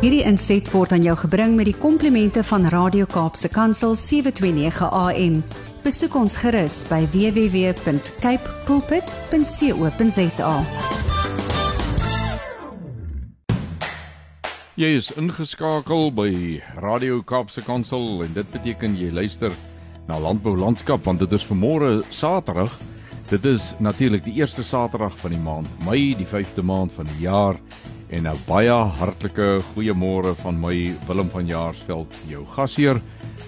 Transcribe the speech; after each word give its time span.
Hierdie 0.00 0.22
inset 0.24 0.64
word 0.72 0.94
aan 0.96 1.02
jou 1.04 1.12
gebring 1.26 1.58
met 1.58 1.66
die 1.68 1.76
komplimente 1.76 2.40
van 2.48 2.62
Radio 2.72 3.04
Kaapse 3.04 3.50
Kansel 3.52 3.92
729 3.92 4.86
AM. 4.96 5.34
Besoek 5.84 6.14
ons 6.16 6.38
gerus 6.40 6.78
by 6.88 7.02
www.cape 7.12 8.54
pulpit.co.za. 8.64 10.54
Jy 14.80 14.90
is 15.02 15.12
ingeskakel 15.20 16.08
by 16.16 16.32
Radio 16.80 17.20
Kaapse 17.20 17.60
Kansel 17.68 18.24
en 18.24 18.32
dit 18.40 18.56
beteken 18.56 18.96
jy 18.96 19.12
luister 19.12 19.52
na 20.08 20.16
Landbou 20.16 20.56
Landskap 20.56 21.04
want 21.04 21.20
dit 21.20 21.36
is 21.36 21.44
vanmôre 21.44 22.00
Saterdag. 22.08 22.72
Dit 23.28 23.44
is 23.44 23.74
natuurlik 23.84 24.24
die 24.24 24.40
eerste 24.40 24.64
Saterdag 24.64 25.12
van 25.20 25.36
die 25.36 25.44
maand 25.44 25.68
Mei, 25.84 26.16
die 26.16 26.24
5de 26.24 26.64
maand 26.64 26.96
van 26.96 27.04
die 27.12 27.28
jaar 27.28 27.60
en 28.10 28.26
'n 28.26 28.38
baie 28.46 28.74
hartlike 28.98 29.62
goeiemôre 29.72 30.34
van 30.42 30.60
my 30.60 30.94
Willem 31.06 31.30
van 31.30 31.46
Jaarsveld, 31.46 32.16
jou 32.26 32.44
gasheer. 32.54 33.00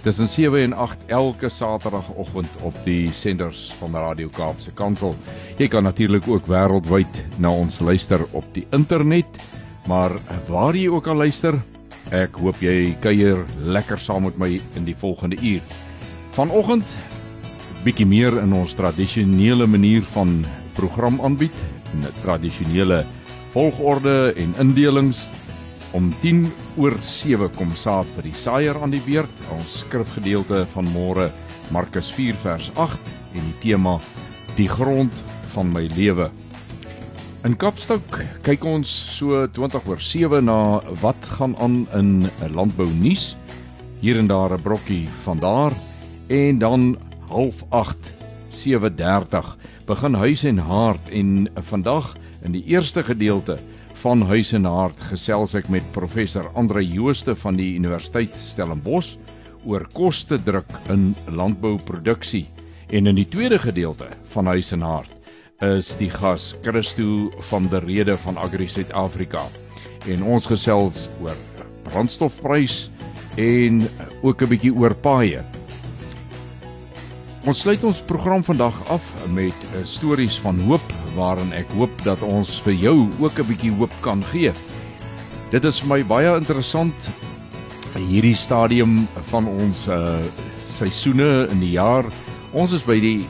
Tussen 0.02 0.28
7 0.28 0.62
en 0.62 0.72
8 0.72 0.98
elke 1.06 1.48
Saterdagoggend 1.48 2.48
op 2.62 2.74
die 2.84 3.10
senders 3.12 3.72
van 3.78 3.94
Radio 3.94 4.28
Kaapse 4.28 4.70
Kansel. 4.70 5.16
Jy 5.58 5.68
kan 5.68 5.82
natuurlik 5.82 6.28
ook 6.28 6.46
wêreldwyd 6.46 7.24
na 7.38 7.50
ons 7.50 7.80
luister 7.80 8.20
op 8.30 8.44
die 8.52 8.66
internet, 8.70 9.26
maar 9.86 10.10
waar 10.48 10.74
jy 10.74 10.88
ook 10.88 11.06
al 11.06 11.16
luister, 11.16 11.54
ek 12.10 12.36
hoop 12.36 12.56
jy 12.60 12.96
kuier 13.00 13.44
lekker 13.64 13.98
saam 13.98 14.22
met 14.22 14.38
my 14.38 14.60
in 14.76 14.84
die 14.84 14.96
volgende 14.96 15.36
uur. 15.42 15.60
Vanoggend 16.30 16.84
bietjie 17.84 18.06
meer 18.06 18.38
in 18.38 18.52
ons 18.52 18.74
tradisionele 18.74 19.66
manier 19.66 20.02
van 20.02 20.44
program 20.72 21.20
aanbied, 21.20 21.54
'n 21.94 22.06
tradisionele 22.22 23.04
volgorde 23.52 24.32
en 24.40 24.54
indelings 24.60 25.26
om 25.92 26.08
10 26.22 26.46
oor 26.80 26.96
7 27.04 27.50
kom 27.56 27.72
saad 27.76 28.08
vir 28.16 28.30
die 28.30 28.36
saaier 28.36 28.78
aan 28.80 28.94
die 28.94 29.02
beurt. 29.04 29.42
Ons 29.52 29.82
skrifgedeelte 29.82 30.64
van 30.72 30.88
môre 30.94 31.28
Markus 31.74 32.08
4 32.16 32.38
vers 32.44 32.70
8 32.80 33.12
en 33.36 33.44
die 33.44 33.58
tema 33.60 33.98
die 34.56 34.68
grond 34.68 35.12
van 35.52 35.68
my 35.72 35.84
lewe. 35.96 36.30
In 37.44 37.56
Kapstok 37.58 38.20
kyk 38.46 38.64
ons 38.64 38.88
so 39.18 39.44
20 39.50 39.88
oor 39.90 40.00
7 40.00 40.44
na 40.46 40.80
wat 41.02 41.18
gaan 41.36 41.56
aan 41.60 41.86
in 41.92 42.30
'n 42.40 42.54
landbou 42.54 42.88
nuus. 42.88 43.36
Hier 44.00 44.18
en 44.18 44.26
daar 44.26 44.54
'n 44.54 44.62
brokkie 44.62 45.08
van 45.24 45.38
daar 45.38 45.72
en 46.28 46.58
dan 46.58 46.96
half 47.28 47.64
8 47.68 47.98
7:30 48.50 49.56
begin 49.86 50.14
huis 50.14 50.44
en 50.44 50.58
hart 50.58 51.10
en 51.10 51.48
vandag 51.56 52.14
in 52.44 52.52
die 52.52 52.64
eerste 52.70 53.02
gedeelte 53.02 53.58
van 54.02 54.22
huis 54.26 54.52
en 54.56 54.66
hart 54.66 54.98
gesels 55.10 55.54
ek 55.58 55.68
met 55.70 55.86
professor 55.94 56.48
Andre 56.58 56.82
Jooste 56.82 57.36
van 57.38 57.56
die 57.56 57.74
Universiteit 57.78 58.34
Stellenbosch 58.40 59.14
oor 59.64 59.86
koste 59.94 60.40
druk 60.42 60.70
in 60.90 61.12
landbouproduksie. 61.30 62.44
En 62.90 63.06
in 63.06 63.20
die 63.20 63.28
tweede 63.30 63.60
gedeelte 63.62 64.10
van 64.34 64.50
huis 64.50 64.72
en 64.74 64.82
hart 64.82 65.12
is 65.62 65.92
die 66.00 66.10
gas 66.10 66.52
Christo 66.64 67.30
van 67.52 67.68
der 67.70 67.86
Rede 67.86 68.16
van 68.24 68.38
Agri 68.38 68.66
Suid-Afrika. 68.68 69.46
En 70.10 70.24
ons 70.26 70.48
gesels 70.50 71.06
oor 71.22 71.38
brandstofprys 71.86 72.88
en 73.38 73.82
ook 74.22 74.42
'n 74.42 74.48
bietjie 74.48 74.74
oor 74.74 74.94
paaie 74.94 75.44
Ons 77.42 77.58
sluit 77.64 77.82
ons 77.82 78.00
program 78.06 78.42
vandag 78.46 78.76
af 78.94 79.02
met 79.34 79.64
uh, 79.72 79.80
stories 79.82 80.36
van 80.44 80.60
hoop 80.62 80.92
waarin 81.16 81.48
ek 81.58 81.72
hoop 81.74 81.90
dat 82.06 82.20
ons 82.22 82.52
vir 82.62 82.76
jou 82.78 83.08
ook 83.18 83.40
'n 83.42 83.48
bietjie 83.48 83.72
hoop 83.74 83.94
kan 84.00 84.22
gee. 84.30 84.52
Dit 85.50 85.64
is 85.64 85.80
vir 85.82 85.88
my 85.88 86.04
baie 86.06 86.36
interessant 86.36 86.94
hierdie 87.98 88.36
stadium 88.38 89.08
van 89.34 89.48
ons 89.50 89.88
uh, 89.88 90.22
seisoene 90.78 91.48
in 91.50 91.58
die 91.58 91.74
jaar. 91.74 92.06
Ons 92.52 92.72
is 92.78 92.86
by 92.86 93.00
die 93.00 93.26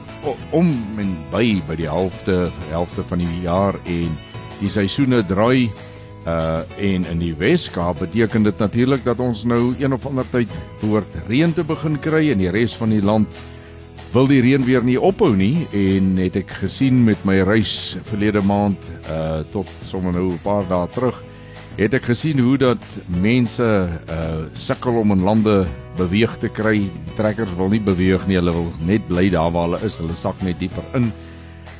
om 0.52 0.68
en 1.00 1.16
by 1.32 1.62
by 1.66 1.76
die 1.80 1.88
helfte 1.88 2.52
helfte 2.68 3.02
van 3.08 3.18
die 3.18 3.40
jaar 3.42 3.80
en 3.86 4.12
die 4.60 4.70
seisoene 4.70 5.24
draai 5.24 5.70
uh 6.26 6.60
en 6.76 7.04
in 7.08 7.18
die 7.18 7.34
Weskaap 7.34 7.98
beteken 7.98 8.42
dit 8.42 8.58
natuurlik 8.58 9.04
dat 9.04 9.20
ons 9.20 9.44
nou 9.44 9.74
een 9.78 9.92
of 9.92 10.06
ander 10.06 10.28
tyd 10.30 10.48
behoort 10.80 11.08
reën 11.28 11.52
te 11.52 11.64
begin 11.64 11.98
kry 11.98 12.28
in 12.30 12.38
die 12.38 12.50
res 12.50 12.76
van 12.76 12.90
die 12.90 13.02
land 13.02 13.26
wil 14.12 14.26
die 14.28 14.42
reën 14.44 14.64
weer 14.64 14.84
nie 14.84 15.00
ophou 15.00 15.30
nie 15.36 15.66
en 15.72 16.16
het 16.20 16.36
ek 16.36 16.50
gesien 16.62 17.04
met 17.04 17.20
my 17.24 17.38
reis 17.48 17.96
verlede 18.10 18.42
maand 18.44 18.78
uh 19.08 19.40
tot 19.52 19.68
sommer 19.80 20.12
nou 20.12 20.32
'n 20.32 20.42
paar 20.44 20.68
dae 20.68 20.88
terug 20.92 21.22
het 21.78 21.94
ek 21.94 22.10
gesien 22.10 22.38
hoe 22.38 22.58
dat 22.58 22.84
mense 23.08 23.64
uh 23.64 24.44
sukkel 24.52 25.00
om 25.00 25.12
in 25.12 25.24
lande 25.24 25.66
beweeg 25.96 26.38
te 26.40 26.48
kry. 26.48 26.90
Trekkers 27.16 27.52
wil 27.56 27.68
nie 27.72 27.80
beweeg 27.80 28.24
nie, 28.28 28.36
hulle 28.36 28.52
wil 28.52 28.72
net 28.84 29.06
bly 29.08 29.28
daar 29.32 29.52
waar 29.52 29.68
hulle 29.68 29.84
is. 29.84 29.98
Hulle 30.00 30.16
sak 30.16 30.40
net 30.42 30.58
dieper 30.60 30.84
in. 30.94 31.12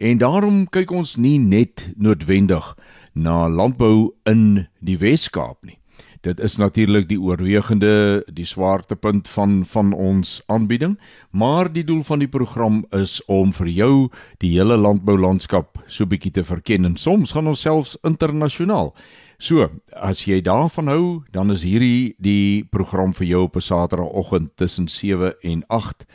En 0.00 0.18
daarom 0.18 0.64
kyk 0.72 0.90
ons 0.90 1.18
nie 1.20 1.36
net 1.38 1.90
noodwendig 1.96 2.72
na 3.12 3.44
landbou 3.48 4.14
in 4.24 4.66
die 4.80 4.96
Wes-Kaap 4.96 5.60
nie. 5.68 5.76
Dit 6.22 6.40
is 6.40 6.56
natuurlik 6.56 7.08
die 7.10 7.20
oorwegende 7.20 8.22
die 8.32 8.46
swaartepunt 8.46 9.28
van 9.28 9.64
van 9.66 9.92
ons 9.92 10.38
aanbieding, 10.46 10.96
maar 11.30 11.68
die 11.72 11.84
doel 11.84 12.04
van 12.08 12.22
die 12.22 12.30
program 12.30 12.84
is 12.94 13.18
om 13.26 13.52
vir 13.52 13.68
jou 13.68 13.94
die 14.38 14.54
hele 14.54 14.78
landboulandskap 14.78 15.82
so 15.86 16.06
bietjie 16.06 16.32
te 16.32 16.44
verken 16.44 16.86
en 16.88 16.96
soms 16.96 17.34
gaan 17.34 17.50
ons 17.50 17.60
selfs 17.60 17.98
internasionaal. 18.06 18.94
So, 19.42 19.64
as 19.98 20.20
jy 20.22 20.36
daarvan 20.38 20.86
hou, 20.86 21.06
dan 21.34 21.50
is 21.50 21.64
hierdie 21.66 22.14
die 22.22 22.62
program 22.70 23.10
vir 23.10 23.26
jou 23.26 23.40
op 23.48 23.56
'n 23.56 23.60
Saterdagoggend 23.66 24.56
tussen 24.56 24.86
7 24.88 25.34
en 25.42 25.64
8. 25.66 26.06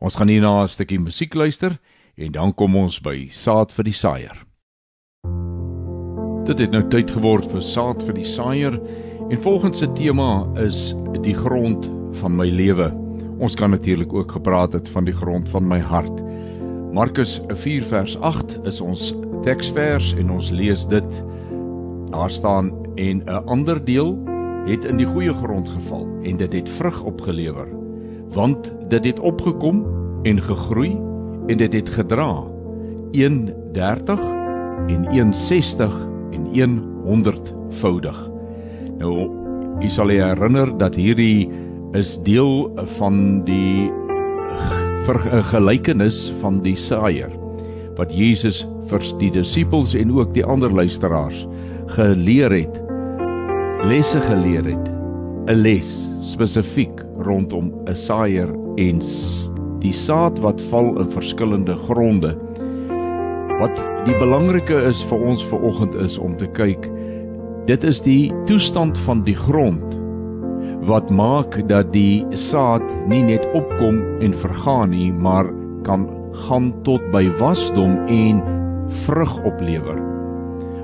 Ons 0.00 0.16
gaan 0.16 0.28
hierna 0.28 0.62
'n 0.62 0.68
stukkie 0.68 0.98
musiek 0.98 1.34
luister 1.34 1.78
en 2.16 2.32
dan 2.32 2.54
kom 2.54 2.76
ons 2.76 2.98
by 2.98 3.28
Saad 3.28 3.70
vir 3.72 3.84
die 3.84 3.92
Saaier. 3.92 4.46
Dit 6.46 6.58
het 6.58 6.70
nou 6.70 6.88
tyd 6.88 7.10
geword 7.10 7.52
vir 7.52 7.62
Saad 7.62 8.02
vir 8.02 8.14
die 8.14 8.24
Saaier 8.24 8.80
en 9.30 9.42
volgens 9.42 9.78
se 9.78 9.92
tema 9.92 10.48
is 10.56 10.94
die 11.20 11.34
grond 11.34 11.90
van 12.12 12.36
my 12.36 12.48
lewe. 12.48 12.94
Ons 13.38 13.54
kan 13.54 13.70
natuurlik 13.70 14.12
ook 14.12 14.32
gepraat 14.32 14.72
het 14.72 14.88
van 14.88 15.04
die 15.04 15.14
grond 15.14 15.48
van 15.48 15.68
my 15.68 15.80
hart. 15.80 16.22
Markus 16.92 17.40
4 17.48 17.82
vers 17.82 18.16
8 18.16 18.58
is 18.64 18.80
ons 18.80 19.14
teksvers 19.42 20.14
en 20.14 20.30
ons 20.30 20.50
lees 20.50 20.86
dit 20.86 21.24
Daar 22.10 22.30
staan 22.30 22.79
en 22.94 23.22
'n 23.24 23.44
ander 23.46 23.84
deel 23.84 24.18
het 24.66 24.84
in 24.84 24.96
die 24.96 25.06
goeie 25.06 25.34
grond 25.34 25.68
geval 25.68 26.06
en 26.22 26.36
dit 26.36 26.52
het 26.52 26.68
vrug 26.68 27.02
opgelewer 27.02 27.66
want 28.32 28.72
dit 28.88 29.04
het 29.04 29.20
opgekom 29.20 29.86
en 30.22 30.40
gegroei 30.40 30.98
en 31.46 31.56
dit 31.56 31.72
het 31.72 31.88
gedra 31.88 32.44
130 33.12 34.20
en 34.86 35.06
160 35.10 36.08
en 36.52 36.82
100 37.04 37.54
voudig. 37.68 38.30
Nou 38.98 39.30
u 39.80 39.88
sal 39.88 40.08
herinner 40.08 40.78
dat 40.78 40.94
hierdie 40.94 41.50
is 41.92 42.18
deel 42.22 42.70
van 42.98 43.44
die 43.44 43.90
vergelykenis 45.08 46.32
van 46.40 46.60
die 46.62 46.76
saaier 46.76 47.32
wat 47.96 48.12
Jesus 48.14 48.62
vir 48.90 49.04
die 49.18 49.30
disippels 49.34 49.94
en 49.98 50.12
ook 50.14 50.34
die 50.34 50.44
ander 50.44 50.72
luisteraars 50.72 51.46
geleer 51.96 52.52
het 52.54 52.80
lesse 53.88 54.20
geleer 54.20 54.64
het 54.64 54.90
'n 55.50 55.62
les 55.62 56.10
spesifiek 56.22 57.02
rondom 57.18 57.72
'n 57.88 57.94
saaier 57.94 58.48
en 58.76 59.00
die 59.80 59.92
saad 59.92 60.38
wat 60.38 60.62
val 60.70 60.98
in 61.00 61.10
verskillende 61.10 61.76
gronde 61.86 62.36
wat 63.60 63.76
die 64.04 64.18
belangrike 64.18 64.76
is 64.88 65.02
vir 65.04 65.18
ons 65.18 65.44
ver 65.44 65.62
oggend 65.62 65.94
is 65.94 66.18
om 66.18 66.36
te 66.36 66.46
kyk 66.46 66.90
dit 67.66 67.84
is 67.84 68.00
die 68.02 68.32
toestand 68.46 68.98
van 68.98 69.24
die 69.24 69.36
grond 69.36 69.98
wat 70.86 71.10
maak 71.10 71.68
dat 71.68 71.92
die 71.92 72.24
saad 72.30 72.82
nie 73.06 73.22
net 73.22 73.46
opkom 73.52 74.00
en 74.20 74.34
vergaan 74.34 74.90
nie 74.90 75.12
maar 75.12 75.50
kan 75.82 76.08
gaan 76.46 76.72
tot 76.82 77.02
by 77.10 77.26
wasdom 77.40 77.98
en 78.06 78.42
vrug 79.06 79.44
oplewer. 79.44 80.09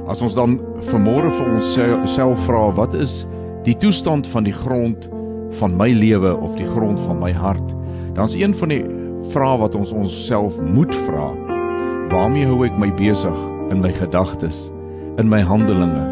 As 0.06 0.22
ons 0.22 0.36
dan 0.38 0.60
vanmôre 0.92 1.32
vir 1.34 1.48
ons 1.50 1.72
self 2.14 2.42
vra 2.46 2.68
wat 2.76 2.94
is 2.94 3.24
die 3.66 3.74
toestand 3.82 4.28
van 4.30 4.46
die 4.46 4.54
grond 4.54 5.08
van 5.58 5.74
my 5.74 5.88
lewe 5.90 6.30
of 6.36 6.54
die 6.58 6.68
grond 6.68 7.00
van 7.02 7.18
my 7.18 7.32
hart, 7.34 7.74
dan 8.14 8.30
is 8.30 8.36
een 8.38 8.54
van 8.54 8.70
die 8.70 8.84
vrae 9.34 9.56
wat 9.58 9.74
ons 9.74 9.90
onsself 9.90 10.54
moet 10.62 10.94
vra. 11.08 11.32
Waarmee 12.12 12.46
hou 12.46 12.60
ek 12.66 12.78
my 12.78 12.92
besig 12.94 13.38
in 13.74 13.82
my 13.82 13.90
gedagtes, 13.96 14.68
in 15.18 15.26
my 15.28 15.42
handelinge? 15.42 16.04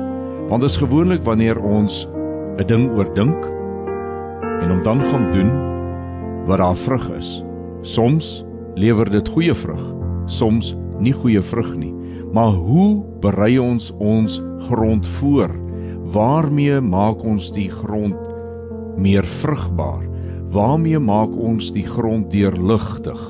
Want 0.51 0.67
dit 0.67 0.73
is 0.73 0.81
gewoonlik 0.83 1.23
wanneer 1.23 1.61
ons 1.63 2.09
'n 2.59 2.67
ding 2.67 2.91
oordink 2.99 3.47
en 4.63 4.71
hom 4.71 4.83
dan 4.83 5.01
gaan 5.03 5.31
doen 5.33 5.51
wat 6.47 6.59
daar 6.59 6.77
vrug 6.77 7.11
is. 7.19 7.45
Soms 7.83 8.45
lewer 8.75 9.11
dit 9.11 9.29
goeie 9.29 9.55
vrug, 9.55 9.85
soms 10.27 10.75
nie 10.99 11.13
goeie 11.13 11.43
vrug 11.43 11.77
nie. 11.77 11.95
Maar 12.35 12.51
hoe 12.51 13.05
berei 13.21 13.59
ons 13.63 13.93
ons 14.03 14.41
grond 14.67 15.07
voor? 15.07 15.51
Waarmee 16.11 16.81
maak 16.81 17.23
ons 17.23 17.53
die 17.55 17.69
grond 17.71 18.19
meer 18.99 19.27
vrugbaar? 19.27 20.03
Waarmee 20.51 20.99
maak 20.99 21.31
ons 21.39 21.71
die 21.73 21.87
grond 21.87 22.33
deurligtig 22.35 23.21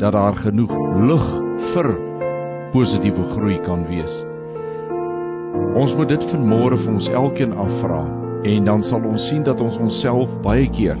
dat 0.00 0.16
daar 0.16 0.36
genoeg 0.40 0.72
lug 0.96 1.26
vir 1.74 1.90
positiewe 2.72 3.26
groei 3.34 3.58
kan 3.60 3.84
wees? 3.90 4.22
Ons 5.76 5.92
moet 5.96 6.08
dit 6.08 6.24
vanmôre 6.32 6.80
vir 6.80 6.94
ons 6.94 7.10
elkeen 7.12 7.52
afvra 7.52 8.00
en 8.48 8.64
dan 8.64 8.82
sal 8.82 9.04
ons 9.04 9.28
sien 9.28 9.44
dat 9.44 9.60
ons 9.60 9.76
onsself 9.76 10.32
baie 10.40 10.64
keer 10.72 10.96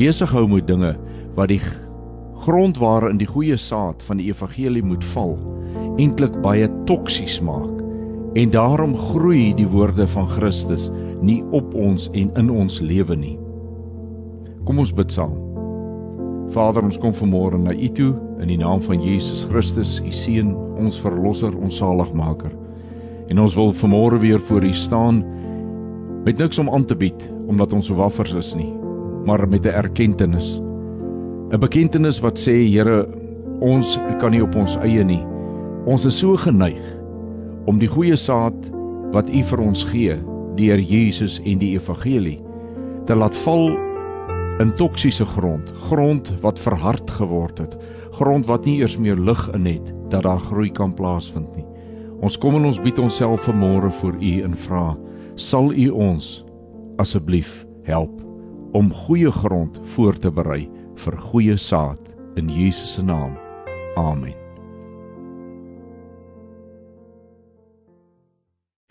besig 0.00 0.32
hou 0.32 0.46
met 0.48 0.66
dinge 0.66 0.94
wat 1.36 1.52
die 1.52 1.60
grond 2.48 2.80
waarin 2.80 3.20
die 3.20 3.28
goeie 3.28 3.60
saad 3.60 4.02
van 4.08 4.20
die 4.22 4.32
evangelie 4.32 4.84
moet 4.84 5.04
val 5.12 5.36
eintlik 5.98 6.36
baie 6.42 6.67
toksies 6.88 7.40
maak 7.44 7.84
en 8.38 8.52
daarom 8.52 8.94
groei 8.96 9.52
die 9.56 9.68
woorde 9.68 10.06
van 10.08 10.28
Christus 10.28 10.88
nie 11.20 11.42
op 11.56 11.74
ons 11.74 12.06
en 12.16 12.30
in 12.38 12.50
ons 12.50 12.78
lewe 12.80 13.16
nie. 13.18 13.36
Kom 14.64 14.80
ons 14.80 14.92
bid 14.94 15.12
saam. 15.12 15.34
Vader, 16.54 16.84
ons 16.86 16.98
kom 17.00 17.12
vanmôre 17.16 17.58
na 17.60 17.74
U 17.74 17.88
toe 17.96 18.12
in 18.40 18.52
die 18.52 18.60
naam 18.60 18.80
van 18.84 19.02
Jesus 19.04 19.44
Christus, 19.50 19.98
U 20.00 20.12
seun, 20.14 20.54
ons 20.80 21.00
verlosser, 21.02 21.52
ons 21.56 21.76
saligmaker. 21.76 22.54
En 23.28 23.42
ons 23.42 23.56
wil 23.58 23.74
vanmôre 23.76 24.20
weer 24.22 24.40
voor 24.48 24.64
U 24.64 24.72
staan 24.72 25.24
met 26.24 26.38
niks 26.40 26.58
om 26.60 26.70
aan 26.72 26.84
te 26.88 26.96
bied 26.96 27.28
omdat 27.48 27.72
ons 27.72 27.88
so 27.88 27.96
waffers 27.96 28.34
is 28.36 28.54
nie, 28.56 28.72
maar 29.24 29.48
met 29.48 29.64
'n 29.64 29.72
erkenning 29.72 30.36
'n 31.52 31.60
bekentenis 31.60 32.20
wat 32.20 32.38
sê 32.38 32.68
Here, 32.68 33.08
ons 33.60 33.98
kan 34.20 34.30
nie 34.30 34.42
op 34.42 34.54
ons 34.54 34.76
eie 34.76 35.04
nie. 35.04 35.24
Ons 35.88 36.04
is 36.04 36.18
so 36.20 36.36
geneig 36.36 36.82
om 37.68 37.78
die 37.80 37.88
goeie 37.88 38.16
saad 38.20 38.56
wat 39.14 39.30
U 39.32 39.40
vir 39.50 39.60
ons 39.64 39.86
gee, 39.88 40.16
deur 40.58 40.80
Jesus 40.84 41.38
en 41.48 41.60
die 41.62 41.70
evangelie, 41.78 42.36
te 43.08 43.16
laat 43.16 43.36
val 43.46 43.70
in 44.60 44.74
toksiese 44.76 45.24
grond, 45.32 45.70
grond 45.88 46.28
wat 46.42 46.60
verhard 46.60 47.08
geword 47.16 47.62
het, 47.62 47.76
grond 48.18 48.44
wat 48.50 48.66
nie 48.68 48.82
eers 48.82 48.98
meer 49.00 49.16
lig 49.16 49.40
in 49.56 49.68
het 49.70 49.86
dat 50.12 50.26
daar 50.26 50.42
groei 50.50 50.68
kan 50.68 50.92
plaasvind 50.92 51.48
nie. 51.56 51.64
Ons 52.20 52.36
kom 52.36 52.58
en 52.58 52.66
ons 52.68 52.80
bied 52.84 52.98
onsself 53.00 53.46
vanmôre 53.48 53.88
voor 54.00 54.18
U 54.18 54.32
en 54.44 54.56
vra, 54.66 54.90
sal 55.40 55.70
U 55.72 55.86
ons 55.94 56.32
asseblief 57.00 57.62
help 57.88 58.12
om 58.76 58.92
goeie 59.06 59.32
grond 59.32 59.80
voor 59.94 60.20
te 60.20 60.32
berei 60.34 60.66
vir 61.00 61.16
goeie 61.30 61.56
saad 61.56 62.12
in 62.36 62.52
Jesus 62.52 62.98
se 62.98 63.06
naam. 63.06 63.38
Amen. 63.96 64.47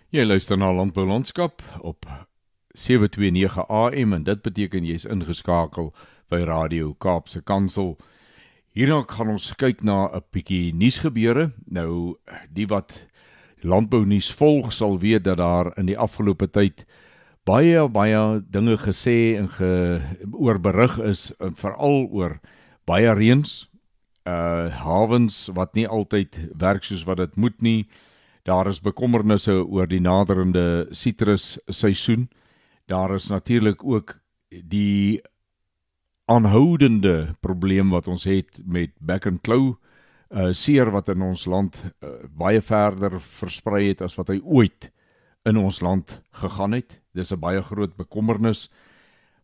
Jy 0.07 0.23
luister 0.23 0.55
na 0.55 0.69
Landbou 0.71 1.03
Landskap 1.03 1.59
op 1.83 2.05
729 2.71 3.57
AM 3.67 4.13
en 4.13 4.23
dit 4.23 4.39
beteken 4.41 4.85
jy's 4.87 5.03
ingeskakel 5.03 5.89
by 6.31 6.45
Radio 6.47 6.93
Kaapse 6.95 7.41
Kansel. 7.43 7.97
Hierna 8.71 9.01
gaan 9.03 9.33
ons 9.33 9.49
kyk 9.59 9.83
na 9.83 10.07
'n 10.07 10.23
bietjie 10.31 10.71
nuusgebeure. 10.71 11.51
Nou 11.67 12.15
die 12.47 12.67
wat 12.67 12.95
landbou 13.59 14.05
nuus 14.05 14.31
volg 14.31 14.71
sal 14.71 14.97
weet 14.99 15.23
dat 15.23 15.37
daar 15.37 15.77
in 15.77 15.85
die 15.85 15.97
afgelope 15.97 16.47
tyd 16.47 16.85
baie 17.43 17.89
baie 17.89 18.41
dinge 18.49 18.77
gesê 18.77 19.35
en 19.35 19.49
ge, 19.49 20.01
oor 20.31 20.59
berig 20.59 20.99
is 20.99 21.33
veral 21.55 22.07
oor 22.11 22.39
baie 22.85 23.11
reëns 23.11 23.67
uh 24.23 24.71
hawens 24.71 25.49
wat 25.53 25.75
nie 25.75 25.87
altyd 25.87 26.39
werk 26.55 26.83
soos 26.83 27.03
wat 27.03 27.17
dit 27.17 27.35
moet 27.35 27.61
nie 27.61 27.87
daar 28.47 28.69
is 28.71 28.81
bekommernisse 28.83 29.53
oor 29.65 29.87
die 29.87 30.01
naderende 30.03 30.87
sitrus 30.95 31.57
seisoen 31.67 32.27
daar 32.87 33.15
is 33.15 33.27
natuurlik 33.29 33.83
ook 33.83 34.17
die 34.49 35.21
aanhoudende 36.31 37.35
probleem 37.43 37.91
wat 37.91 38.07
ons 38.07 38.23
het 38.27 38.61
met 38.65 38.95
back 38.99 39.27
and 39.27 39.43
claw 39.43 39.75
uh 40.31 40.51
seer 40.51 40.91
wat 40.91 41.09
in 41.09 41.21
ons 41.23 41.45
land 41.45 41.75
uh, 42.03 42.09
baie 42.27 42.61
verder 42.61 43.19
versprei 43.39 43.87
het 43.87 44.01
as 44.01 44.15
wat 44.19 44.31
hy 44.31 44.41
ooit 44.43 44.91
in 45.47 45.57
ons 45.57 45.79
land 45.79 46.17
gegaan 46.43 46.75
het 46.75 46.97
Dis 47.17 47.33
'n 47.33 47.39
baie 47.39 47.61
groot 47.61 47.95
bekommernis. 47.95 48.69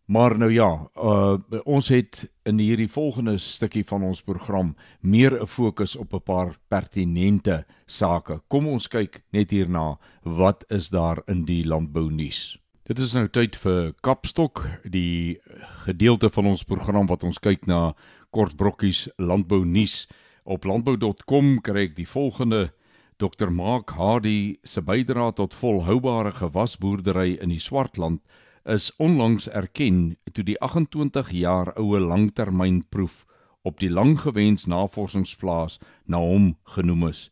Maar 0.05 0.37
nou 0.37 0.51
ja, 0.51 0.89
uh 0.95 1.37
ons 1.63 1.87
het 1.87 2.25
in 2.43 2.59
hierdie 2.59 2.89
volgende 2.91 3.37
stukkie 3.37 3.85
van 3.87 4.03
ons 4.03 4.21
program 4.21 4.75
meer 4.99 5.41
'n 5.41 5.47
fokus 5.47 5.95
op 5.95 6.13
'n 6.13 6.21
paar 6.21 6.57
pertinente 6.67 7.65
sake. 7.85 8.41
Kom 8.47 8.67
ons 8.67 8.87
kyk 8.87 9.23
net 9.31 9.51
hierna, 9.51 9.97
wat 10.23 10.65
is 10.67 10.89
daar 10.89 11.21
in 11.27 11.45
die 11.45 11.63
landbou 11.65 12.11
nuus? 12.11 12.59
Dit 12.83 12.99
is 12.99 13.13
nou 13.13 13.27
tyd 13.27 13.55
vir 13.55 13.93
Kapstok, 14.01 14.67
die 14.83 15.39
gedeelte 15.85 16.29
van 16.29 16.45
ons 16.45 16.63
program 16.63 17.07
wat 17.07 17.23
ons 17.23 17.39
kyk 17.39 17.67
na 17.67 17.93
kort 18.31 18.57
brokkies 18.57 19.09
landbou 19.17 19.65
nuus. 19.65 20.07
Op 20.43 20.65
landbou.com 20.65 21.61
kry 21.61 21.81
ek 21.81 21.95
die 21.95 22.07
volgende 22.07 22.73
Dr 23.17 23.49
Mark 23.49 23.89
Hardy 23.89 24.57
se 24.63 24.81
bydrae 24.81 25.31
tot 25.33 25.53
volhoubare 25.53 26.31
gewasboerdery 26.31 27.37
in 27.41 27.49
die 27.49 27.59
Swartland 27.59 28.19
is 28.63 28.95
onlangs 28.97 29.49
erken 29.49 30.17
toe 30.31 30.43
die 30.43 30.59
28 30.59 31.31
jaar 31.31 31.77
oue 31.77 31.99
langtermynproef 31.99 33.25
op 33.61 33.79
die 33.79 33.89
langgewens 33.89 34.65
navorsingsplaas 34.65 35.79
na 36.05 36.17
hom 36.17 36.57
genoem 36.75 37.07
is. 37.07 37.31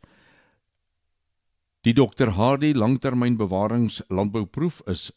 Die 1.81 1.93
Dr 1.93 2.27
Hardy 2.37 2.73
langtermynbewaringslandbouproef 2.73 4.81
is 4.85 5.11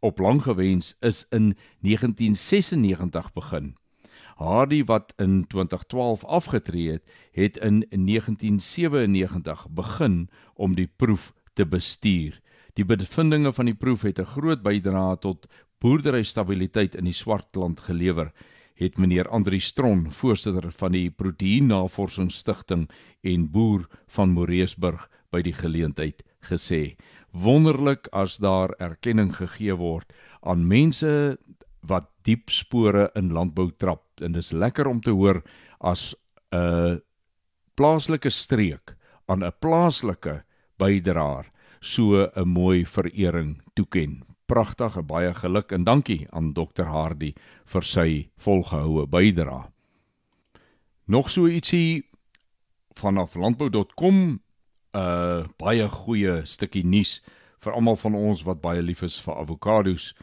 op 0.00 0.18
langgewens 0.18 0.94
is 1.00 1.26
in 1.30 1.56
1996 1.80 3.32
begin. 3.32 3.74
Hardy 4.36 4.84
wat 4.84 5.12
in 5.16 5.46
2012 5.46 6.24
afgetree 6.24 6.90
het, 6.90 7.02
het 7.32 7.56
in 7.56 7.84
1997 7.88 9.66
begin 9.70 10.28
om 10.54 10.74
die 10.74 10.90
proef 10.96 11.32
te 11.54 11.66
bestuur. 11.66 12.40
Die 12.76 12.84
bevindinge 12.84 13.54
van 13.56 13.70
die 13.70 13.76
proef 13.76 14.02
het 14.04 14.18
'n 14.20 14.32
groot 14.36 14.62
bydrae 14.62 15.16
tot 15.18 15.46
boerderystabiliteit 15.80 16.94
in 16.94 17.04
die 17.04 17.16
Swartland 17.16 17.80
gelewer, 17.80 18.32
het 18.74 18.98
meneer 18.98 19.28
Andri 19.28 19.60
Stron, 19.60 20.12
voorsitter 20.12 20.72
van 20.72 20.92
die 20.92 21.10
Proteïennavorsingsstichting 21.10 22.90
en 23.22 23.50
boer 23.50 23.88
van 24.06 24.30
Moreesburg 24.30 25.08
by 25.30 25.42
die 25.42 25.52
geleentheid 25.52 26.22
gesê. 26.40 26.96
Wonderlik 27.32 28.08
as 28.12 28.36
daar 28.36 28.74
erkenning 28.78 29.34
gegee 29.36 29.74
word 29.74 30.12
aan 30.42 30.68
mense 30.68 31.38
wat 31.80 32.10
diep 32.22 32.50
spore 32.50 33.10
in 33.14 33.32
landbou 33.32 33.70
trap 33.70 34.04
en 34.20 34.32
dis 34.32 34.52
lekker 34.52 34.86
om 34.86 35.00
te 35.00 35.10
hoor 35.10 35.42
as 35.80 36.14
'n 36.52 37.00
plaaslike 37.74 38.30
streek 38.30 38.96
aan 39.28 39.42
'n 39.42 39.52
plaaslike 39.60 40.44
bydraer 40.78 41.55
so 41.80 42.28
'n 42.34 42.48
mooi 42.48 42.84
verering 42.84 43.62
toeken. 43.74 44.22
pragtig, 44.46 44.98
baie 45.06 45.34
geluk 45.34 45.72
en 45.72 45.84
dankie 45.84 46.26
aan 46.30 46.52
Dr 46.54 46.86
Hardy 46.86 47.32
vir 47.72 47.86
sy 47.86 48.10
volgehoue 48.42 49.06
bydrae. 49.10 49.66
Nog 51.06 51.30
so 51.30 51.46
ietsie 51.46 52.06
vanaf 52.98 53.34
landbou.com 53.34 54.16
'n 54.16 54.40
uh, 54.96 55.44
baie 55.58 55.88
goeie 55.88 56.44
stukkie 56.46 56.84
nuus 56.84 57.20
vir 57.60 57.72
almal 57.72 57.96
van 57.96 58.14
ons 58.14 58.42
wat 58.42 58.60
baie 58.60 58.82
lief 58.82 59.02
is 59.02 59.18
vir 59.20 59.34
avokados. 59.34 60.14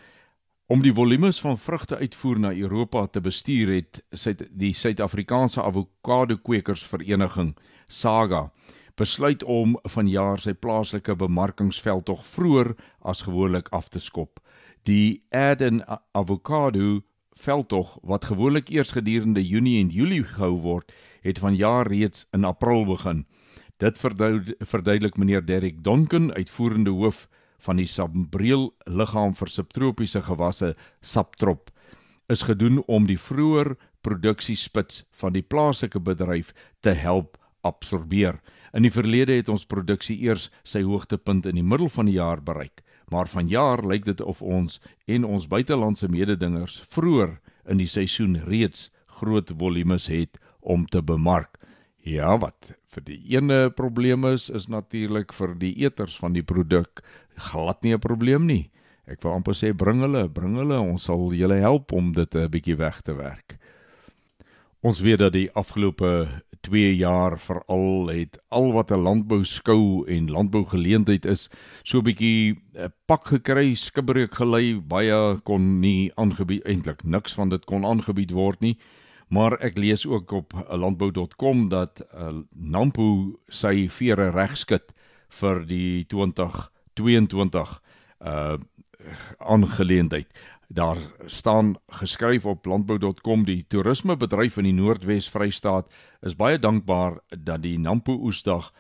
Om 0.68 0.82
die 0.82 0.94
volumes 0.94 1.40
van 1.42 1.58
vrugte 1.58 1.98
uitvoer 1.98 2.40
na 2.40 2.54
Europa 2.54 3.08
te 3.08 3.22
bestuur 3.22 3.68
het 3.76 4.02
die 4.50 4.74
Suid-Afrikaanse 4.74 5.62
Avokado 5.62 6.38
Kwekers 6.38 6.84
Vereniging, 6.84 7.56
SAGA, 7.88 8.52
besluit 8.96 9.44
om 9.44 9.78
vanjaar 9.90 10.42
sy 10.42 10.54
plaaslike 10.54 11.16
bemarkingsveldtog 11.18 12.26
vroeër 12.36 12.74
as 13.02 13.24
gewoonlik 13.26 13.72
af 13.74 13.90
te 13.90 14.00
skop. 14.00 14.40
Die 14.86 15.24
Eden 15.32 15.82
Avokado 16.12 17.02
veldtog 17.44 17.98
wat 18.04 18.26
gewoonlik 18.30 18.70
eers 18.70 18.94
gedurende 18.94 19.42
Junie 19.48 19.80
en 19.82 19.90
Julie 19.90 20.24
gehou 20.24 20.60
word, 20.62 20.92
het 21.24 21.40
vanjaar 21.40 21.88
reeds 21.88 22.28
in 22.34 22.46
April 22.46 22.86
begin. 22.86 23.26
Dit 23.82 23.98
verduidelik 24.00 25.18
meneer 25.18 25.46
Derek 25.46 25.84
Donken, 25.84 26.34
uitvoerende 26.34 26.92
hoof 26.92 27.28
van 27.64 27.80
die 27.80 27.88
Sambreel 27.88 28.74
liggaam 28.86 29.34
vir 29.36 29.50
subtropiese 29.50 30.22
gewasse 30.22 30.76
Saptrop, 31.02 31.72
is 32.30 32.46
gedoen 32.48 32.84
om 32.88 33.08
die 33.08 33.20
vroeër 33.20 33.74
produksiespits 34.04 35.04
van 35.20 35.34
die 35.34 35.44
plaaslike 35.44 36.00
bedryf 36.00 36.54
te 36.84 36.94
help 36.96 37.38
absorbeer. 37.64 38.40
In 38.74 38.82
die 38.82 38.92
verlede 38.94 39.36
het 39.38 39.50
ons 39.53 39.68
produksie 39.70 40.18
eers 40.25 40.48
sy 40.65 40.82
hoogtepunt 40.82 41.46
in 41.46 41.60
die 41.60 41.65
middel 41.65 41.92
van 41.94 42.08
die 42.10 42.18
jaar 42.18 42.42
bereik, 42.42 42.82
maar 43.13 43.30
vanjaar 43.30 43.84
lyk 43.86 44.08
dit 44.08 44.22
of 44.22 44.42
ons 44.42 44.80
en 45.06 45.27
ons 45.30 45.46
buitelandse 45.48 46.10
mededingers 46.10 46.80
vroeër 46.89 47.38
in 47.70 47.77
die 47.77 47.89
seisoen 47.89 48.39
reeds 48.48 48.89
groot 49.20 49.53
volumes 49.60 50.10
het 50.10 50.42
om 50.60 50.88
te 50.89 51.03
bemark. 51.06 51.60
Ja, 52.03 52.34
wat 52.42 52.74
vir 52.92 53.06
die 53.06 53.20
ene 53.36 53.70
probleem 53.72 54.25
is, 54.27 54.50
is 54.50 54.65
natuurlik 54.68 55.32
vir 55.38 55.53
die 55.60 55.75
eters 55.86 56.18
van 56.20 56.34
die 56.34 56.44
produk 56.44 57.03
glad 57.51 57.84
nie 57.84 57.94
'n 57.94 58.00
probleem 58.00 58.48
nie. 58.48 58.72
Ek 59.08 59.22
wil 59.24 59.34
amper 59.34 59.53
sê 59.53 59.74
bring 59.77 60.01
hulle, 60.01 60.27
bring 60.30 60.56
hulle, 60.56 60.80
ons 60.80 61.03
sal 61.03 61.32
julle 61.34 61.60
help 61.60 61.92
om 61.92 62.13
dit 62.13 62.36
'n 62.36 62.50
bietjie 62.50 62.77
weg 62.77 63.01
te 63.01 63.13
werk. 63.13 63.58
Ons 64.82 65.00
weet 65.01 65.20
dat 65.20 65.34
die 65.34 65.51
afgelope 65.53 66.42
2 66.63 66.96
jaar 66.96 67.36
veral 67.39 68.10
het 68.10 68.38
al 68.50 68.72
wat 68.74 68.91
'n 68.91 69.03
landbou 69.03 69.43
skou 69.43 70.08
en 70.08 70.32
landbou 70.32 70.65
geleentheid 70.65 71.25
is, 71.25 71.50
so 71.84 72.00
'n 72.00 72.03
bietjie 72.03 72.55
eh, 72.75 72.88
pak 73.05 73.25
gekry, 73.25 73.75
skibreek 73.75 74.34
gelei, 74.34 74.79
baie 74.79 75.39
kon 75.43 75.79
nie 75.79 76.12
aangebied 76.15 76.63
eintlik 76.65 77.03
niks 77.03 77.34
van 77.34 77.50
dit 77.50 77.65
kon 77.65 77.86
aangebied 77.86 78.32
word 78.32 78.62
nie. 78.62 78.77
Maar 79.29 79.58
ek 79.62 79.77
lees 79.77 80.05
ook 80.05 80.32
op 80.32 80.53
landbou.com 80.70 81.70
dat 81.70 82.01
uh, 82.13 82.43
Nampo 82.53 83.39
sy 83.50 83.88
vere 83.89 84.29
regskit 84.29 84.93
vir 85.29 85.65
die 85.65 86.05
2022 86.05 87.82
uh 88.22 88.58
aangeleentheid. 89.38 90.29
Daar 90.74 90.98
staan 91.25 91.75
geskryf 91.88 92.46
op 92.46 92.65
landbou.com 92.65 93.44
die 93.46 93.65
toerismebedryf 93.68 94.56
in 94.58 94.65
die 94.65 94.74
Noordwes 94.74 95.27
Vrystaat 95.30 95.92
is 96.25 96.34
baie 96.34 96.58
dankbaar 96.58 97.20
dat 97.30 97.62
die 97.62 97.75
Nampo 97.77 98.15
Oesdag 98.18 98.72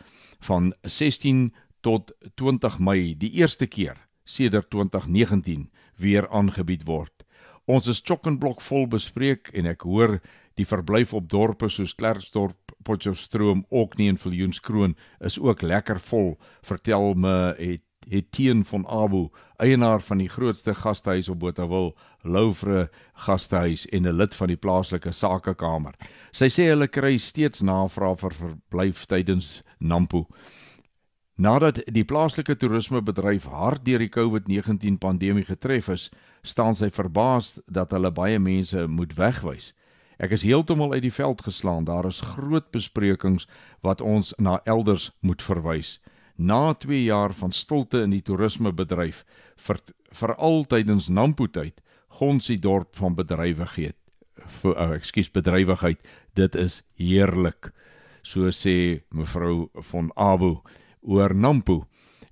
van 0.41 0.71
16 0.81 1.51
tot 1.85 2.15
20 2.41 2.79
Mei 2.79 3.13
die 3.17 3.29
eerste 3.37 3.67
keer 3.67 4.01
sedert 4.23 4.71
2019 4.73 5.69
weer 6.01 6.29
aangebied 6.29 6.87
word. 6.89 7.27
Ons 7.69 7.87
is 7.87 8.01
chokkenblok 8.01 8.65
vol 8.65 8.89
bespreek 8.89 9.53
en 9.53 9.69
ek 9.69 9.85
hoor 9.85 10.17
die 10.57 10.65
verblyf 10.65 11.13
op 11.13 11.29
dorpe 11.29 11.69
soos 11.69 11.93
Klerksdorp, 11.93 12.73
Potchefstroom, 12.83 13.67
Oknie 13.69 14.09
en 14.09 14.17
Viljoenskroon 14.17 14.97
is 15.21 15.37
ook 15.37 15.61
lekker 15.61 16.01
vol. 16.09 16.39
Vertel 16.65 17.13
me 17.13 17.53
het 17.59 17.85
Etienne 18.09 18.63
van 18.63 18.87
Abu, 18.87 19.29
eienaar 19.57 20.01
van 20.01 20.17
die 20.17 20.29
grootste 20.29 20.73
gastehuis 20.75 21.29
op 21.29 21.39
Botawil, 21.39 21.93
Louvre 22.21 22.89
gastehuis 23.13 23.85
en 23.85 24.07
'n 24.07 24.17
lid 24.17 24.35
van 24.35 24.47
die 24.47 24.57
plaaslike 24.57 25.11
sakekamer. 25.11 25.95
Sy 26.31 26.45
sê 26.45 26.69
hulle 26.69 26.87
kry 26.87 27.17
steeds 27.17 27.61
navrae 27.61 28.15
vir 28.15 28.33
verblyf 28.33 29.05
tydens 29.05 29.63
Nampo. 29.79 30.27
Nadat 31.35 31.81
die 31.89 32.03
plaaslike 32.05 32.55
toerismebedryf 32.55 33.45
hard 33.49 33.85
deur 33.85 33.99
die 33.99 34.09
COVID-19 34.09 34.99
pandemie 34.99 35.45
getref 35.45 35.89
is, 35.89 36.11
staan 36.43 36.75
sy 36.75 36.91
verbaas 36.93 37.59
dat 37.65 37.91
hulle 37.91 38.11
baie 38.11 38.39
mense 38.39 38.87
moet 38.87 39.15
wegwys. 39.17 39.73
Ek 40.21 40.31
is 40.31 40.43
heeltemal 40.45 40.93
uit 40.93 41.01
die 41.01 41.13
veld 41.13 41.41
geslaan. 41.41 41.83
Daar 41.89 42.05
is 42.05 42.21
groot 42.21 42.69
besprekings 42.71 43.47
wat 43.81 44.01
ons 44.01 44.33
na 44.37 44.59
elders 44.63 45.11
moet 45.19 45.41
verwys. 45.41 45.99
Na 46.35 46.73
2 46.73 47.03
jaar 47.03 47.33
van 47.33 47.51
stilte 47.51 48.01
in 48.01 48.09
die 48.09 48.21
toerismebedryf, 48.21 49.23
vir 49.67 49.79
veral 50.11 50.65
tydens 50.65 51.09
Nampo 51.09 51.47
tyd, 51.47 51.81
gons 52.19 52.47
die 52.47 52.59
dorp 52.59 52.95
van 52.97 53.15
bedrywigheid. 53.15 53.95
Vir 54.61 54.73
oh, 54.75 54.91
ekskuus 54.97 55.29
bedrywigheid, 55.31 56.01
dit 56.35 56.55
is 56.55 56.81
heerlik. 56.99 57.71
So 58.23 58.51
sê 58.51 59.03
mevrou 59.13 59.69
van 59.91 60.11
Abu 60.15 60.57
oor 61.01 61.35
Nampo. 61.35 61.83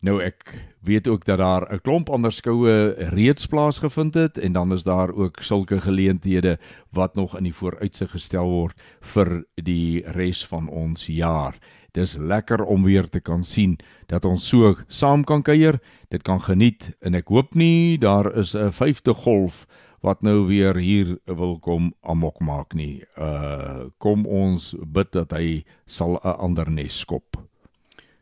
Nou 0.01 0.17
ek 0.24 0.50
weet 0.81 1.08
ook 1.08 1.25
dat 1.25 1.38
daar 1.38 1.70
'n 1.70 1.81
klomp 1.81 2.10
ander 2.10 2.31
skoue 2.31 2.93
reeds 3.13 3.46
plaasgevind 3.46 4.13
het 4.13 4.38
en 4.38 4.53
dan 4.53 4.74
is 4.74 4.84
daar 4.84 5.13
ook 5.13 5.38
sulke 5.41 5.81
geleenthede 5.81 6.58
wat 6.89 7.15
nog 7.15 7.38
in 7.38 7.43
die 7.43 7.53
vooruitsig 7.53 8.12
gestel 8.12 8.50
word 8.50 8.81
vir 9.01 9.46
die 9.55 10.01
res 10.05 10.48
van 10.48 10.67
ons 10.67 11.05
jaar. 11.05 11.60
Dis 11.92 12.16
lekker 12.18 12.64
om 12.64 12.84
weer 12.84 13.10
te 13.10 13.20
kan 13.20 13.44
sien 13.44 13.78
dat 14.08 14.26
ons 14.26 14.48
so 14.48 14.76
saam 14.88 15.24
kan 15.24 15.44
kuier, 15.44 15.80
dit 16.10 16.24
kan 16.24 16.40
geniet 16.40 16.94
en 17.02 17.16
ek 17.16 17.28
hoop 17.28 17.56
nie 17.56 17.98
daar 17.98 18.32
is 18.38 18.56
'n 18.56 18.72
vyfde 18.72 19.14
golf 19.14 19.68
wat 20.02 20.24
nou 20.24 20.48
weer 20.48 20.76
hier 20.76 21.18
wil 21.26 21.60
kom 21.60 21.94
amok 22.02 22.40
maak 22.40 22.74
nie. 22.74 23.04
Uh 23.18 23.90
kom 23.98 24.26
ons 24.26 24.74
bid 24.86 25.12
dat 25.12 25.32
hy 25.32 25.64
sal 25.86 26.20
'n 26.24 26.38
ander 26.40 26.70
nes 26.70 27.00
skop. 27.00 27.38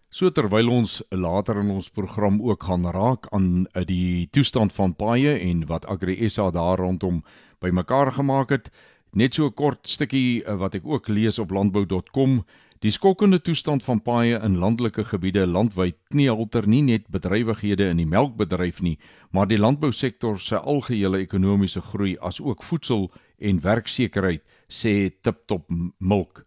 So 0.09 0.31
terwyl 0.33 0.69
ons 0.73 1.03
later 1.11 1.59
in 1.59 1.69
ons 1.69 1.89
program 1.89 2.41
ook 2.41 2.63
gaan 2.63 2.85
raak 2.89 3.27
aan 3.31 3.67
die 3.85 4.27
toestand 4.33 4.73
van 4.73 4.95
paaie 4.95 5.35
en 5.37 5.67
wat 5.69 5.85
Agri 5.85 6.29
SA 6.29 6.49
daar 6.51 6.81
rondom 6.81 7.23
bymekaar 7.61 8.11
gemaak 8.11 8.49
het, 8.49 8.71
net 9.13 9.35
so 9.35 9.45
'n 9.45 9.53
kort 9.53 9.87
stukkie 9.87 10.43
eh, 10.43 10.55
wat 10.55 10.75
ek 10.75 10.85
ook 10.85 11.07
lees 11.07 11.39
op 11.39 11.51
landbou.com, 11.51 12.43
die 12.79 12.91
skokkende 12.95 13.41
toestand 13.43 13.83
van 13.83 13.99
paaie 13.99 14.37
in 14.39 14.55
landelike 14.59 15.03
gebiede 15.09 15.43
landwyd 15.47 15.97
knie 16.13 16.29
alter 16.31 16.67
nie 16.67 16.81
net 16.87 17.09
bedrywighede 17.11 17.89
in 17.91 17.99
die 17.99 18.07
melkbedryf 18.07 18.79
nie, 18.85 18.95
maar 19.35 19.49
die 19.51 19.59
landbousektor 19.59 20.39
se 20.39 20.55
algehele 20.59 21.19
ekonomiese 21.19 21.83
groei 21.91 22.15
as 22.23 22.39
ook 22.39 22.63
voedsel 22.63 23.09
en 23.39 23.59
werksekerheid, 23.63 24.43
sê 24.71 25.11
Tiptop 25.21 25.67
Milk. 25.99 26.45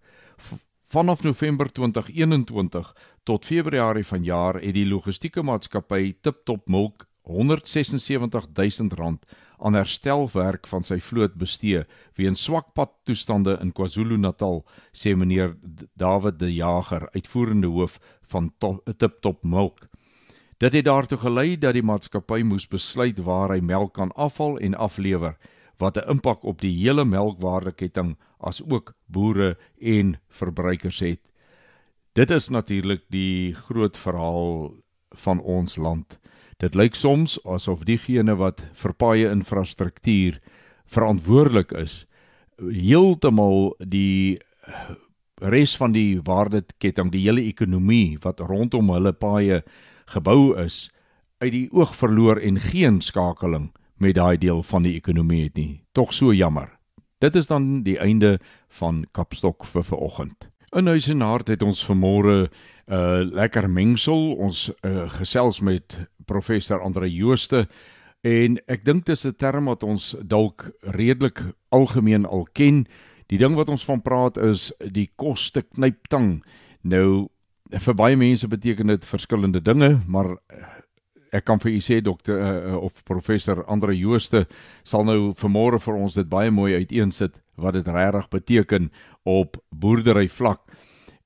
Vanaf 0.93 1.23
November 1.25 1.69
2021 1.69 2.95
tot 3.25 3.45
Februarie 3.45 4.05
vanjaar 4.05 4.61
het 4.61 4.75
die 4.77 4.89
logistieke 4.89 5.45
maatskappy 5.45 6.15
Tiptop 6.21 6.69
Milk 6.69 7.07
176000 7.29 8.93
rand 8.99 9.25
aan 9.63 9.75
herstelwerk 9.79 10.67
van 10.67 10.83
sy 10.83 10.99
vloot 11.01 11.35
bestee 11.39 11.85
weens 12.19 12.43
swak 12.43 12.75
padtoestande 12.75 13.59
in 13.63 13.73
KwaZulu-Natal, 13.73 14.63
sê 14.93 15.15
meneer 15.17 15.57
David 15.97 16.39
De 16.39 16.51
Jager, 16.55 17.09
uitvoerende 17.15 17.71
hoof 17.71 17.99
van 18.33 18.53
Tiptop 18.97 19.45
Milk. 19.45 19.89
Dit 20.59 20.73
het 20.73 20.85
daartoe 20.85 21.19
gelei 21.19 21.57
dat 21.59 21.75
die 21.75 21.83
maatskappy 21.83 22.43
moes 22.47 22.69
besluit 22.71 23.19
waar 23.27 23.51
hy 23.51 23.61
melk 23.61 23.95
kan 23.95 24.13
afval 24.15 24.59
en 24.59 24.75
aflewer 24.75 25.35
wat 25.83 25.97
'n 25.97 26.11
impak 26.11 26.45
op 26.45 26.61
die 26.61 26.75
hele 26.77 27.05
melkwaardeketting 27.05 28.17
as 28.39 28.63
ook 28.63 28.95
boere 29.07 29.57
en 29.81 30.21
verbruikers 30.29 31.01
het. 31.01 31.21
Dit 32.13 32.31
is 32.31 32.49
natuurlik 32.49 33.03
die 33.09 33.55
groot 33.55 33.97
verhaal 33.97 34.75
van 35.11 35.41
ons 35.41 35.77
land. 35.77 36.19
Dit 36.63 36.77
lyk 36.79 36.95
soms 36.95 37.41
asof 37.43 37.81
diegene 37.89 38.37
wat 38.39 38.61
vir 38.79 38.93
paaie 38.95 39.31
infrastruktuur 39.35 40.37
verantwoordelik 40.95 41.73
is, 41.75 42.05
heeltemal 42.63 43.73
die 43.83 44.39
res 45.43 45.75
van 45.81 45.91
die 45.97 46.21
waardeketting, 46.23 47.11
die 47.11 47.25
hele 47.25 47.43
ekonomie 47.43 48.15
wat 48.23 48.45
rondom 48.47 48.93
hulle 48.95 49.11
paaie 49.11 49.65
gebou 50.15 50.55
is, 50.63 50.87
uit 51.43 51.51
die 51.51 51.67
oog 51.75 51.97
verloor 51.99 52.39
en 52.39 52.63
geen 52.63 53.03
skakeling 53.03 53.73
met 53.99 54.15
daai 54.21 54.39
deel 54.39 54.63
van 54.63 54.87
die 54.87 54.95
ekonomie 54.95 55.49
het 55.49 55.59
nie. 55.59 55.83
Tog 55.99 56.15
so 56.15 56.31
jammer. 56.31 56.71
Dit 57.19 57.35
is 57.35 57.51
dan 57.51 57.83
die 57.83 57.99
einde 57.99 58.37
van 58.79 59.03
Kapstok 59.11 59.67
vir 59.67 59.83
vanoggend. 59.91 60.52
In 60.73 60.87
huis 60.87 61.09
en 61.09 61.21
hart 61.21 61.49
het 61.49 61.63
ons 61.63 61.87
vanmôre 61.87 62.49
'n 62.49 62.93
uh, 62.93 63.33
lekker 63.33 63.71
mengsel. 63.71 64.35
Ons 64.37 64.71
uh, 64.83 65.09
gesels 65.09 65.61
met 65.61 66.09
professor 66.25 66.81
Andre 66.81 67.13
Jooste 67.13 67.69
En 68.23 68.61
ek 68.71 68.85
dink 68.87 69.07
dis 69.07 69.27
'n 69.27 69.35
term 69.35 69.67
wat 69.67 69.83
ons 69.83 70.15
dalk 70.23 70.71
redelik 70.95 71.43
algemeen 71.71 72.25
al 72.25 72.47
ken. 72.53 72.87
Die 73.27 73.39
ding 73.39 73.55
wat 73.55 73.69
ons 73.69 73.85
van 73.85 74.03
praat 74.03 74.37
is 74.37 74.73
die 74.79 75.11
koste 75.17 75.63
knyptang. 75.63 76.45
Nou 76.83 77.29
vir 77.71 77.95
baie 77.95 78.17
mense 78.17 78.49
beteken 78.49 78.87
dit 78.87 79.05
verskillende 79.05 79.61
dinge, 79.61 80.01
maar 80.07 80.39
ek 81.33 81.47
kan 81.49 81.61
vir 81.63 81.73
u 81.73 81.81
sê 81.81 82.01
dokter 82.05 82.37
uh, 82.39 82.77
of 82.77 83.05
professor 83.09 83.65
Andre 83.67 83.95
Jooste 83.97 84.45
sal 84.85 85.07
nou 85.09 85.33
vanmôre 85.39 85.81
vir 85.81 85.97
ons 85.97 86.19
dit 86.19 86.29
baie 86.29 86.51
mooi 86.53 86.75
uiteensit 86.77 87.39
wat 87.57 87.77
dit 87.79 87.89
regtig 87.89 88.29
beteken 88.33 88.91
op 89.29 89.57
boerdery 89.71 90.29
vlak. 90.29 90.61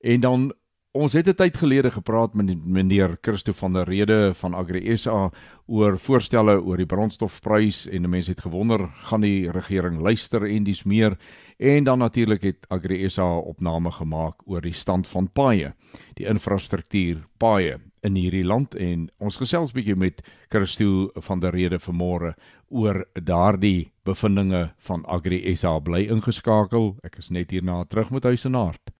En 0.03 0.21
dan 0.21 0.51
ons 0.97 1.13
het 1.13 1.27
'n 1.27 1.35
tyd 1.35 1.57
gelede 1.57 1.91
gepraat 1.91 2.33
met 2.33 2.65
meneer 2.65 3.17
Christo 3.21 3.53
van 3.53 3.73
der 3.73 3.85
Rede 3.85 4.33
van 4.33 4.53
Agri 4.53 4.97
SA 4.97 5.31
oor 5.67 5.97
voorstelle 5.97 6.61
oor 6.61 6.77
die 6.77 6.85
brandstofprys 6.85 7.87
en 7.87 8.09
mense 8.09 8.31
het 8.31 8.41
gewonder 8.41 8.87
gaan 9.09 9.21
die 9.21 9.51
regering 9.51 9.99
luister 9.99 10.43
en 10.43 10.63
dis 10.63 10.83
meer 10.83 11.17
en 11.57 11.83
dan 11.83 11.99
natuurlik 11.99 12.41
het 12.41 12.65
Agri 12.69 13.09
SA 13.09 13.37
opname 13.37 13.91
gemaak 13.91 14.35
oor 14.45 14.61
die 14.61 14.73
stand 14.73 15.07
van 15.07 15.29
paaie, 15.31 15.73
die 16.15 16.25
infrastruktuur 16.25 17.27
paaie 17.37 17.79
in 18.07 18.15
hierdie 18.15 18.45
land 18.47 18.75
en 18.79 19.07
ons 19.19 19.37
gesels 19.39 19.73
bietjie 19.75 19.97
met 19.99 20.23
Christo 20.53 21.09
van 21.27 21.43
der 21.43 21.55
Rede 21.55 21.79
vanmôre 21.83 22.33
oor 22.69 23.03
daardie 23.13 23.91
bevindinge 24.07 24.69
van 24.87 25.05
Agri 25.05 25.43
SA 25.55 25.77
bly 25.83 26.05
ingeskakel. 26.07 26.95
Ek 27.03 27.19
is 27.21 27.31
net 27.31 27.51
hierna 27.51 27.83
terug 27.91 28.13
met 28.15 28.27
huis 28.27 28.47
en 28.47 28.57
hart. 28.59 28.93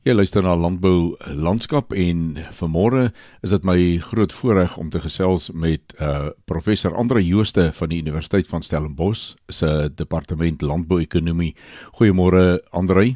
Jy 0.00 0.14
luister 0.14 0.40
na 0.40 0.54
Landbou 0.56 1.10
Landskap 1.36 1.90
en 1.92 2.38
vanmôre 2.56 3.10
is 3.44 3.52
dit 3.52 3.66
my 3.68 3.76
groot 4.00 4.32
voorreg 4.32 4.78
om 4.80 4.88
te 4.88 5.02
gesels 5.04 5.50
met 5.52 5.92
uh 6.00 6.30
professor 6.48 6.96
Andre 6.96 7.20
Jooste 7.20 7.66
van 7.76 7.92
die 7.92 7.98
Universiteit 8.00 8.48
van 8.48 8.64
Stellenbosch 8.64 9.34
se 9.52 9.90
departement 9.92 10.64
landbouekonomie. 10.64 11.52
Goeiemôre 12.00 12.62
Andre. 12.72 13.10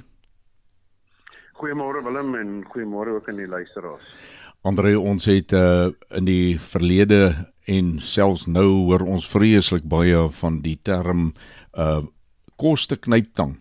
Goeiemôre 1.57 2.05
Willem 2.05 2.35
en 2.37 2.53
goeiemôre 2.69 3.17
ook 3.17 3.33
aan 3.33 3.41
die 3.41 3.49
luisteraars. 3.49 4.05
Andre, 4.65 4.95
ons 4.97 5.27
het 5.29 5.53
uh 5.53 5.93
in 6.17 6.25
die 6.25 6.57
verlede 6.57 7.51
en 7.69 7.99
selfs 8.01 8.47
nou 8.49 8.87
hoor 8.87 9.03
ons 9.05 9.27
vreeslik 9.29 9.85
baie 9.85 10.23
van 10.41 10.63
die 10.65 10.79
term 10.81 11.35
uh 11.77 12.01
koste 12.57 12.97
knyptang. 12.97 13.59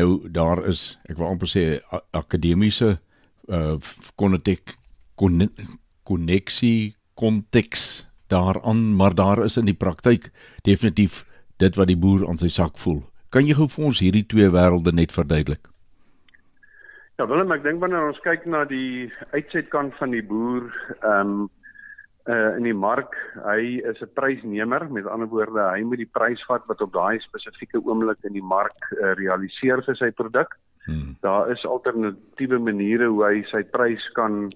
Nou 0.00 0.30
daar 0.32 0.62
is, 0.70 0.96
ek 1.10 1.18
wil 1.18 1.28
amper 1.28 1.50
sê 1.52 1.66
akademiese 2.16 2.94
uh 3.52 3.76
konnek 4.16 4.72
koneksie 6.08 6.94
konteks 7.20 8.06
daaraan, 8.32 8.96
maar 8.96 9.14
daar 9.14 9.44
is 9.44 9.60
in 9.60 9.68
die 9.68 9.76
praktyk 9.76 10.30
definitief 10.64 11.26
dit 11.60 11.76
wat 11.76 11.92
die 11.92 12.00
boer 12.00 12.24
aan 12.28 12.40
sy 12.40 12.48
sak 12.48 12.80
voel. 12.80 13.02
Kan 13.28 13.44
jy 13.44 13.60
gou 13.60 13.68
vir 13.68 13.90
ons 13.92 14.00
hierdie 14.00 14.24
twee 14.24 14.48
wêrelde 14.48 14.92
net 14.96 15.12
verduidelik? 15.12 15.68
Ja, 17.16 17.24
Willem, 17.24 17.48
ek 17.54 17.62
dink 17.64 17.80
wanneer 17.80 18.10
ons 18.10 18.18
kyk 18.20 18.42
na 18.52 18.66
die 18.68 19.06
uitsetkant 19.32 19.94
van 19.96 20.12
die 20.12 20.24
boer, 20.24 20.66
ehm 21.00 21.30
um, 21.38 21.46
uh 22.26 22.56
in 22.58 22.66
die 22.66 22.74
mark, 22.74 23.14
hy 23.44 23.78
is 23.86 24.02
'n 24.02 24.10
prysnemer, 24.18 24.84
met 24.90 25.06
ander 25.06 25.30
woorde, 25.30 25.62
hy 25.62 25.80
moet 25.86 26.02
die 26.02 26.10
prys 26.18 26.42
vat 26.48 26.66
wat 26.68 26.82
op 26.82 26.92
daai 26.92 27.20
spesifieke 27.22 27.78
oomblik 27.78 28.18
in 28.26 28.34
die 28.34 28.42
mark 28.42 28.76
uh, 28.98 29.14
realiseer 29.14 29.80
vir 29.86 29.96
sy 29.96 30.10
produk. 30.10 30.58
Hmm. 30.84 31.16
Daar 31.22 31.52
is 31.54 31.64
alternatiewe 31.64 32.58
maniere 32.58 33.08
hoe 33.08 33.24
hy 33.24 33.44
sy 33.52 33.62
prys 33.62 34.04
kan 34.18 34.50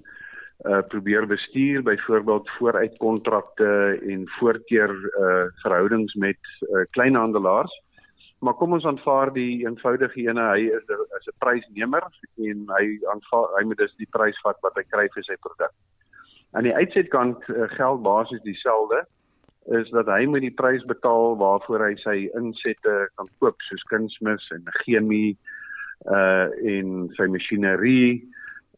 uh 0.69 0.83
probeer 0.93 1.25
bestuur, 1.27 1.81
byvoorbeeld 1.83 2.51
vooruitkontrakte 2.59 4.01
en 4.05 4.29
voorkeur 4.37 4.93
uh 4.93 5.47
verhoudings 5.63 6.15
met 6.15 6.43
uh, 6.69 6.85
kleinhandelaars. 6.91 7.73
Maar 8.41 8.55
kom 8.57 8.73
ons 8.73 8.85
aanvaar 8.89 9.33
die 9.37 9.67
eenvoudige 9.67 10.23
ene, 10.25 10.45
hy 10.55 10.61
is 10.73 10.85
'n 10.89 11.03
is 11.19 11.29
'n 11.29 11.39
prysnemer 11.45 12.05
en 12.49 12.59
hy 12.77 12.85
aanvaar 13.13 13.49
hy 13.59 13.65
moet 13.65 13.79
dus 13.79 13.95
die 13.97 14.09
prys 14.17 14.41
vat 14.41 14.57
wat 14.63 14.75
hy 14.77 14.85
kry 14.89 15.09
vir 15.15 15.23
sy 15.23 15.37
produk. 15.41 15.73
Aan 16.53 16.65
die 16.65 16.75
uitsetkant 16.75 17.49
uh, 17.49 17.69
geld 17.77 18.03
basies 18.03 18.43
dieselfde 18.43 19.05
is 19.69 19.91
dat 19.91 20.07
hy 20.07 20.25
moet 20.27 20.41
die 20.41 20.57
prys 20.63 20.85
betaal 20.85 21.37
waarvoor 21.37 21.85
hy 21.85 21.95
sy 22.01 22.17
insette 22.35 22.97
kan 23.17 23.29
koop 23.39 23.61
soos 23.69 23.85
kunsmis 23.93 24.51
en 24.51 24.65
chemie 24.85 25.37
uh 26.09 26.49
en 26.65 27.11
sy 27.17 27.27
masjinerie. 27.29 28.25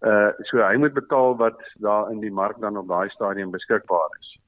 Uh 0.02 0.32
so 0.50 0.58
hy 0.58 0.76
moet 0.76 0.94
betaal 0.94 1.36
wat 1.38 1.60
daar 1.78 2.10
in 2.10 2.20
die 2.20 2.34
mark 2.34 2.58
dan 2.60 2.76
op 2.76 2.88
daai 2.88 3.08
stadium 3.10 3.50
beskikbaar 3.50 4.10
is. 4.20 4.38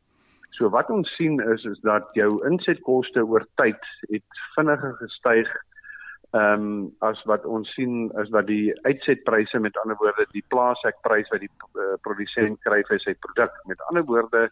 So 0.54 0.70
wat 0.70 0.90
ons 0.90 1.10
sien 1.18 1.40
is 1.52 1.64
is 1.66 1.80
dat 1.82 2.10
jou 2.14 2.38
insetkoste 2.46 3.24
oor 3.26 3.46
tyd 3.60 3.88
het 4.10 4.42
vinniger 4.56 4.94
gestyg 5.02 5.50
ehm 6.34 6.62
um, 6.62 6.92
as 7.06 7.20
wat 7.30 7.44
ons 7.46 7.70
sien 7.76 8.10
is 8.22 8.30
dat 8.34 8.46
die 8.46 8.72
uitsetpryse 8.86 9.58
met 9.62 9.76
ander 9.82 9.98
woorde 10.00 10.26
die 10.32 10.44
plaashekprys 10.50 11.30
wat 11.30 11.44
die 11.44 11.50
uh, 11.78 11.94
produsent 12.02 12.58
kry 12.66 12.80
vir 12.88 13.02
sy 13.04 13.14
produk 13.26 13.54
met 13.70 13.82
ander 13.90 14.02
woorde 14.08 14.48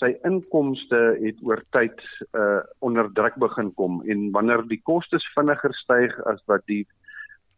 sy 0.00 0.14
inkomste 0.28 1.00
het 1.20 1.42
oor 1.44 1.60
tyd 1.76 2.00
uh 2.38 2.62
onder 2.80 3.10
druk 3.18 3.36
begin 3.44 3.72
kom 3.80 4.00
en 4.14 4.30
wanneer 4.36 4.64
die 4.70 4.80
kostes 4.90 5.26
vinniger 5.34 5.74
styg 5.82 6.16
as 6.32 6.40
wat 6.52 6.64
die 6.72 6.84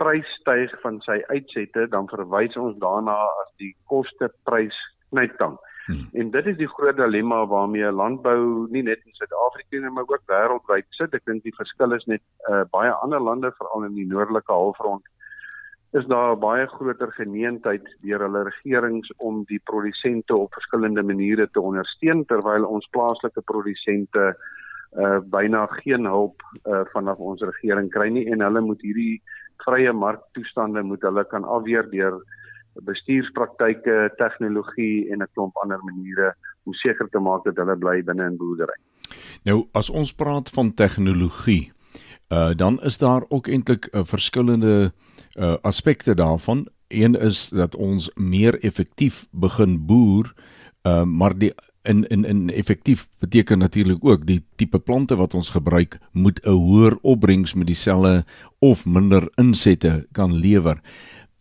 prys 0.00 0.28
styg 0.40 0.72
van 0.82 0.98
sy 1.04 1.18
uitsette 1.28 1.86
dan 1.94 2.08
verwys 2.08 2.56
ons 2.56 2.78
daarna 2.82 3.16
as 3.44 3.50
die 3.60 3.74
koste 3.92 4.30
prys 4.48 4.76
knyptang. 5.12 5.58
Hmm. 5.90 6.08
En 6.12 6.30
dit 6.30 6.46
is 6.46 6.56
die 6.56 6.68
groot 6.70 6.96
dilemma 6.96 7.42
waarmee 7.50 7.90
landbou 7.90 8.66
nie 8.70 8.82
net 8.86 9.00
in 9.06 9.16
Suid-Afrika 9.18 9.80
nie, 9.80 9.90
maar 9.90 10.06
ook 10.06 10.28
wêreldwyd 10.30 10.86
sit. 10.94 11.14
Ek 11.16 11.24
dink 11.26 11.42
die 11.42 11.56
verskil 11.56 11.96
is 11.96 12.06
net 12.06 12.22
uh, 12.50 12.62
baie 12.70 12.92
ander 13.02 13.22
lande, 13.22 13.50
veral 13.58 13.88
in 13.88 13.96
die 13.98 14.06
noordelike 14.06 14.52
halfrond, 14.52 15.02
is 15.98 16.06
daar 16.06 16.36
baie 16.38 16.66
groter 16.70 17.10
geneentheid 17.16 17.86
deur 18.06 18.22
hulle 18.22 18.44
regerings 18.46 19.10
om 19.18 19.42
die 19.48 19.58
produsente 19.66 20.36
op 20.36 20.54
verskillende 20.54 21.02
maniere 21.02 21.48
te 21.50 21.60
ondersteun 21.60 22.22
terwyl 22.30 22.66
ons 22.68 22.86
plaaslike 22.94 23.42
produsente 23.50 24.34
uh 24.98 25.18
byna 25.32 25.66
geen 25.82 26.06
hulp 26.06 26.42
uh 26.66 26.82
vanaf 26.92 27.18
ons 27.32 27.42
regering 27.46 27.90
kry 27.94 28.08
nie 28.10 28.26
en 28.30 28.42
hulle 28.42 28.62
moet 28.66 28.80
hierdie 28.86 29.22
vrye 29.64 29.92
marktoestande 29.94 30.82
moet 30.82 31.02
hulle 31.06 31.24
kan 31.30 31.46
afweer 31.56 31.90
deur 31.90 32.16
bestuurspraktyke, 32.74 34.12
tegnologie 34.16 35.10
en 35.12 35.22
'n 35.22 35.28
klomp 35.34 35.56
ander 35.62 35.80
maniere 35.84 36.34
om 36.64 36.74
seker 36.74 37.08
te 37.10 37.18
maak 37.18 37.44
dat 37.44 37.56
hulle 37.56 37.76
bly 37.76 38.02
binne 38.02 38.26
in 38.26 38.36
boerdery. 38.36 38.76
Nou 39.44 39.66
as 39.72 39.90
ons 39.90 40.12
praat 40.14 40.48
van 40.48 40.74
tegnologie, 40.74 41.72
uh 42.28 42.54
dan 42.54 42.80
is 42.82 42.98
daar 42.98 43.24
ook 43.28 43.48
eintlik 43.48 43.88
'n 43.92 43.98
uh, 43.98 44.04
verskillende 44.04 44.92
uh 45.36 45.56
aspekte 45.62 46.14
daarvan. 46.14 46.68
Een 46.88 47.14
is 47.14 47.48
dat 47.48 47.74
ons 47.74 48.10
meer 48.14 48.64
effektief 48.64 49.26
begin 49.30 49.86
boer, 49.86 50.34
uh 50.82 51.04
maar 51.04 51.38
die 51.38 51.52
in 51.82 52.04
in 52.08 52.24
in 52.24 52.50
effektief 52.50 53.08
beteken 53.18 53.58
natuurlik 53.58 54.04
ook 54.04 54.26
die 54.26 54.44
tipe 54.56 54.78
plante 54.78 55.16
wat 55.16 55.34
ons 55.34 55.50
gebruik 55.50 55.98
moet 56.12 56.40
'n 56.44 56.50
hoër 56.50 56.98
opbrengs 57.02 57.54
met 57.54 57.66
dieselfde 57.66 58.24
of 58.58 58.86
minder 58.86 59.28
insette 59.34 60.06
kan 60.12 60.32
lewer 60.32 60.80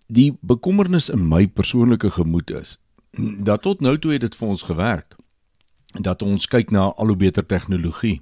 die 0.10 0.32
bekommernis 0.42 1.10
in 1.14 1.28
my 1.30 1.46
persoonlike 1.48 2.10
gemoed 2.18 2.52
is 2.52 2.78
dat 3.46 3.62
tot 3.62 3.82
nou 3.82 3.98
toe 3.98 4.16
het 4.16 4.24
dit 4.26 4.36
vir 4.36 4.48
ons 4.48 4.64
gewerk 4.66 5.18
dat 6.06 6.24
ons 6.26 6.48
kyk 6.50 6.72
na 6.74 6.90
al 6.98 7.14
hoe 7.14 7.20
beter 7.26 7.46
tegnologie 7.46 8.18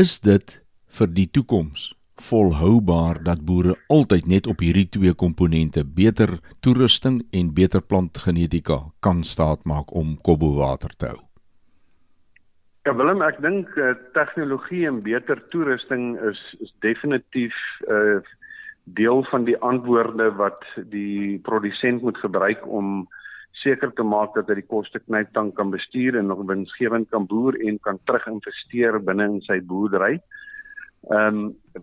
is 0.00 0.16
dit 0.24 0.56
vir 0.98 1.10
die 1.12 1.26
toekoms 1.28 1.92
volhoubaar 2.24 3.20
dat 3.26 3.44
boere 3.44 3.74
altyd 3.92 4.26
net 4.30 4.46
op 4.46 4.62
hierdie 4.64 4.86
twee 4.96 5.12
komponente 5.14 5.84
beter 5.84 6.38
toerusting 6.64 7.20
en 7.32 7.52
beter 7.54 7.82
plantgenetika 7.82 8.78
kan 9.00 9.24
staatmaak 9.24 9.92
om 9.92 10.16
kobbo 10.22 10.54
water 10.56 10.94
te 10.96 11.10
hou? 11.10 11.20
Ja 12.84 12.94
Willem 12.96 13.22
ek 13.24 13.40
dink 13.42 13.76
uh, 13.80 13.94
tegnologie 14.16 14.84
en 14.86 15.02
beter 15.02 15.40
toerusting 15.50 16.14
is 16.30 16.40
is 16.60 16.72
definitief 16.84 17.56
uh, 17.88 18.20
deel 18.84 19.24
van 19.24 19.44
die 19.44 19.56
antwoorde 19.58 20.30
wat 20.36 20.64
die 20.92 21.38
produsent 21.38 22.02
moet 22.02 22.18
gebruik 22.18 22.66
om 22.66 23.08
seker 23.64 23.92
te 23.94 24.02
maak 24.02 24.34
dat 24.34 24.50
hy 24.50 24.58
die 24.60 24.68
koste 24.68 25.00
knyptang 25.00 25.52
kan 25.56 25.70
bestuur 25.72 26.18
en 26.18 26.28
nog 26.28 26.44
winsgewend 26.48 27.08
kan 27.10 27.26
boer 27.30 27.56
en 27.64 27.78
kan 27.80 27.98
teruginvesteer 28.04 29.00
binne 29.04 29.28
in 29.30 29.40
sy 29.48 29.60
boerdery. 29.60 30.18
Ehm 31.10 31.42
um, 31.44 31.82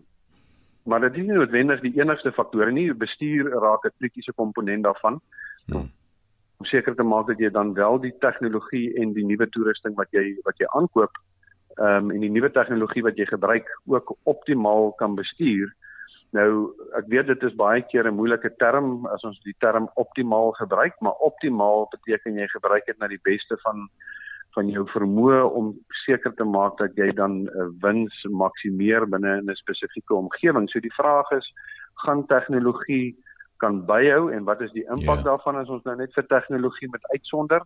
maar 0.84 1.00
dit 1.00 1.14
is 1.14 1.28
nie 1.28 1.36
noodwendig 1.38 1.82
die 1.84 1.94
enigste 2.00 2.32
faktor 2.34 2.72
nie. 2.74 2.88
Bestuur 2.94 3.52
raak 3.62 3.84
'n 3.86 3.94
kritiese 4.00 4.34
komponent 4.34 4.84
daarvan. 4.84 5.20
Hmm. 5.70 5.92
Om 6.58 6.66
seker 6.66 6.96
te 6.96 7.04
maak 7.04 7.28
dat 7.28 7.40
jy 7.40 7.50
dan 7.50 7.74
wel 7.74 8.00
die 8.02 8.14
tegnologie 8.20 8.94
en 8.98 9.14
die 9.14 9.26
nuwe 9.26 9.50
toerusting 9.50 9.96
wat 9.96 10.10
jy 10.12 10.38
wat 10.44 10.58
jy 10.58 10.66
aankoop 10.74 11.14
ehm 11.78 12.10
um, 12.10 12.12
en 12.12 12.20
die 12.20 12.30
nuwe 12.30 12.52
tegnologie 12.52 13.04
wat 13.04 13.18
jy 13.18 13.26
gebruik 13.26 13.70
ook 13.86 14.18
optimaal 14.24 14.92
kan 14.92 15.16
bestuur. 15.16 15.74
Nou 16.32 16.72
ek 16.96 17.10
weet 17.12 17.28
dit 17.28 17.44
is 17.44 17.56
baie 17.60 17.82
keer 17.92 18.08
'n 18.08 18.16
moeilike 18.16 18.56
term 18.58 19.06
as 19.08 19.24
ons 19.28 19.40
die 19.44 19.56
term 19.60 19.90
optimaal 19.96 20.52
gebruik, 20.52 20.96
maar 21.02 21.20
optimaal 21.20 21.88
beteken 21.92 22.40
jy 22.40 22.48
gebruik 22.48 22.86
dit 22.86 23.00
na 23.00 23.08
die 23.08 23.24
beste 23.24 23.58
van 23.64 23.90
van 24.56 24.68
jou 24.68 24.84
vermoë 24.92 25.44
om 25.56 25.72
seker 26.06 26.34
te 26.36 26.44
maak 26.44 26.78
dat 26.78 26.96
jy 26.96 27.12
dan 27.16 27.44
'n 27.44 27.48
uh, 27.48 27.68
wins 27.82 28.16
maksimeer 28.24 29.08
binne 29.08 29.42
'n 29.42 29.56
spesifieke 29.56 30.14
omgewing. 30.14 30.70
So 30.70 30.80
die 30.80 30.94
vraag 30.94 31.32
is, 31.32 31.54
gaan 32.04 32.26
tegnologie 32.28 33.16
kan 33.58 33.86
byhou 33.86 34.32
en 34.32 34.44
wat 34.44 34.62
is 34.62 34.72
die 34.72 34.86
impak 34.90 35.22
yeah. 35.22 35.24
Ja. 35.24 35.30
daarvan 35.30 35.56
as 35.56 35.70
ons 35.70 35.84
nou 35.84 35.96
net 35.96 36.14
vir 36.14 36.28
tegnologie 36.28 36.90
met 36.92 37.12
uitsonder? 37.14 37.62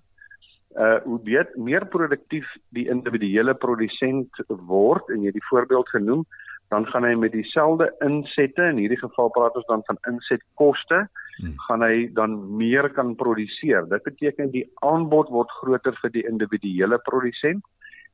Uh 0.76 1.00
hoe 1.04 1.20
weet 1.24 1.56
meer 1.56 1.86
produktief 1.86 2.48
die 2.70 2.90
individuele 2.90 3.54
produsent 3.54 4.30
word 4.48 5.10
en 5.10 5.22
jy 5.22 5.26
het 5.26 5.40
die 5.40 5.50
voorbeeld 5.50 5.90
genoem, 5.90 6.26
dan 6.74 6.86
gaan 6.90 7.06
hy 7.06 7.14
met 7.16 7.32
dieselfde 7.32 7.88
insette 8.06 8.64
in 8.72 8.80
hierdie 8.82 9.00
geval 9.00 9.30
praat 9.30 9.56
ons 9.56 9.68
dan 9.70 9.84
van 9.86 10.00
insetkoste 10.10 11.06
hmm. 11.38 11.54
gaan 11.68 11.86
hy 11.86 12.08
dan 12.18 12.38
meer 12.58 12.90
kan 12.94 13.16
produseer. 13.16 13.86
Dit 13.90 14.04
beteken 14.04 14.52
die 14.52 14.66
aanbod 14.88 15.30
word 15.30 15.52
groter 15.62 15.98
vir 16.02 16.14
die 16.16 16.26
individuele 16.28 17.00
produsent. 17.10 17.64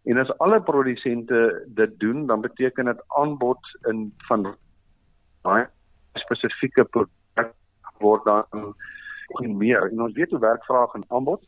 En 0.09 0.17
as 0.17 0.33
alle 0.43 0.59
produsente 0.65 1.41
dit 1.77 1.99
doen 2.01 2.25
dan 2.27 2.41
beteken 2.41 2.89
dit 2.91 3.03
aanbod 3.21 3.73
in 3.89 4.09
van 4.27 4.49
baie 5.45 5.67
spesifieke 6.19 6.85
produk 6.89 7.53
word 8.01 8.25
dan 8.25 8.75
meer. 9.57 9.87
En 9.91 10.01
ons 10.01 10.17
weet 10.17 10.31
hoe 10.33 10.43
werk 10.43 10.65
vraag 10.65 10.93
en 10.97 11.07
aanbod 11.07 11.45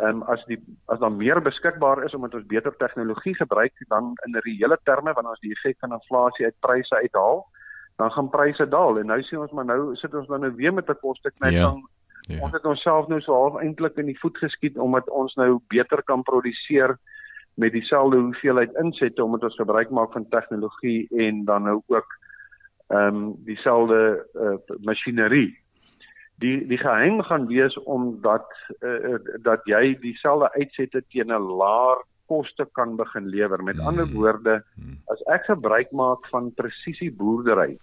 ehm 0.00 0.08
um, 0.08 0.22
as 0.22 0.44
die 0.48 0.58
as 0.86 0.98
daar 0.98 1.12
meer 1.12 1.42
beskikbaar 1.42 2.04
is 2.04 2.14
omdat 2.14 2.34
ons 2.34 2.46
beter 2.46 2.76
tegnologie 2.76 3.34
gebruik 3.36 3.72
dan 3.88 4.12
in 4.26 4.38
reële 4.46 4.78
terme 4.84 5.12
wanneer 5.12 5.36
ons 5.36 5.40
die 5.44 5.52
effek 5.52 5.78
van 5.78 5.92
inflasie 5.92 6.44
uit 6.44 6.60
pryse 6.60 6.94
uithaal 6.96 7.46
dan 7.96 8.12
gaan 8.12 8.30
pryse 8.30 8.68
daal 8.68 8.98
en 8.98 9.06
nou 9.06 9.22
sien 9.22 9.40
ons 9.40 9.52
maar 9.52 9.64
nou 9.64 9.96
sit 9.96 10.14
ons 10.14 10.28
dan 10.28 10.40
nou 10.40 10.52
weer 10.54 10.74
met 10.74 10.88
'n 10.88 11.00
koste 11.00 11.30
knyp 11.30 11.52
ja. 11.52 11.74
ja. 12.28 12.40
ons 12.40 12.52
het 12.52 12.64
onsself 12.64 13.08
nou 13.08 13.20
so 13.20 13.34
half 13.34 13.60
eintlik 13.60 13.96
in 13.96 14.06
die 14.06 14.18
voet 14.18 14.38
geskiet 14.38 14.78
omdat 14.78 15.10
ons 15.10 15.34
nou 15.34 15.60
beter 15.68 16.02
kan 16.02 16.22
produseer 16.22 16.96
met 17.54 17.72
dieselfde 17.72 18.16
hoeveelheid 18.16 18.72
insette 18.82 19.24
omdat 19.24 19.42
ons 19.42 19.56
gebruik 19.56 19.90
maak 19.90 20.12
van 20.12 20.28
tegnologie 20.28 21.08
en 21.16 21.44
dan 21.44 21.62
nou 21.62 21.82
ook 21.86 22.18
ehm 22.88 23.16
um, 23.16 23.34
dieselfde 23.44 24.26
uh, 24.34 24.76
masjinerie 24.80 25.59
die 26.40 26.56
die 26.70 26.78
geheim 26.80 27.22
gaan 27.28 27.46
wees 27.50 27.76
omdat 27.84 28.48
uh, 28.80 29.18
dat 29.44 29.66
jy 29.68 29.98
dieselfde 30.00 30.52
uitsette 30.56 31.04
teen 31.12 31.32
'n 31.32 31.50
laer 31.60 32.02
koste 32.30 32.66
kan 32.72 32.96
begin 32.96 33.26
lewer. 33.26 33.62
Met 33.62 33.80
ander 33.80 34.06
woorde, 34.12 34.62
mm. 34.76 34.98
as 35.12 35.22
ek 35.34 35.48
gebruik 35.50 35.90
maak 35.92 36.26
van 36.30 36.52
presisie 36.54 37.10
boerdery 37.12 37.78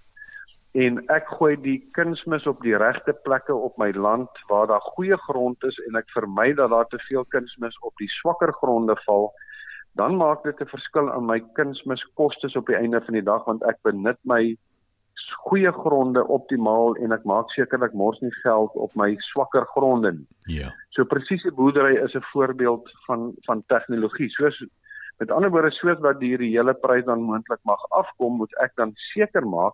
en 0.77 0.99
ek 1.13 1.29
gooi 1.39 1.55
die 1.63 1.79
kunsmis 1.97 2.45
op 2.49 2.61
die 2.61 2.75
regte 2.77 3.13
plekke 3.25 3.55
op 3.55 3.77
my 3.81 3.89
land 3.95 4.41
waar 4.49 4.67
daar 4.69 4.83
goeie 4.93 5.17
grond 5.25 5.63
is 5.65 5.77
en 5.87 5.97
ek 5.97 6.09
vermy 6.13 6.51
dat 6.59 6.69
daar 6.69 6.87
te 6.91 6.99
veel 7.07 7.25
kunsmis 7.33 7.77
op 7.87 7.95
die 8.01 8.09
swakker 8.19 8.53
gronde 8.59 8.95
val, 9.05 9.31
dan 9.97 10.19
maak 10.19 10.43
dit 10.43 10.61
'n 10.61 10.69
verskil 10.69 11.09
aan 11.11 11.25
my 11.25 11.39
kunsmiskostes 11.59 12.55
op 12.55 12.67
die 12.67 12.75
einde 12.75 13.01
van 13.01 13.13
die 13.13 13.25
dag 13.25 13.45
want 13.45 13.63
ek 13.63 13.81
benut 13.83 14.19
my 14.23 14.57
goeie 15.47 15.71
gronde 15.71 16.23
optimaal 16.27 16.95
en 17.03 17.11
ek 17.11 17.23
maak 17.23 17.49
seker 17.55 17.83
ek 17.83 17.93
mors 17.93 18.19
nie 18.21 18.33
geld 18.41 18.75
op 18.75 18.93
my 18.95 19.13
swakker 19.31 19.65
gronde 19.73 20.11
nie. 20.19 20.27
Ja. 20.59 20.71
So 20.95 21.05
presiese 21.05 21.51
boerdery 21.51 21.97
is 22.03 22.15
'n 22.15 22.25
voorbeeld 22.33 22.89
van 23.07 23.33
van 23.45 23.63
tegnologie. 23.67 24.29
Soos 24.29 24.63
met 25.17 25.31
ander 25.31 25.49
woorde 25.49 25.71
soos 25.71 25.99
wat 25.99 26.19
die 26.19 26.35
reële 26.37 26.73
prys 26.73 27.05
dan 27.05 27.21
moontlik 27.21 27.59
mag 27.63 27.81
afkom, 27.89 28.37
moet 28.37 28.53
ek 28.61 28.71
dan 28.75 28.91
seker 29.13 29.47
maak 29.47 29.73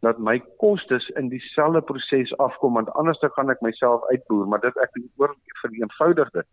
dat 0.00 0.18
my 0.18 0.38
kostes 0.60 1.08
in 1.16 1.28
dieselfde 1.28 1.80
proses 1.80 2.36
afkom 2.38 2.74
want 2.74 2.92
anders 3.00 3.18
dan 3.20 3.30
gaan 3.30 3.50
ek 3.50 3.60
myself 3.60 4.04
uitboer, 4.10 4.46
maar 4.46 4.60
dit 4.60 4.76
ek 4.76 4.90
oor 5.16 5.34
vereenvoudig 5.62 6.30
dit. 6.30 6.46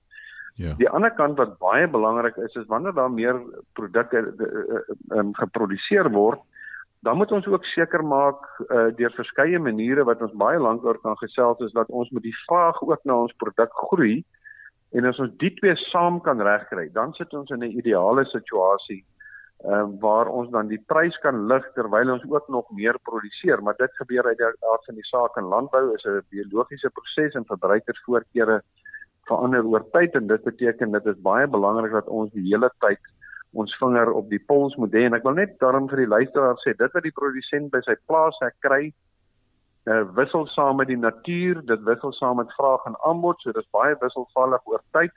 Ja. 0.55 0.73
Die 0.77 0.89
ander 0.89 1.11
kant 1.17 1.37
wat 1.37 1.57
baie 1.57 1.87
belangrik 1.89 2.37
is 2.37 2.55
is 2.55 2.67
wanneer 2.69 2.93
daar 2.93 3.11
meer 3.11 3.39
produkte 3.73 4.21
um, 5.09 5.33
geproduseer 5.33 6.09
word, 6.13 6.39
dan 7.03 7.17
moet 7.17 7.31
ons 7.35 7.47
ook 7.47 7.65
seker 7.65 8.03
maak 8.07 8.45
uh, 8.69 8.89
deur 8.95 9.11
verskeie 9.15 9.59
maniere 9.59 10.05
wat 10.07 10.21
ons 10.21 10.35
baie 10.39 10.59
lank 10.59 10.85
oor 10.87 10.99
kan 11.03 11.17
gesels 11.19 11.59
is 11.65 11.75
dat 11.75 11.89
ons 11.89 12.09
met 12.15 12.23
die 12.23 12.37
vraag 12.45 12.79
ook 12.81 13.03
na 13.03 13.17
ons 13.25 13.35
produk 13.43 13.73
groei 13.87 14.23
en 14.93 15.09
as 15.09 15.19
ons 15.19 15.33
die 15.41 15.51
twee 15.57 15.75
saam 15.89 16.21
kan 16.21 16.41
regkry 16.41 16.87
dan 16.93 17.13
sit 17.19 17.33
ons 17.33 17.51
in 17.51 17.63
'n 17.63 17.77
ideale 17.81 18.25
situasie 18.31 19.03
uh, 19.63 19.85
waar 19.99 20.27
ons 20.27 20.49
dan 20.51 20.67
die 20.67 20.81
prys 20.91 21.17
kan 21.23 21.45
lig 21.47 21.65
terwyl 21.75 22.13
ons 22.15 22.25
ook 22.29 22.47
nog 22.47 22.71
meer 22.71 22.99
produseer. 23.09 23.63
Maar 23.63 23.75
dit 23.77 23.99
gebeur 24.01 24.27
uit 24.27 24.37
die 24.37 24.47
aard 24.47 24.85
van 24.85 24.95
die 24.95 25.07
saak 25.07 25.37
in 25.37 25.51
landbou 25.55 25.93
is 25.95 26.05
'n 26.05 26.21
biologiese 26.29 26.89
proses 26.89 27.33
en 27.33 27.45
verbruikersvoorkeure 27.45 28.61
verander 29.27 29.65
oor 29.65 29.85
tyd 29.91 30.15
en 30.15 30.27
dit 30.27 30.43
beteken 30.43 30.91
dit 30.91 31.05
is 31.05 31.21
baie 31.21 31.47
belangrik 31.47 31.91
dat 31.91 32.07
ons 32.07 32.31
die 32.31 32.47
hele 32.49 32.69
tyd 32.79 32.99
ons 33.53 33.77
vinger 33.79 34.11
op 34.11 34.29
die 34.29 34.41
pols 34.41 34.75
moet 34.81 34.93
hê. 34.95 35.05
En 35.07 35.17
ek 35.17 35.25
wil 35.27 35.37
net 35.37 35.57
daarom 35.61 35.89
vir 35.89 36.03
die 36.03 36.11
luisteraar 36.15 36.57
sê 36.63 36.73
dit 36.77 36.93
wat 36.93 37.05
die 37.05 37.15
produsent 37.15 37.71
by 37.73 37.81
sy 37.85 37.95
plaas 38.09 38.39
hy 38.41 38.49
kry 38.65 38.83
uh, 39.85 40.03
wissel 40.17 40.47
saam 40.47 40.79
met 40.81 40.89
die 40.89 40.99
natuur 40.99 41.61
dit 41.65 41.83
wissel 41.89 42.13
saam 42.19 42.39
met 42.41 42.55
vraag 42.57 42.85
en 42.89 42.97
aanbod 43.09 43.41
so 43.41 43.51
dis 43.51 43.69
baie 43.75 43.95
wisselvallig 44.01 44.71
oor 44.71 44.81
tyd 44.97 45.13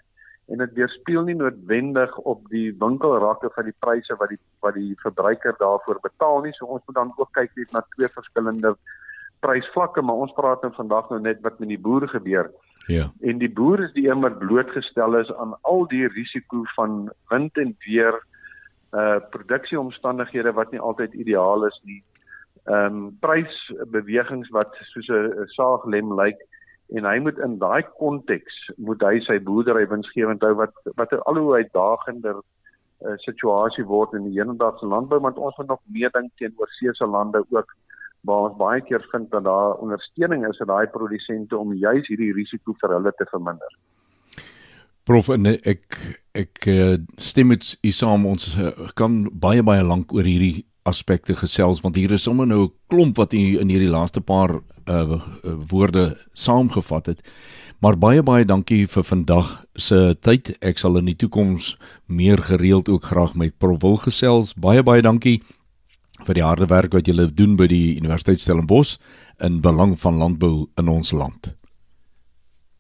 en 0.52 0.62
dit 0.62 0.76
weerspieël 0.78 1.26
nie 1.26 1.38
noodwendig 1.38 2.12
op 2.32 2.44
die 2.52 2.68
winkelrakke 2.82 3.50
van 3.54 3.66
die 3.66 3.78
pryse 3.82 4.14
wat 4.20 4.30
die 4.30 4.40
wat 4.62 4.76
die 4.78 4.94
verbruiker 5.02 5.56
daarvoor 5.58 5.98
betaal 6.02 6.44
nie. 6.44 6.52
So 6.54 6.70
ons 6.70 6.84
moet 6.86 6.98
dan 7.00 7.10
ook 7.16 7.32
kyk 7.34 7.56
net 7.58 7.72
na 7.74 7.82
twee 7.96 8.10
verskillende 8.14 8.76
prysvlakke 9.42 10.02
maar 10.02 10.22
ons 10.26 10.36
praat 10.36 10.62
nou 10.62 10.72
vandag 10.76 11.10
nou 11.10 11.20
net 11.20 11.42
wat 11.42 11.58
met 11.58 11.74
die 11.74 11.82
boere 11.88 12.08
gebeur 12.08 12.52
Ja. 12.86 13.10
En 13.20 13.38
die 13.38 13.50
boer 13.50 13.82
is 13.84 13.92
die 13.92 14.08
een 14.08 14.20
wat 14.20 14.38
blootgestel 14.38 15.16
is 15.18 15.32
aan 15.34 15.56
al 15.60 15.86
die 15.90 16.06
risiko 16.08 16.62
van 16.74 17.12
wind 17.28 17.56
en 17.58 17.76
weer 17.86 18.14
uh 18.92 19.18
produksieomstandighede 19.30 20.52
wat 20.52 20.70
nie 20.70 20.80
altyd 20.80 21.14
ideaal 21.14 21.66
is 21.66 21.80
nie. 21.82 22.02
Ehm 22.64 22.94
um, 22.94 23.16
prysbewegings 23.20 24.48
wat 24.54 24.74
soos 24.92 25.08
'n 25.08 25.46
saaglem 25.46 26.14
lyk 26.14 26.38
en 26.94 27.04
hy 27.04 27.18
moet 27.18 27.38
in 27.38 27.58
daai 27.58 27.82
konteks 27.98 28.70
moet 28.76 29.02
hy 29.02 29.18
sy 29.26 29.38
boerdery 29.42 29.86
winsgewend 29.90 30.42
hou 30.42 30.54
wat 30.54 30.74
wat 30.94 31.12
'n 31.12 31.24
al 31.26 31.38
hoe 31.42 31.56
uitdagender 31.56 32.36
uh, 32.38 33.16
situasie 33.26 33.84
word 33.84 34.14
in 34.14 34.30
die 34.30 34.38
hedendaagse 34.38 34.86
landbou 34.86 35.18
want 35.20 35.38
ons 35.38 35.56
moet 35.56 35.66
nog 35.66 35.82
meer 35.84 36.10
dink 36.10 36.30
teenoor 36.36 36.70
seese 36.78 37.06
lande 37.06 37.42
ook 37.50 37.74
waar 38.26 38.48
ons 38.50 38.58
baie 38.58 38.82
keer 38.84 39.04
vind 39.12 39.30
dat 39.30 39.44
daar 39.46 39.78
ondersteuning 39.82 40.46
is 40.48 40.60
aan 40.60 40.72
daai 40.72 40.86
produsente 40.92 41.56
om 41.56 41.74
juis 41.74 42.08
hierdie 42.10 42.32
risiko 42.34 42.74
vir 42.80 42.96
hulle 42.98 43.12
te 43.18 43.26
verminder. 43.30 43.76
Prof 45.06 45.28
en 45.30 45.46
ek 45.54 45.98
ek 46.34 46.66
eh, 46.66 46.96
stem 47.22 47.52
met 47.54 47.66
u 47.86 47.90
saam 47.94 48.26
ons 48.26 48.48
eh, 48.58 48.88
kan 48.98 49.24
baie 49.30 49.62
baie 49.62 49.84
lank 49.86 50.12
oor 50.12 50.26
hierdie 50.26 50.66
aspekte 50.86 51.36
gesels 51.38 51.82
want 51.84 51.98
hier 51.98 52.12
is 52.16 52.26
sommer 52.26 52.46
nou 52.46 52.64
'n 52.66 52.72
klomp 52.90 53.16
wat 53.22 53.32
u 53.32 53.58
in 53.60 53.70
hierdie 53.70 53.90
laaste 53.90 54.20
paar 54.20 54.60
uh, 54.86 55.20
woorde 55.70 56.16
saamgevat 56.32 57.06
het. 57.06 57.20
Maar 57.78 57.98
baie 57.98 58.22
baie 58.22 58.44
dankie 58.44 58.86
vir 58.88 59.04
vandag 59.04 59.64
se 59.74 60.16
tyd. 60.20 60.56
Ek 60.64 60.78
sal 60.78 60.96
in 60.96 61.10
die 61.10 61.16
toekoms 61.16 61.76
meer 62.06 62.38
gereeld 62.38 62.88
ook 62.88 63.04
graag 63.04 63.34
met 63.34 63.58
Prof 63.58 63.82
wil 63.82 63.96
gesels. 63.96 64.54
Baie 64.54 64.82
baie 64.82 65.02
dankie 65.02 65.42
vir 66.26 66.34
die 66.34 66.44
harde 66.44 66.66
werk 66.66 66.92
wat 66.96 67.06
julle 67.06 67.28
doen 67.30 67.56
by 67.56 67.68
die 67.70 67.96
Universiteit 67.96 68.42
Stellenbosch 68.42 68.96
in 69.44 69.60
belang 69.62 69.94
van 70.00 70.18
landbou 70.18 70.66
in 70.80 70.88
ons 70.88 71.12
land. 71.12 71.52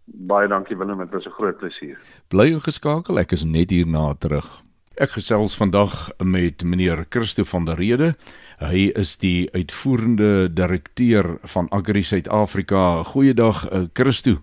Baie 0.06 0.48
dankie 0.48 0.76
Willem, 0.78 0.98
dit 0.98 1.10
was 1.10 1.26
'n 1.26 1.36
groot 1.38 1.58
plesier. 1.58 1.98
Bly 2.28 2.60
geskakel, 2.60 3.18
ek 3.18 3.32
is 3.32 3.44
net 3.44 3.70
hierna 3.70 4.14
terug. 4.14 4.62
Ek 4.96 5.10
gesels 5.10 5.56
vandag 5.56 6.10
met 6.24 6.62
meneer 6.64 7.06
Christo 7.10 7.44
van 7.44 7.64
der 7.64 7.76
Rede. 7.76 8.14
Hy 8.58 8.92
is 8.96 9.16
die 9.16 9.50
uitvoerende 9.52 10.48
direkteur 10.48 11.38
van 11.42 11.68
Agri 11.68 12.02
Suid-Afrika. 12.02 13.02
Goeiedag 13.02 13.68
eh, 13.68 13.82
Christo. 13.92 14.38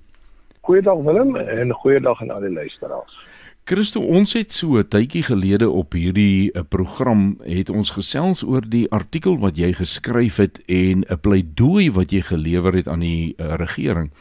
Goeiedag 0.61 1.01
Willem 1.03 1.35
en 1.35 1.73
goeiedag 1.73 2.21
aan 2.21 2.29
al 2.29 2.41
die 2.41 2.53
luisteraars. 2.53 3.32
Christo, 3.63 4.02
ons 4.04 4.34
het 4.36 4.52
so 4.52 4.76
'n 4.76 4.88
tydjie 4.91 5.23
gelede 5.23 5.69
op 5.69 5.93
hierdie 5.93 6.52
eh, 6.52 6.62
program 6.67 7.38
het 7.45 7.69
ons 7.69 7.89
gesels 7.95 8.43
oor 8.43 8.62
die 8.62 8.91
artikel 8.91 9.39
wat 9.39 9.56
jy 9.56 9.71
geskryf 9.71 10.36
het 10.36 10.60
en 10.67 11.06
'n 11.08 11.19
pleidooi 11.21 11.91
wat 11.91 12.12
jy 12.12 12.21
gelewer 12.21 12.73
het 12.73 12.88
aan 12.88 12.99
die 12.99 13.36
uh, 13.38 13.56
regering 13.56 14.12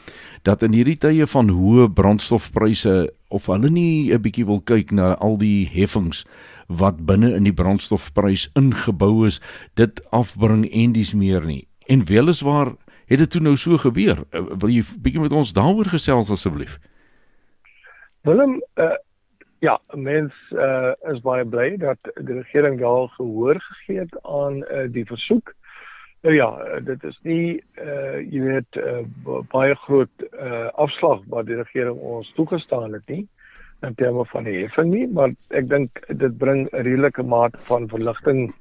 dat 0.43 0.63
in 0.63 0.71
hierdie 0.71 0.97
tye 0.97 1.27
van 1.27 1.49
hoë 1.49 1.89
brandstofpryse 1.93 3.11
of 3.27 3.45
hulle 3.45 3.69
nie 3.69 4.13
'n 4.13 4.21
bietjie 4.21 4.45
wil 4.45 4.61
kyk 4.61 4.91
na 4.91 5.15
al 5.15 5.37
die 5.37 5.67
heffings 5.67 6.25
wat 6.67 7.05
binne 7.05 7.35
in 7.35 7.43
die 7.43 7.53
brandstofprys 7.53 8.49
ingebou 8.55 9.27
is, 9.27 9.41
dit 9.73 10.11
afbring 10.11 10.71
en 10.71 10.91
dis 10.91 11.13
meer 11.13 11.45
nie. 11.45 11.67
En 11.87 12.05
weliswaar 12.05 12.75
het 13.05 13.19
dit 13.19 13.29
toe 13.29 13.41
nou 13.41 13.57
so 13.57 13.77
gebeur. 13.77 14.23
Uh, 14.31 14.41
wil 14.59 14.69
jy 14.69 14.83
bietjie 15.01 15.21
met 15.21 15.31
ons 15.31 15.53
daaroor 15.53 15.85
gesels 15.85 16.31
asseblief? 16.31 16.79
Willem, 18.21 18.63
uh 18.75 18.95
Ja, 19.63 19.77
mens 19.95 20.33
uh, 20.51 20.91
is 21.07 21.21
baie 21.23 21.45
bly 21.47 21.77
dat 21.79 22.09
die 22.19 22.35
regering 22.35 22.81
wel 22.81 23.07
gehoor 23.15 23.61
gegee 23.61 24.01
het 24.01 24.17
aan 24.27 24.57
uh, 24.63 24.89
die 24.91 25.05
versoek. 25.07 25.53
Nou 26.21 26.35
ja, 26.35 26.49
dit 26.83 27.03
is 27.03 27.15
nie 27.23 27.63
uh 27.79 28.17
jy 28.19 28.41
weet 28.43 28.79
uh, 28.79 29.05
baie 29.53 29.75
groot 29.85 30.25
uh 30.33 30.67
afslag 30.83 31.23
wat 31.31 31.47
die 31.47 31.61
regering 31.61 31.95
ons 31.95 32.33
toegestaan 32.35 32.91
het 32.93 33.07
nie. 33.07 33.27
in 33.83 33.95
terme 33.99 34.23
van 34.25 34.45
die 34.47 34.61
heffing 34.61 34.93
nie, 34.93 35.07
maar 35.07 35.33
ek 35.51 35.65
dink 35.67 35.99
dit 36.07 36.37
bring 36.39 36.67
'n 36.71 36.83
redelike 36.87 37.23
mate 37.23 37.59
van 37.67 37.87
verligting 37.91 38.53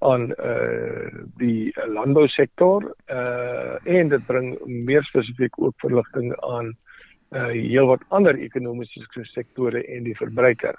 aan 0.00 0.32
uh 0.36 1.24
die 1.40 1.72
landbousektor 1.96 2.92
uh 3.08 3.76
en 3.84 4.08
dit 4.08 4.26
bring 4.26 4.56
meer 4.64 5.04
spesifiek 5.04 5.60
ook 5.60 5.74
verligting 5.80 6.32
aan 6.40 6.72
uh 6.72 6.91
heelwat 7.32 8.02
ander 8.08 8.36
ekonomiese 8.38 9.06
sektore 9.32 9.84
en 9.88 10.04
die 10.08 10.16
verbruiker. 10.16 10.78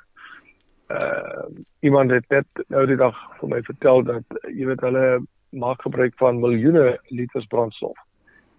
Uh 0.93 1.47
iemand 1.79 2.11
het 2.11 2.25
net 2.29 2.65
nou 2.69 2.85
die 2.87 2.99
dag 2.99 3.17
vir 3.39 3.49
my 3.49 3.61
vertel 3.65 4.03
dat 4.07 4.41
jy 4.47 4.67
weet 4.69 4.83
hulle 4.85 5.05
maak 5.49 5.81
gebruik 5.81 6.13
van 6.17 6.39
miljoene 6.39 6.97
liters 7.09 7.47
brandstof. 7.47 7.97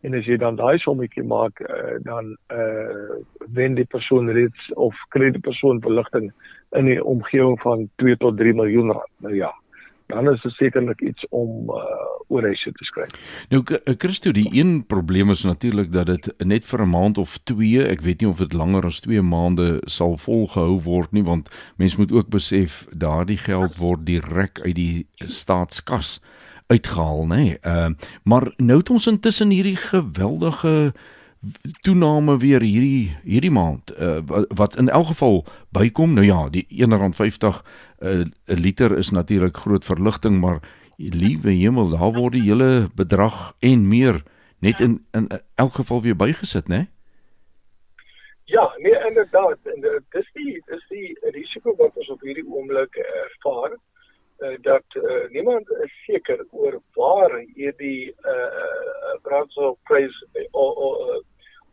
En 0.04 0.14
as 0.14 0.26
jy 0.28 0.36
dan 0.36 0.56
daai 0.56 0.78
sommetjie 0.78 1.24
maak, 1.24 1.60
uh, 1.64 1.96
dan 2.04 2.34
uh, 2.52 3.16
wen 3.56 3.76
die 3.78 3.86
persoon 3.88 4.28
reeds 4.36 4.68
of 4.76 4.98
kry 5.14 5.30
die 5.32 5.40
persoon 5.40 5.80
verligting 5.80 6.28
in 6.76 6.90
die 6.90 6.98
omgewing 7.00 7.56
van 7.62 7.86
2 8.02 8.18
tot 8.20 8.36
3 8.36 8.52
miljoen 8.58 8.92
rand. 8.92 9.12
Nou 9.24 9.32
ja, 9.34 9.48
dan 10.06 10.32
is 10.32 10.42
dit 10.42 10.52
sekerlik 10.52 11.00
iets 11.00 11.26
om 11.28 11.70
uh, 11.70 11.76
oor 12.28 12.42
huise 12.42 12.72
te 12.72 12.84
skryf. 12.84 13.12
Nou 13.48 13.62
eh, 13.64 13.94
Christo, 13.98 14.32
die 14.32 14.48
een 14.52 14.86
probleem 14.86 15.30
is 15.30 15.44
natuurlik 15.44 15.92
dat 15.92 16.06
dit 16.06 16.32
net 16.38 16.64
vir 16.64 16.82
'n 16.82 16.90
maand 16.90 17.18
of 17.18 17.38
2, 17.44 17.86
ek 17.86 18.00
weet 18.00 18.20
nie 18.20 18.30
of 18.30 18.38
dit 18.38 18.52
langer 18.52 18.84
as 18.84 19.00
2 19.00 19.22
maande 19.22 19.80
sal 19.84 20.16
volgehou 20.16 20.80
word 20.82 21.12
nie, 21.12 21.24
want 21.24 21.48
mens 21.76 21.96
moet 21.96 22.12
ook 22.12 22.28
besef 22.28 22.86
daardie 22.90 23.38
geld 23.38 23.76
word 23.76 24.06
direk 24.06 24.60
uit 24.60 24.74
die 24.74 25.06
staatskas 25.16 26.20
uitgehaal, 26.66 27.26
nê. 27.26 27.36
Nee. 27.36 27.58
Ehm 27.60 27.90
uh, 27.90 27.96
maar 28.22 28.52
nou 28.56 28.78
het 28.78 28.90
ons 28.90 29.06
intussen 29.06 29.50
hierdie 29.50 29.76
geweldige 29.76 30.92
toename 31.82 32.38
weer 32.38 32.60
hierdie 32.60 33.16
hierdie 33.22 33.50
maand 33.50 33.92
uh, 33.98 34.18
wat, 34.48 34.76
in 34.76 34.88
elk 34.88 35.06
geval 35.06 35.44
bykom. 35.68 36.14
Nou 36.14 36.26
ja 36.26 36.48
die 36.48 36.66
R1.50 36.70 37.60
'n 38.00 38.06
uh, 38.06 38.24
liter 38.46 38.96
is 38.98 39.10
natuurlik 39.10 39.56
groot 39.56 39.84
verligting 39.84 40.40
maar 40.40 40.60
liewe 40.96 41.50
hemel 41.50 41.88
daar 41.90 42.12
word 42.12 42.32
die 42.32 42.42
hele 42.42 42.88
bedrag 42.94 43.54
en 43.58 43.88
meer 43.88 44.22
net 44.58 44.80
in 44.80 45.06
in 45.12 45.28
elk 45.54 45.74
geval 45.74 46.02
weer 46.02 46.16
bygesit 46.16 46.68
nê 46.68 46.86
Ja 48.44 48.74
nee 48.76 49.06
inderdaad. 49.08 49.58
En 49.62 49.80
dis 50.10 50.30
die 50.32 50.62
dis 50.66 50.86
die 50.88 51.18
risiko 51.20 51.74
wat 51.76 51.96
ons 51.96 52.08
op 52.08 52.20
hierdie 52.20 52.46
oomblik 52.46 52.96
ervaar 52.96 53.72
uh, 54.38 54.56
dat 54.60 54.84
uh, 55.00 55.28
niemand 55.30 55.70
is 55.70 55.92
seker 56.06 56.44
oor 56.50 56.80
waar 56.92 57.38
hierdie 57.54 58.14
uh, 58.34 59.14
brandstofprys 59.22 60.26
uh, 60.32 60.44
uh, 60.52 61.20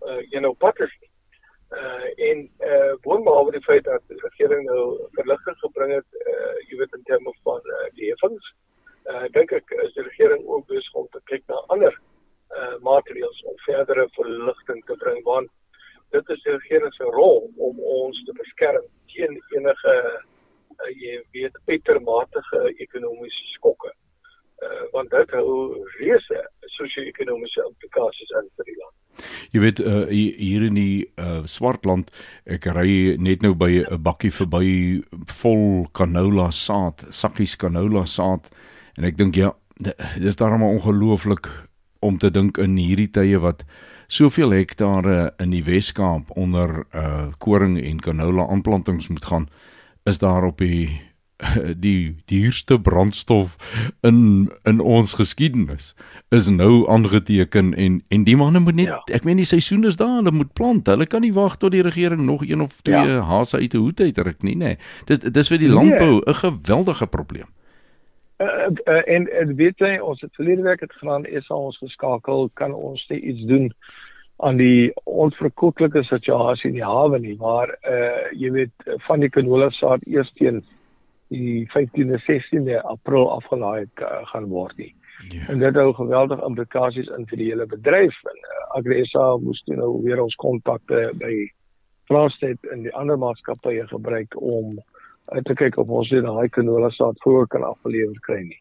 uh, 0.08 0.22
you 0.32 0.40
know 0.40 0.54
pad 0.54 0.80
is 0.80 0.94
uh 1.72 2.08
en 2.30 2.40
uh 2.60 2.94
woonbehalwe 3.02 3.52
die 3.52 3.64
feit 3.64 3.84
dat 3.84 4.02
die 4.08 4.20
regering 4.22 4.66
nou 4.68 5.08
verligting 5.18 5.58
gebring 5.64 5.94
het 5.96 6.20
uh 6.32 6.56
jy 6.68 6.80
weet 6.82 6.98
in 6.98 7.04
terme 7.10 7.34
van 7.48 7.62
uh, 7.76 7.86
die 8.00 8.10
heffings 8.10 8.50
uh 9.12 9.28
dink 9.38 9.54
ek 9.56 9.72
is 9.86 9.94
die 9.96 10.04
regering 10.08 10.44
ook 10.48 10.68
besig 10.68 10.98
om 11.04 11.08
te 11.12 11.22
kyk 11.32 11.46
na 11.48 11.62
ander 11.76 11.96
uh 12.60 12.76
maatreëls 12.88 13.44
om 13.52 13.62
verdere 13.68 14.08
verligting 14.18 14.84
te 14.90 14.98
bring 15.04 15.24
want 15.30 15.50
dit 16.12 16.30
is 16.36 16.44
die 16.44 16.58
regering 16.58 16.94
se 16.94 17.08
rol 17.16 17.48
om 17.70 17.80
ons 17.80 18.24
te 18.28 18.36
beskerm 18.42 18.84
teen 19.14 19.40
enige 19.56 19.96
uh, 19.96 20.92
jy 20.92 21.22
weet 21.36 21.56
uitermate 21.70 22.44
ekonomiese 22.84 23.48
skokke. 23.56 23.94
Uh 24.66 24.84
want 24.96 25.14
dit 25.16 25.38
hou 25.40 25.54
reuse 26.00 26.44
sosio-ekonomiese 26.76 27.64
implikasies 27.70 28.36
in 28.42 28.52
vir 28.58 28.68
die 28.74 28.78
land 28.82 29.01
Jy 29.52 29.60
weet 29.60 29.80
uh, 29.80 30.08
hier 30.10 30.65
in 30.65 30.78
die 30.80 31.06
uh, 31.19 31.41
Swartland 31.45 32.12
ek 32.45 32.65
ry 32.74 33.17
net 33.19 33.43
nou 33.45 33.54
by 33.54 33.84
'n 33.84 34.02
bakkie 34.04 34.32
verby 34.32 35.04
vol 35.41 35.88
canola 35.93 36.52
saad, 36.52 37.06
sakkies 37.10 37.56
canola 37.56 38.06
saad 38.06 38.50
en 38.97 39.06
ek 39.06 39.17
dink 39.17 39.36
ja, 39.36 39.54
dis 40.17 40.36
daarom 40.36 40.63
ongelooflik 40.63 41.47
om 42.02 42.17
te 42.17 42.32
dink 42.32 42.58
in 42.58 42.78
hierdie 42.78 43.12
tye 43.12 43.39
wat 43.39 43.63
soveel 44.12 44.52
hektare 44.52 45.32
in 45.39 45.54
die 45.54 45.63
Wes-Kaap 45.63 46.34
onder 46.36 46.86
uh, 46.93 47.32
koring 47.39 47.78
en 47.80 48.02
canola 48.04 48.47
aanplantings 48.52 49.08
moet 49.08 49.26
gaan 49.26 49.47
is 50.10 50.19
daar 50.19 50.43
op 50.43 50.58
die 50.58 51.02
die 51.86 52.15
duurste 52.25 52.80
brandstof 52.80 53.56
in 54.01 54.49
in 54.63 54.80
ons 54.80 55.13
geskiedenis 55.13 55.93
is 56.30 56.49
nou 56.49 56.89
aangeteken 56.89 57.73
en 57.73 58.01
en 58.08 58.23
die 58.23 58.36
manne 58.38 58.60
moet 58.60 58.75
net 58.75 58.91
ja. 58.91 58.99
ek 59.17 59.25
meen 59.27 59.41
die 59.41 59.47
seisoen 59.47 59.86
is 59.89 59.97
daar 60.01 60.19
hulle 60.19 60.34
moet 60.36 60.54
plant 60.58 60.88
hulle 60.88 61.08
kan 61.10 61.25
nie 61.25 61.34
wag 61.34 61.58
tot 61.58 61.73
die 61.75 61.86
regering 61.86 62.25
nog 62.25 62.45
een 62.45 62.62
of 62.62 62.75
twee 62.82 63.08
ja. 63.13 63.21
hase 63.25 63.58
uit 63.58 63.73
'n 63.73 63.84
hoed 63.86 64.01
uitruk 64.01 64.43
nie 64.43 64.56
nê 64.56 64.75
dis 65.06 65.19
dis 65.19 65.49
vir 65.54 65.58
die 65.58 65.71
nee. 65.71 65.77
landbou 65.77 66.21
'n 66.25 66.39
geweldige 66.43 67.08
probleem 67.08 67.49
uh, 68.41 68.69
uh, 68.86 69.01
en 69.06 69.27
en 69.41 69.56
weet 69.56 69.80
jy 69.80 69.97
ons 69.99 70.21
het 70.21 70.36
verlede 70.36 70.62
week 70.62 70.80
het 70.80 70.93
gaan 70.93 71.25
is 71.25 71.49
ons 71.49 71.77
geskakel 71.77 72.49
kan 72.54 72.73
ons 72.73 73.08
net 73.10 73.19
iets 73.19 73.41
doen 73.41 73.73
aan 74.38 74.58
die 74.58 74.91
onverkoeklike 75.06 76.04
situasie 76.04 76.69
in 76.69 76.77
die 76.77 76.86
hawe 76.86 77.19
nie 77.19 77.38
maar 77.38 77.73
uh, 77.89 78.30
jy 78.34 78.51
weet 78.51 78.93
van 79.08 79.19
die 79.19 79.30
canola 79.30 79.69
saad 79.69 80.06
eers 80.08 80.32
teen 80.34 80.63
die 81.32 81.63
15de 81.72 82.20
16de 82.28 82.82
April 82.91 83.30
afgelaai 83.32 83.86
uh, 83.88 84.20
gaan 84.34 84.50
word 84.52 84.78
nie. 84.78 84.91
Ja. 85.30 85.46
En 85.54 85.62
dit 85.62 85.76
hou 85.76 85.94
geweldige 85.96 86.46
implikasies 86.46 87.10
in 87.17 87.28
vir 87.30 87.39
die 87.39 87.50
hele 87.52 87.67
bedryf. 87.72 88.17
En 88.32 88.39
uh, 88.39 88.62
Agresa 88.80 89.26
moes 89.44 89.63
nou 89.70 89.91
weer 90.04 90.22
ons 90.24 90.36
kontakte 90.36 91.10
by 91.22 91.34
Transnet 92.12 92.72
en 92.74 92.84
die 92.84 92.94
ander 92.98 93.20
maatskappye 93.20 93.86
gebruik 93.88 94.36
om 94.36 94.80
uit 95.32 95.46
te 95.48 95.56
kyk 95.56 95.78
of 95.80 95.88
ons 95.88 96.10
dit 96.12 96.24
daai 96.26 96.50
canola 96.52 96.89
saad 96.91 97.20
voor 97.24 97.48
kan 97.48 97.63
aflewer 97.63 98.20
kry 98.26 98.41
nie. 98.44 98.60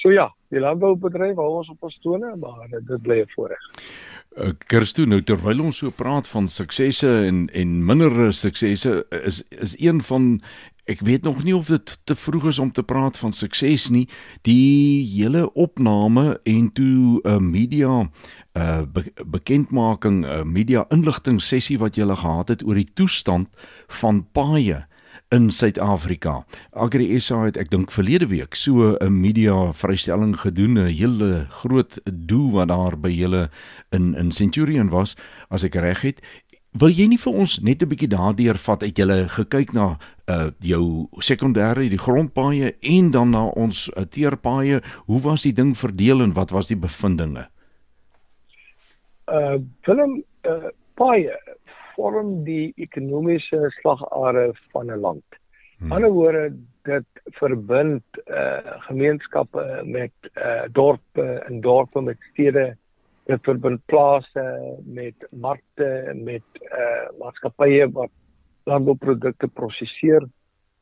So 0.00 0.12
ja, 0.12 0.28
die 0.52 0.60
landboubedryf 0.60 1.36
hou 1.40 1.50
ons 1.58 1.72
op 1.72 1.88
ons 1.88 1.98
tone, 2.04 2.32
maar 2.40 2.68
dit 2.72 3.02
bly 3.02 3.20
'n 3.24 3.32
voorreg. 3.34 3.64
Uh, 4.36 4.52
Kirstu 4.68 5.06
nou 5.06 5.22
terwyl 5.22 5.62
ons 5.64 5.78
so 5.78 5.90
praat 5.90 6.28
van 6.28 6.48
suksesse 6.48 7.08
en 7.08 7.48
en 7.52 7.84
minder 7.84 8.32
suksesse 8.32 9.06
is 9.10 9.42
is 9.48 9.74
een 9.80 10.02
van 10.02 10.40
Ek 10.86 11.00
weet 11.02 11.22
nog 11.22 11.42
nie 11.44 11.56
of 11.56 11.66
dit 11.66 11.98
te 12.04 12.14
vroeg 12.14 12.46
is 12.46 12.58
om 12.58 12.72
te 12.72 12.82
praat 12.82 13.18
van 13.18 13.32
sukses 13.32 13.88
nie. 13.90 14.08
Die 14.42 15.02
hele 15.02 15.52
opname 15.52 16.40
en 16.44 16.72
toe 16.72 17.20
'n 17.22 17.28
uh, 17.28 17.38
media 17.38 18.00
'n 18.00 18.10
uh, 18.56 18.82
be 18.92 19.12
bekendmaking, 19.26 20.24
'n 20.24 20.24
uh, 20.24 20.42
media 20.44 20.86
inligting 20.88 21.42
sessie 21.42 21.78
wat 21.78 21.96
jy 21.96 22.06
gele 22.06 22.16
gehad 22.16 22.48
het 22.48 22.62
oor 22.62 22.74
die 22.74 22.90
toestand 22.94 23.48
van 23.88 24.26
paaye 24.32 24.86
in 25.34 25.50
Suid-Afrika. 25.50 26.44
Agri 26.70 27.08
SA 27.18 27.42
het 27.48 27.56
ek 27.58 27.70
dink 27.72 27.90
verlede 27.90 28.28
week 28.30 28.54
so 28.54 28.94
'n 29.00 29.20
media 29.20 29.72
vrystelling 29.72 30.36
gedoen, 30.38 30.78
'n 30.78 30.94
hele 30.94 31.46
groot 31.50 31.98
doel 32.04 32.50
wat 32.52 32.68
daar 32.68 32.96
by 32.96 33.10
julle 33.10 33.50
in 33.90 34.14
in 34.14 34.32
Centurion 34.32 34.88
was, 34.88 35.16
as 35.50 35.64
ek 35.64 35.74
reg 35.74 36.00
het. 36.02 36.20
Wil 36.80 36.92
jy 36.92 37.06
nie 37.08 37.16
vir 37.20 37.36
ons 37.40 37.52
net 37.64 37.82
'n 37.82 37.88
bietjie 37.88 38.08
daardeur 38.12 38.58
vat 38.60 38.82
uit 38.82 38.98
julle 39.00 39.16
gekyk 39.32 39.72
na 39.72 39.86
uh 40.28 40.50
jou 40.60 41.08
sekondêre 41.24 41.88
die 41.88 42.02
grondpaaie 42.06 42.74
en 42.82 43.10
dan 43.10 43.30
na 43.30 43.46
ons 43.64 43.88
uh, 43.88 44.04
teerpaaie, 44.04 44.82
hoe 45.06 45.20
was 45.22 45.42
die 45.42 45.54
ding 45.56 45.72
verdeel 45.76 46.20
en 46.20 46.34
wat 46.34 46.50
was 46.50 46.68
die 46.68 46.76
bevindinge? 46.76 47.46
Uh 49.28 49.56
Willem 49.86 50.22
uh 50.44 50.68
paaie 51.00 51.38
vorm 51.94 52.44
die 52.44 52.74
ekonomiese 52.76 53.70
slagare 53.80 54.52
van 54.72 54.90
'n 54.90 55.00
land. 55.00 55.24
Hmm. 55.78 55.92
Ander 55.92 56.10
woorde 56.10 56.56
dit 56.84 57.08
verbind 57.40 58.04
uh 58.28 58.80
gemeenskappe 58.88 59.82
met 59.84 60.12
uh 60.36 60.68
dorpe 60.72 61.40
en 61.48 61.60
dorpe 61.60 62.00
met 62.00 62.18
stede 62.32 62.76
dit 63.26 63.42
verbind 63.42 63.82
plase 63.90 64.44
met 64.84 65.26
markte 65.30 66.12
met 66.14 66.60
uh 66.70 67.06
maatskappye 67.18 67.88
wat 67.92 68.12
landbouprodukte 68.70 69.48
prosesseer 69.48 70.28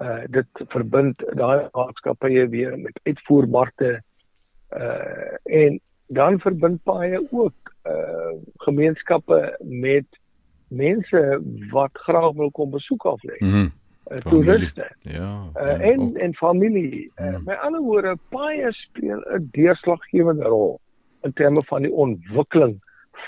uh 0.05 0.25
dit 0.29 0.65
verbind 0.75 1.25
daai 1.41 1.69
maatskappye 1.73 2.49
weer 2.49 2.77
met 2.79 3.01
uitvoermarkte 3.05 3.95
uh 4.77 5.63
en 5.63 5.81
dan 6.07 6.41
verbind 6.41 6.83
baie 6.85 7.23
ook 7.31 7.73
uh 7.89 8.35
gemeenskappe 8.67 9.41
met 9.61 10.21
mense 10.69 11.41
wat 11.71 11.91
graag 11.93 12.33
wil 12.33 12.51
kom 12.51 12.71
besoek 12.71 13.05
af 13.07 13.23
lê. 13.23 13.37
Mm 13.39 13.51
-hmm. 13.51 13.73
Uh, 14.13 14.19
toeriste. 14.19 14.91
Ja. 15.01 15.51
Uh, 15.57 15.81
en 15.81 16.17
en 16.17 16.35
familie. 16.35 17.13
Uh, 17.17 17.27
mm. 17.27 17.45
Met 17.45 17.59
ander 17.59 17.81
woorde, 17.81 18.17
baie 18.29 18.73
speel 18.73 19.19
'n 19.19 19.49
deurslaggewende 19.53 20.45
rol 20.45 20.81
in 21.25 21.33
terme 21.33 21.63
van 21.69 21.83
die 21.83 21.93
ontwikkeling 21.93 22.79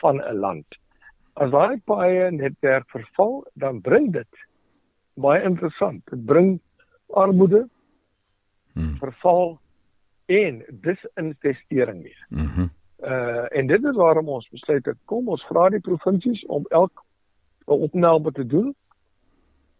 van 0.00 0.20
'n 0.20 0.38
land. 0.40 0.66
As 1.32 1.50
daai 1.50 1.80
baie 1.84 2.30
netwerk 2.30 2.90
verval, 2.90 3.46
dan 3.54 3.80
bring 3.80 4.12
dit 4.12 4.46
baie 5.14 5.42
interessant. 5.42 6.02
Dit 6.10 6.24
bring 6.24 6.60
armoede, 7.06 7.68
hmm. 8.72 8.96
verval 8.96 9.60
en 10.26 10.64
disinvestering 10.70 12.02
mee. 12.02 12.18
Mhm. 12.28 12.60
Mm 12.60 12.70
uh 13.04 13.44
en 13.58 13.66
dit 13.66 13.84
is 13.84 13.94
waarom 13.94 14.28
ons 14.28 14.48
besluit 14.48 14.86
het 14.86 14.96
kom 15.04 15.28
ons 15.28 15.42
vra 15.50 15.68
die 15.68 15.80
provinsies 15.84 16.40
om 16.46 16.64
elk 16.70 17.04
'n 17.66 17.82
opname 17.86 18.32
te 18.32 18.46
doen 18.46 18.74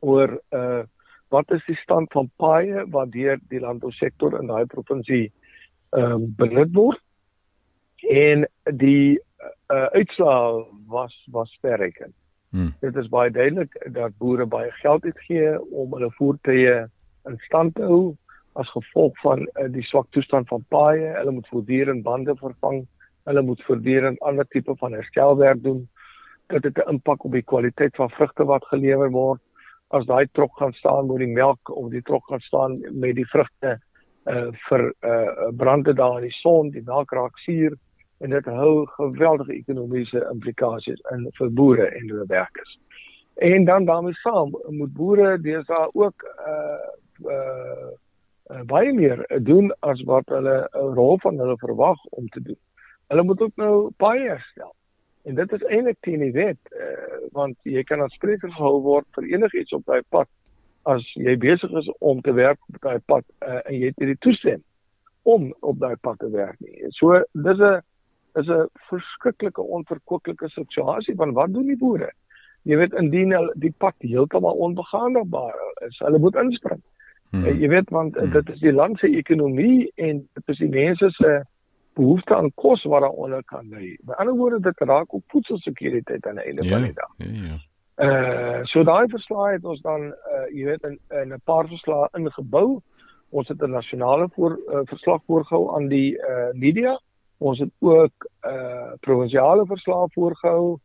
oor 0.00 0.40
uh 0.50 0.82
wat 1.28 1.50
is 1.50 1.64
die 1.66 1.76
stand 1.76 2.12
van 2.12 2.30
paaie 2.36 2.84
wat 2.90 3.12
deur 3.12 3.40
die 3.48 3.60
landbousektor 3.60 4.40
in 4.40 4.46
daai 4.46 4.66
provinsie 4.66 5.32
ehm 5.90 6.12
um, 6.12 6.34
benut 6.36 6.74
word 6.74 7.00
en 8.02 8.46
die 8.76 9.20
uh, 9.72 9.86
uitslae 9.92 10.64
was 10.86 11.14
was 11.30 11.58
verrekend. 11.60 12.14
Hmm. 12.50 12.74
Dit 12.80 12.96
is 12.96 13.08
baie 13.08 13.30
duidelik 13.30 13.74
dat 13.92 14.16
boere 14.18 14.46
baie 14.46 14.70
geld 14.70 15.04
uitgee 15.04 15.56
om 15.70 15.92
hulle 15.92 16.10
voertuie 16.10 16.76
in 17.26 17.38
stand 17.48 17.74
te 17.74 17.82
hou 17.82 18.16
as 18.56 18.70
gevolg 18.72 19.18
van 19.20 19.42
uh, 19.44 19.66
die 19.72 19.84
swak 19.84 20.06
toestand 20.10 20.48
van 20.48 20.64
paaie. 20.72 21.12
Hulle 21.18 21.34
moet 21.36 21.48
voortdurend 21.52 22.02
bande 22.02 22.36
vervang. 22.36 22.86
Hulle 23.26 23.42
moet 23.42 23.62
voortdurend 23.66 24.20
ander 24.20 24.46
tipe 24.48 24.76
van 24.80 24.92
herstelwerk 24.96 25.62
doen. 25.62 25.88
Dit 26.46 26.64
het 26.64 26.78
'n 26.78 26.90
impak 26.90 27.24
op 27.24 27.32
die 27.32 27.42
kwaliteit 27.42 27.96
van 27.96 28.10
vrugte 28.10 28.44
wat 28.44 28.64
gelewer 28.64 29.10
word. 29.10 29.40
As 29.88 30.06
daai 30.06 30.28
trok 30.32 30.56
gaan 30.56 30.72
staan 30.72 31.06
met 31.06 31.18
die 31.18 31.34
melk 31.34 31.70
of 31.70 31.90
die 31.90 32.02
trok 32.02 32.26
gaan 32.26 32.40
staan 32.40 32.80
met 32.90 33.14
die 33.14 33.26
vrugte 33.26 33.80
uh 34.26 34.50
vir 34.68 34.94
uh 35.02 35.50
brande 35.56 35.92
daar 35.94 36.16
in 36.16 36.22
die 36.22 36.38
son, 36.42 36.70
die 36.70 36.82
melk 36.82 37.12
raak 37.12 37.38
suur 37.38 37.76
en 38.18 38.30
dit 38.30 38.44
hou 38.44 38.86
geweldige 38.86 39.52
ekonomiese 39.52 40.28
implikasies 40.32 41.00
in 41.12 41.26
vir 41.38 41.50
boere 41.52 41.86
en 41.86 42.08
hulle 42.08 42.26
werkers. 42.26 42.78
En 43.34 43.64
dan 43.64 43.84
daarmee 43.84 44.14
saam 44.22 44.54
moet 44.66 44.92
boere 44.92 45.40
deesdae 45.40 45.88
ook 45.92 46.26
uh 46.46 47.32
uh, 47.32 47.90
baie 48.64 48.92
meer 48.92 49.24
doen 49.42 49.72
as 49.80 50.02
wat 50.02 50.28
hulle 50.28 50.68
'n 50.72 50.94
rol 50.94 51.18
van 51.18 51.38
hulle 51.38 51.56
verwag 51.58 52.04
om 52.04 52.28
te 52.28 52.42
doen. 52.42 52.58
Hulle 53.08 53.22
moet 53.22 53.40
ook 53.40 53.56
nou 53.56 53.90
baie 53.96 54.28
herstel. 54.28 54.74
En 55.22 55.34
dit 55.34 55.52
is 55.52 55.62
eintlik 55.62 55.96
teen 56.00 56.20
die 56.20 56.32
wet 56.32 56.58
uh 56.72 57.30
want 57.32 57.56
jy 57.62 57.82
kan 57.82 58.00
as 58.00 58.12
spreker 58.12 58.50
gehou 58.50 58.80
word 58.82 59.06
vir 59.10 59.24
enigiets 59.24 59.72
op 59.72 59.84
daai 59.84 60.02
pad 60.08 60.28
as 60.82 61.04
jy 61.14 61.36
besig 61.36 61.72
is 61.72 61.90
om 61.98 62.20
te 62.20 62.32
werk 62.32 62.58
op 62.68 62.80
daai 62.80 62.98
pad 63.10 63.24
uh, 63.42 63.60
en 63.64 63.74
jy 63.74 63.90
het 63.90 63.98
nie 63.98 64.12
die 64.14 64.22
toestemming 64.24 64.64
om 65.22 65.54
op 65.60 65.78
daai 65.82 65.96
pad 65.96 66.18
te 66.18 66.30
werk 66.30 66.58
nie. 66.62 66.86
So 66.94 67.22
dis 67.32 67.58
'n 67.58 67.82
is 68.36 68.48
'n 68.48 68.68
verskriklike 68.90 69.62
onverkwikkelike 69.62 70.48
situasie 70.48 71.16
want 71.16 71.34
wat 71.34 71.52
doen 71.52 71.66
die 71.66 71.76
boere? 71.76 72.10
Jy 72.62 72.76
weet 72.76 72.94
indien 72.98 73.32
hulle 73.32 73.52
die 73.54 73.74
pad 73.78 73.94
heeltemal 73.98 74.58
onbegaanbaar 74.66 75.54
is, 75.86 75.98
hulle 75.98 76.18
moet 76.18 76.34
inspring. 76.34 76.82
Hmm. 77.30 77.44
Eh, 77.44 77.60
jy 77.60 77.68
weet 77.68 77.90
want 77.90 78.16
hmm. 78.16 78.32
dit 78.32 78.48
is 78.48 78.60
die 78.60 78.72
land 78.72 78.98
se 78.98 79.10
ekonomie 79.10 79.92
en 79.94 80.28
dit 80.34 80.48
is 80.54 80.58
die 80.58 80.70
mense 80.72 81.10
se 81.10 81.42
behoefte 81.96 82.34
aan 82.36 82.50
kos 82.54 82.84
wat 82.84 83.06
daaronder 83.06 83.44
kan 83.44 83.70
lê. 83.70 83.94
Met 84.04 84.16
ander 84.16 84.34
woorde 84.34 84.60
dit 84.60 84.82
raak 84.88 85.14
ook 85.14 85.24
voedselsekuriteit 85.32 86.26
aan 86.26 86.40
die 86.40 86.44
einde 86.44 86.64
ja, 86.64 86.70
van 86.70 86.82
die 86.82 86.92
dag. 86.92 87.14
Ja, 87.16 87.32
ja. 87.48 87.56
Uh 87.96 88.60
so 88.68 88.82
daai 88.84 89.08
verslae 89.08 89.54
het 89.54 89.64
ons 89.64 89.80
dan 89.80 90.10
uh 90.10 90.46
jy 90.52 90.66
weet 90.66 90.82
in 90.84 90.98
in 91.22 91.32
'n 91.32 91.40
paar 91.44 91.68
verslae 91.68 92.08
ingebou. 92.18 92.80
Ons 93.30 93.48
het 93.48 93.62
'n 93.62 93.70
nasionale 93.70 94.28
voor 94.34 94.58
uh, 94.58 94.80
verslag 94.84 95.22
voorgehou 95.26 95.76
aan 95.76 95.88
die 95.88 96.18
uh 96.18 96.52
media 96.52 96.98
Ons 97.38 97.58
het 97.58 97.70
ook 97.78 98.28
uh 98.48 98.92
provinsiale 99.00 99.66
verslae 99.66 100.08
voorgehou 100.12 100.78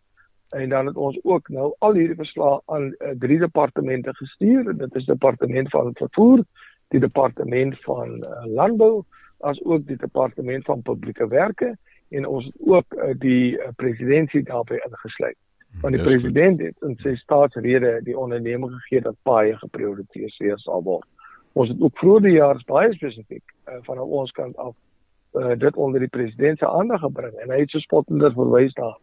en 0.50 0.70
dan 0.70 0.86
het 0.86 0.96
ons 0.96 1.20
ook 1.24 1.50
nou 1.50 1.74
al 1.80 1.94
hierdie 1.94 2.16
verslae 2.16 2.60
aan 2.66 2.90
uh, 2.92 3.14
drie 3.20 3.40
departemente 3.40 4.14
gestuur. 4.14 4.78
Dit 4.78 4.96
is 4.96 5.06
departement 5.06 5.70
van 5.70 5.92
vervoer, 5.94 6.44
die 6.88 7.00
departement 7.00 7.80
van 7.82 8.18
uh, 8.24 8.46
landbou, 8.46 9.04
as 9.38 9.64
ook 9.64 9.88
die 9.88 9.96
departement 9.96 10.66
van 10.66 10.82
publieke 10.82 11.28
werke 11.28 11.78
en 12.10 12.28
ons 12.28 12.46
het 12.46 12.56
ook 12.60 12.94
uh, 12.98 13.14
die 13.16 13.56
uh, 13.56 13.72
presidentskap 13.76 14.46
daarbey 14.46 14.82
ingesluit. 14.86 15.38
Want 15.82 15.96
die 15.96 16.04
president 16.04 16.60
het 16.60 16.76
in 16.84 16.98
sy 17.00 17.16
staatsrede 17.16 18.02
die 18.04 18.18
onderneming 18.18 18.74
gegee 18.74 19.02
dat 19.02 19.16
baie 19.24 19.56
geprioritiseer 19.58 20.60
sal 20.60 20.84
word. 20.84 21.08
Ons 21.54 21.72
het 21.72 21.82
ook 21.82 21.98
vroeër 22.00 22.26
die 22.28 22.36
jaar 22.36 22.60
baie 22.68 22.92
spesifiek 22.94 23.44
uh, 23.70 23.80
van 23.88 24.00
ons 24.04 24.32
kant 24.36 24.58
af 24.58 24.76
uh, 25.34 25.54
dit 25.58 25.76
onder 25.76 26.00
die 26.00 26.12
president 26.12 26.60
se 26.60 26.68
aandag 26.68 27.04
gebring 27.06 27.36
en 27.44 27.54
hy 27.54 27.62
het 27.64 27.72
so 27.74 27.84
spottender 27.84 28.34
verwys 28.36 28.74
daar. 28.78 28.98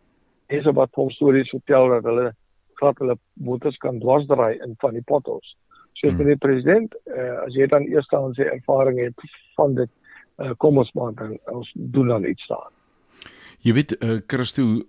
Mense 0.49 0.73
wat 0.73 0.95
hom 0.97 1.11
stories 1.11 1.51
vertel 1.53 1.89
dat 1.95 2.05
hulle 2.09 2.33
glad 2.81 2.99
hulle 3.03 3.17
motors 3.33 3.77
kan 3.77 3.99
dwarsdraai 3.99 4.61
in 4.65 4.75
van 4.79 4.95
die 4.95 5.05
potholes. 5.05 5.57
So 5.99 6.09
as 6.09 6.15
hmm. 6.15 6.31
die 6.31 6.39
president 6.39 6.95
uh, 7.11 7.45
as 7.47 7.57
jy 7.59 7.67
dan 7.71 7.89
eers 7.91 8.11
aan 8.15 8.37
sy 8.39 8.47
ervaring 8.47 9.01
het 9.03 9.27
van 9.59 9.75
dit 9.79 9.91
uh, 10.39 10.53
kom 10.63 10.79
ons 10.79 10.93
maar 10.95 11.15
dan 11.19 11.39
ons 11.51 11.73
doen 11.75 12.15
dan 12.15 12.29
iets 12.29 12.47
daar. 12.51 12.71
Jy 13.67 13.75
weet 13.81 13.97
uh, 13.99 14.21
Christo 14.31 14.85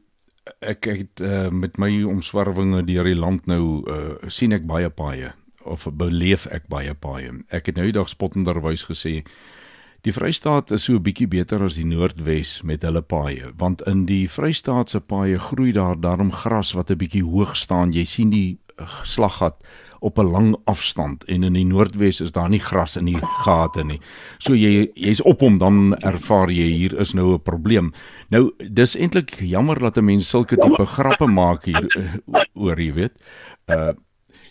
ek 0.66 0.88
het 0.90 1.22
uh, 1.22 1.50
met 1.50 1.78
my 1.82 1.92
omswervinge 2.10 2.84
deur 2.88 3.08
die 3.08 3.18
land 3.18 3.46
nou 3.50 3.64
uh, 3.86 4.16
sien 4.28 4.54
ek 4.56 4.66
baie 4.70 4.90
paaie 4.90 5.34
of 5.70 5.86
beleef 6.00 6.48
ek 6.54 6.70
baie 6.72 6.94
paaie. 6.94 7.34
Ek 7.54 7.70
het 7.70 7.78
nou 7.78 7.86
eendag 7.90 8.10
spottenderwys 8.10 8.88
gesê 8.90 9.20
Die 10.02 10.14
Vrystaat 10.16 10.72
is 10.72 10.86
so 10.88 10.96
'n 10.96 11.04
bietjie 11.04 11.28
beter 11.28 11.64
as 11.64 11.76
die 11.76 11.84
Noordwes 11.84 12.62
met 12.64 12.84
hulle 12.88 13.02
paaie, 13.02 13.52
want 13.58 13.82
in 13.82 14.06
die 14.06 14.30
Vrystaat 14.32 14.90
se 14.90 15.00
paaie 15.00 15.38
groei 15.38 15.74
daar 15.74 16.00
daarom 16.00 16.32
gras 16.32 16.72
wat 16.74 16.90
'n 16.90 16.98
bietjie 16.98 17.24
hoog 17.24 17.56
staan. 17.56 17.92
Jy 17.92 18.06
sien 18.06 18.30
die 18.30 18.58
eh, 18.78 18.86
slaggat 19.04 19.56
op 20.00 20.18
'n 20.18 20.32
lang 20.32 20.56
afstand 20.66 21.26
en 21.26 21.44
in 21.44 21.54
die 21.54 21.66
Noordwes 21.66 22.22
is 22.22 22.32
daar 22.32 22.50
nie 22.50 22.60
gras 22.60 22.96
in 22.96 23.06
die 23.06 23.20
gate 23.20 23.84
nie. 23.84 24.00
So 24.38 24.54
jy 24.54 24.90
jy's 24.96 25.22
op 25.22 25.42
hom 25.42 25.58
dan 25.58 25.94
ervaar 25.96 26.50
jy 26.50 26.72
hier 26.78 27.00
is 27.00 27.14
nou 27.14 27.34
'n 27.34 27.42
probleem. 27.42 27.94
Nou 28.30 28.52
dis 28.72 28.96
eintlik 28.96 29.40
jammer 29.42 29.80
dat 29.80 29.98
'n 29.98 30.06
mens 30.06 30.30
sulke 30.30 30.56
tipe 30.56 30.86
grappe 30.86 31.28
maak 31.28 31.66
hier 31.66 31.88
uh, 31.98 32.42
oor, 32.54 32.80
jy 32.80 32.94
weet. 32.94 33.14
Uh 33.68 33.94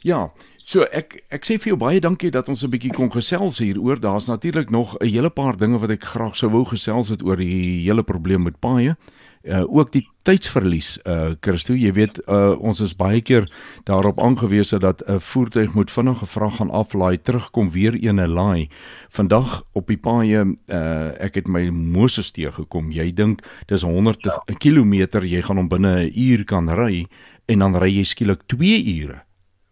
ja, 0.03 0.31
So 0.69 0.85
ek 0.93 1.23
ek 1.33 1.47
sê 1.49 1.55
vir 1.57 1.71
jou 1.71 1.79
baie 1.81 2.01
dankie 2.05 2.29
dat 2.29 2.49
ons 2.53 2.63
'n 2.63 2.69
bietjie 2.69 2.93
kon 2.93 3.09
gesels 3.09 3.59
hieroor. 3.59 4.01
Daar's 4.01 4.29
natuurlik 4.29 4.69
nog 4.71 4.99
'n 5.01 5.09
hele 5.09 5.31
paar 5.31 5.57
dinge 5.57 5.79
wat 5.79 5.91
ek 5.91 6.05
graag 6.05 6.37
sou 6.37 6.51
wou 6.51 6.65
gesels 6.65 7.09
het 7.09 7.23
oor 7.23 7.37
die 7.37 7.89
hele 7.89 8.03
probleem 8.03 8.43
met 8.43 8.61
paaie. 8.61 8.97
Uh 9.45 9.65
ook 9.65 9.93
die 9.93 10.07
tydsverlies 10.25 10.99
uh 11.07 11.33
Christo, 11.41 11.73
jy 11.73 11.93
weet 11.93 12.21
uh 12.29 12.55
ons 12.61 12.81
is 12.81 12.93
baie 12.93 13.21
keer 13.23 13.49
daarop 13.85 14.21
aangewese 14.21 14.79
dat 14.79 15.03
'n 15.09 15.21
voertuig 15.21 15.75
moet 15.75 15.91
vinnig 15.91 16.19
gevra 16.19 16.51
gaan 16.51 16.71
aflaai, 16.71 17.17
terugkom 17.23 17.71
weer 17.71 17.95
een 17.95 18.19
en 18.19 18.31
laai. 18.31 18.69
Vandag 19.09 19.65
op 19.73 19.87
die 19.87 19.97
paaie 19.97 20.45
uh 20.69 21.13
ek 21.19 21.35
het 21.35 21.49
my 21.49 21.71
Moses 21.71 22.31
teë 22.33 22.53
gekom. 22.53 22.93
Jy 22.93 23.15
dink 23.15 23.41
dis 23.67 23.83
100 23.83 24.19
km, 24.59 25.25
jy 25.25 25.41
gaan 25.43 25.57
hom 25.57 25.69
binne 25.69 26.05
'n 26.05 26.13
uur 26.15 26.45
kan 26.45 26.69
ry 26.69 27.07
en 27.47 27.59
dan 27.59 27.75
ry 27.75 27.89
jy 27.89 28.05
skielik 28.05 28.43
2 28.47 28.85
ure 29.01 29.28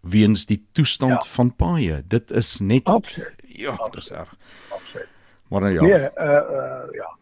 weens 0.08 0.46
die 0.46 0.60
toestand 0.72 1.22
ja. 1.22 1.30
van 1.36 1.54
paaie. 1.56 2.02
Dit 2.06 2.30
is 2.30 2.58
net 2.60 2.84
Absoluut. 2.84 3.34
Ja, 3.46 3.76
dit 3.90 4.02
is 4.02 4.10
erg. 4.10 4.34
Absoluut. 4.68 5.08
Maar 5.48 5.60
nou 5.60 5.72
ja. 5.72 5.80
Nee, 5.80 6.10
uh 6.26 6.50
uh 6.50 6.92
ja. 6.92 7.16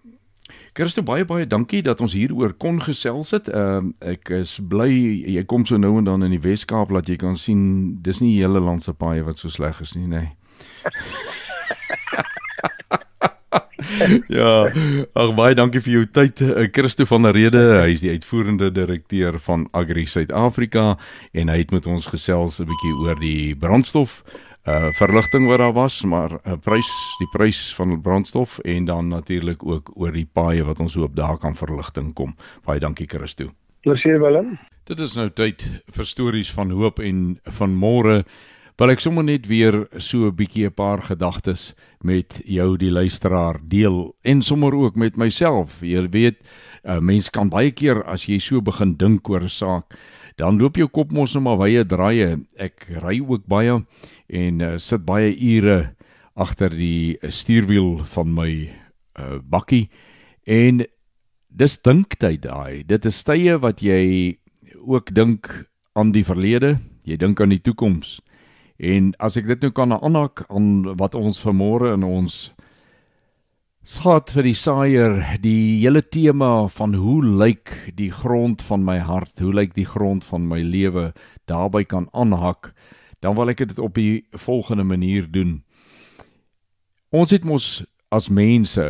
Christo 0.72 1.02
baie 1.02 1.24
baie 1.24 1.46
dankie 1.46 1.82
dat 1.82 2.00
ons 2.00 2.12
hieroor 2.12 2.52
kon 2.52 2.82
gesels 2.82 3.30
het. 3.30 3.48
Ehm 3.48 3.92
uh, 4.02 4.10
ek 4.14 4.28
is 4.28 4.58
bly 4.68 4.90
jy 5.36 5.44
kom 5.44 5.64
so 5.64 5.76
nou 5.78 5.98
en 5.98 6.04
dan 6.04 6.26
in 6.26 6.34
die 6.34 6.42
Wes-Kaap 6.42 6.90
laat 6.90 7.08
jy 7.08 7.16
kan 7.16 7.36
sien 7.38 7.62
dis 8.02 8.20
nie 8.20 8.34
hele 8.40 8.60
land 8.60 8.82
se 8.82 8.92
paaie 8.92 9.22
wat 9.22 9.38
so 9.38 9.48
sleg 9.48 9.80
is 9.80 9.94
nie, 9.94 10.08
nê. 10.10 10.24
Nee. 10.24 10.32
ja, 14.38 14.70
ag 15.14 15.34
baie 15.36 15.54
dankie 15.54 15.82
vir 15.84 15.92
jou 15.98 16.06
tyd. 16.06 16.40
Eh, 16.40 16.68
Christo 16.72 17.06
van 17.08 17.28
der 17.28 17.36
Rede, 17.36 17.62
hy 17.82 17.92
is 17.94 18.04
die 18.04 18.12
uitvoerende 18.14 18.70
direkteur 18.74 19.38
van 19.46 19.68
Agri 19.72 20.06
Suid-Afrika 20.06 20.94
en 21.32 21.52
hy 21.52 21.60
het 21.62 21.74
met 21.74 21.86
ons 21.86 22.06
gesels 22.06 22.60
'n 22.60 22.68
bietjie 22.70 22.94
oor 23.04 23.20
die 23.20 23.54
brandstof 23.54 24.22
uh 24.64 24.88
verligting 24.96 25.44
wat 25.46 25.58
daar 25.60 25.74
was, 25.76 26.04
maar 26.04 26.30
'n 26.30 26.50
uh, 26.50 26.56
prys, 26.56 26.88
die 27.18 27.28
prys 27.32 27.74
van 27.74 28.00
brandstof 28.00 28.58
en 28.58 28.84
dan 28.84 29.08
natuurlik 29.08 29.64
ook 29.66 29.90
oor 29.94 30.12
die 30.12 30.28
paaie 30.32 30.64
wat 30.64 30.80
ons 30.80 30.94
hoop 30.94 31.16
daar 31.16 31.38
kan 31.38 31.56
verligting 31.56 32.14
kom. 32.14 32.36
Baie 32.64 32.80
dankie 32.80 33.06
Christo. 33.06 33.52
Plesier 33.80 34.20
Willem. 34.20 34.58
Dit 34.84 34.98
is 34.98 35.14
nou 35.14 35.30
tyd 35.30 35.64
vir 35.92 36.04
stories 36.04 36.50
van 36.52 36.70
hoop 36.70 36.98
en 36.98 37.38
van 37.44 37.76
môre. 37.76 38.24
Wil 38.74 38.90
ek 38.90 39.04
sommer 39.04 39.22
net 39.22 39.44
weer 39.46 39.84
so 40.02 40.26
'n 40.26 40.34
bietjie 40.34 40.66
'n 40.66 40.74
paar 40.74 40.98
gedagtes 40.98 41.74
met 42.02 42.42
jou 42.44 42.76
die 42.76 42.90
luisteraar 42.90 43.60
deel 43.62 44.16
en 44.24 44.42
sommer 44.42 44.74
ook 44.74 44.96
met 44.96 45.16
myself. 45.16 45.80
Jy 45.80 46.10
weet, 46.10 46.42
'n 46.82 47.04
mens 47.04 47.30
kan 47.30 47.48
baie 47.48 47.70
keer 47.70 48.02
as 48.02 48.26
jy 48.26 48.38
so 48.40 48.60
begin 48.60 48.96
dink 48.96 49.28
oor 49.30 49.42
'n 49.42 49.48
saak, 49.48 49.94
dan 50.36 50.58
loop 50.58 50.76
jou 50.76 50.88
kop 50.88 51.12
mos 51.12 51.34
nou 51.34 51.42
maar 51.42 51.58
wye 51.58 51.84
draaie. 51.84 52.40
Ek 52.58 52.86
ry 52.88 53.20
ook 53.20 53.46
baie 53.46 53.84
en 54.28 54.60
uh, 54.60 54.76
sit 54.78 55.06
baie 55.06 55.30
ure 55.38 55.94
agter 56.36 56.70
die 56.70 57.16
stuurwiel 57.28 58.04
van 58.04 58.34
my 58.34 58.70
uh, 59.20 59.38
bakkie 59.38 59.88
en 60.46 60.84
dis 61.48 61.78
dinktyd 61.78 62.42
daai. 62.42 62.82
Dit 62.82 63.06
is 63.06 63.22
tye 63.22 63.56
wat 63.56 63.80
jy 63.82 64.36
ook 64.84 65.14
dink 65.14 65.68
aan 65.94 66.10
die 66.10 66.24
verlede, 66.24 66.80
jy 67.04 67.16
dink 67.16 67.40
aan 67.40 67.50
die 67.50 67.62
toekoms. 67.62 68.20
En 68.78 69.12
as 69.22 69.36
ek 69.38 69.46
dit 69.46 69.62
nou 69.62 69.72
kan 69.72 69.94
aanhaak 69.94 70.44
aan 70.48 70.96
wat 70.98 71.14
ons 71.14 71.38
vanmôre 71.42 71.94
in 71.94 72.04
ons 72.06 72.52
saad 73.84 74.30
vir 74.32 74.48
die 74.48 74.56
saaier, 74.56 75.18
die 75.44 75.82
hele 75.82 76.00
tema 76.02 76.66
van 76.72 76.96
hoe 76.96 77.20
lyk 77.22 77.92
die 77.94 78.10
grond 78.10 78.64
van 78.64 78.84
my 78.84 78.96
hart, 79.04 79.38
hoe 79.44 79.52
lyk 79.52 79.74
die 79.76 79.86
grond 79.86 80.24
van 80.24 80.48
my 80.48 80.62
lewe, 80.64 81.12
daarbey 81.46 81.84
kan 81.84 82.08
aanhak. 82.12 82.72
dan 83.24 83.34
wil 83.34 83.48
ek 83.48 83.62
dit 83.64 83.78
op 83.80 83.94
die 83.96 84.26
volgende 84.36 84.84
manier 84.84 85.24
doen. 85.32 85.62
Ons 87.08 87.32
het 87.32 87.44
mos 87.48 87.80
as 88.12 88.28
mense 88.28 88.84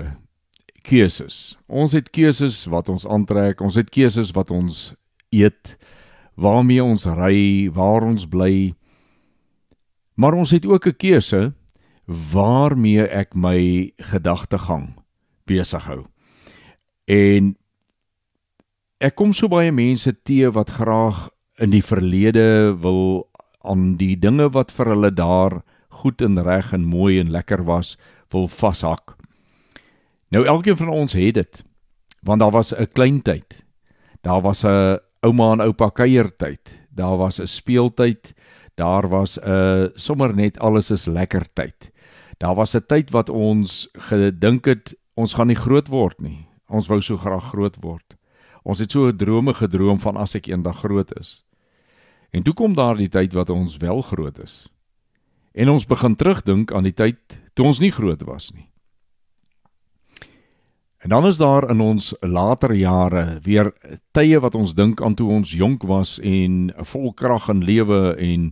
keuses. 0.82 1.54
Ons 1.70 1.94
het 1.94 2.10
keuses 2.10 2.64
wat 2.66 2.90
ons 2.90 3.06
aantrek, 3.06 3.62
ons 3.62 3.78
het 3.78 3.92
keuses 3.94 4.32
wat 4.34 4.50
ons 4.50 4.90
eet, 5.30 5.76
waarmee 6.34 6.82
ons 6.82 7.06
ry, 7.06 7.70
waar 7.70 8.02
ons 8.02 8.26
bly. 8.26 8.74
Maar 10.14 10.34
ons 10.34 10.50
het 10.50 10.66
ook 10.66 10.86
'n 10.86 10.96
keuse 10.96 11.52
waarmee 12.32 13.06
ek 13.08 13.34
my 13.34 13.92
gedagtegang 13.98 14.98
besig 15.46 15.84
hou. 15.84 16.04
En 17.04 17.56
ek 18.98 19.14
kom 19.14 19.32
so 19.32 19.48
baie 19.48 19.72
mense 19.72 20.22
te 20.22 20.50
wat 20.50 20.70
graag 20.70 21.28
in 21.58 21.70
die 21.70 21.84
verlede 21.84 22.76
wil 22.80 23.28
aan 23.64 23.96
die 23.96 24.16
dinge 24.16 24.50
wat 24.52 24.72
vir 24.72 24.86
hulle 24.92 25.10
daar 25.10 25.62
goed 25.88 26.22
en 26.22 26.42
reg 26.42 26.72
en 26.72 26.84
mooi 26.84 27.20
en 27.20 27.30
lekker 27.30 27.64
was, 27.64 27.96
wil 28.30 28.48
vashak. 28.48 29.16
Nou 30.28 30.44
elkeen 30.46 30.76
van 30.76 30.88
ons 30.88 31.12
het 31.12 31.34
dit. 31.34 31.62
Want 32.24 32.40
daar 32.40 32.50
was 32.50 32.72
'n 32.72 32.88
klein 32.92 33.22
tyd. 33.22 33.64
Daar 34.22 34.40
was 34.40 34.64
'n 34.64 34.98
ouma 35.20 35.52
en 35.52 35.60
oupa 35.60 35.88
kuiertyd. 35.88 36.80
Daar 36.90 37.16
was 37.16 37.40
'n 37.40 37.46
speeltyd. 37.46 38.34
Daar 38.74 39.08
was 39.08 39.38
'n 39.38 39.90
sommer 39.94 40.34
net 40.34 40.58
alles 40.58 40.90
is 40.90 41.06
lekker 41.06 41.46
tyd. 41.52 41.92
Daar 42.38 42.54
was 42.54 42.74
'n 42.74 42.86
tyd 42.86 43.10
wat 43.10 43.28
ons 43.28 43.88
gedink 43.92 44.64
het 44.64 44.96
ons 45.14 45.34
gaan 45.34 45.46
nie 45.46 45.56
groot 45.56 45.88
word 45.88 46.20
nie. 46.20 46.46
Ons 46.68 46.86
wou 46.86 47.00
so 47.00 47.16
graag 47.16 47.44
groot 47.44 47.76
word. 47.80 48.16
Ons 48.62 48.78
het 48.78 48.90
so 48.90 49.06
'n 49.06 49.16
drome 49.16 49.54
gedroom 49.54 49.98
van 49.98 50.16
as 50.16 50.34
ek 50.34 50.46
eendag 50.46 50.78
groot 50.78 51.18
is. 51.20 51.44
En 52.30 52.42
toe 52.42 52.54
kom 52.54 52.74
daar 52.74 52.96
die 52.96 53.08
tyd 53.08 53.32
wat 53.32 53.50
ons 53.50 53.76
wel 53.76 54.02
groot 54.02 54.38
is. 54.38 54.68
En 55.52 55.68
ons 55.68 55.86
begin 55.86 56.16
terugdink 56.16 56.72
aan 56.72 56.82
die 56.82 56.94
tyd 56.94 57.18
toe 57.52 57.66
ons 57.66 57.78
nie 57.78 57.92
groot 57.92 58.22
was 58.22 58.50
nie. 58.50 58.73
En 61.04 61.10
dan 61.10 61.26
is 61.26 61.36
daar 61.36 61.70
in 61.70 61.80
ons 61.80 62.14
later 62.20 62.72
jare 62.74 63.38
weer 63.42 63.72
tye 64.16 64.38
wat 64.40 64.54
ons 64.54 64.72
dink 64.74 65.02
aan 65.04 65.14
toe 65.14 65.28
ons 65.28 65.50
jonk 65.52 65.82
was 65.84 66.16
en 66.24 66.70
vol 66.92 67.12
krag 67.12 67.50
en 67.52 67.60
lewe 67.64 68.14
en 68.16 68.46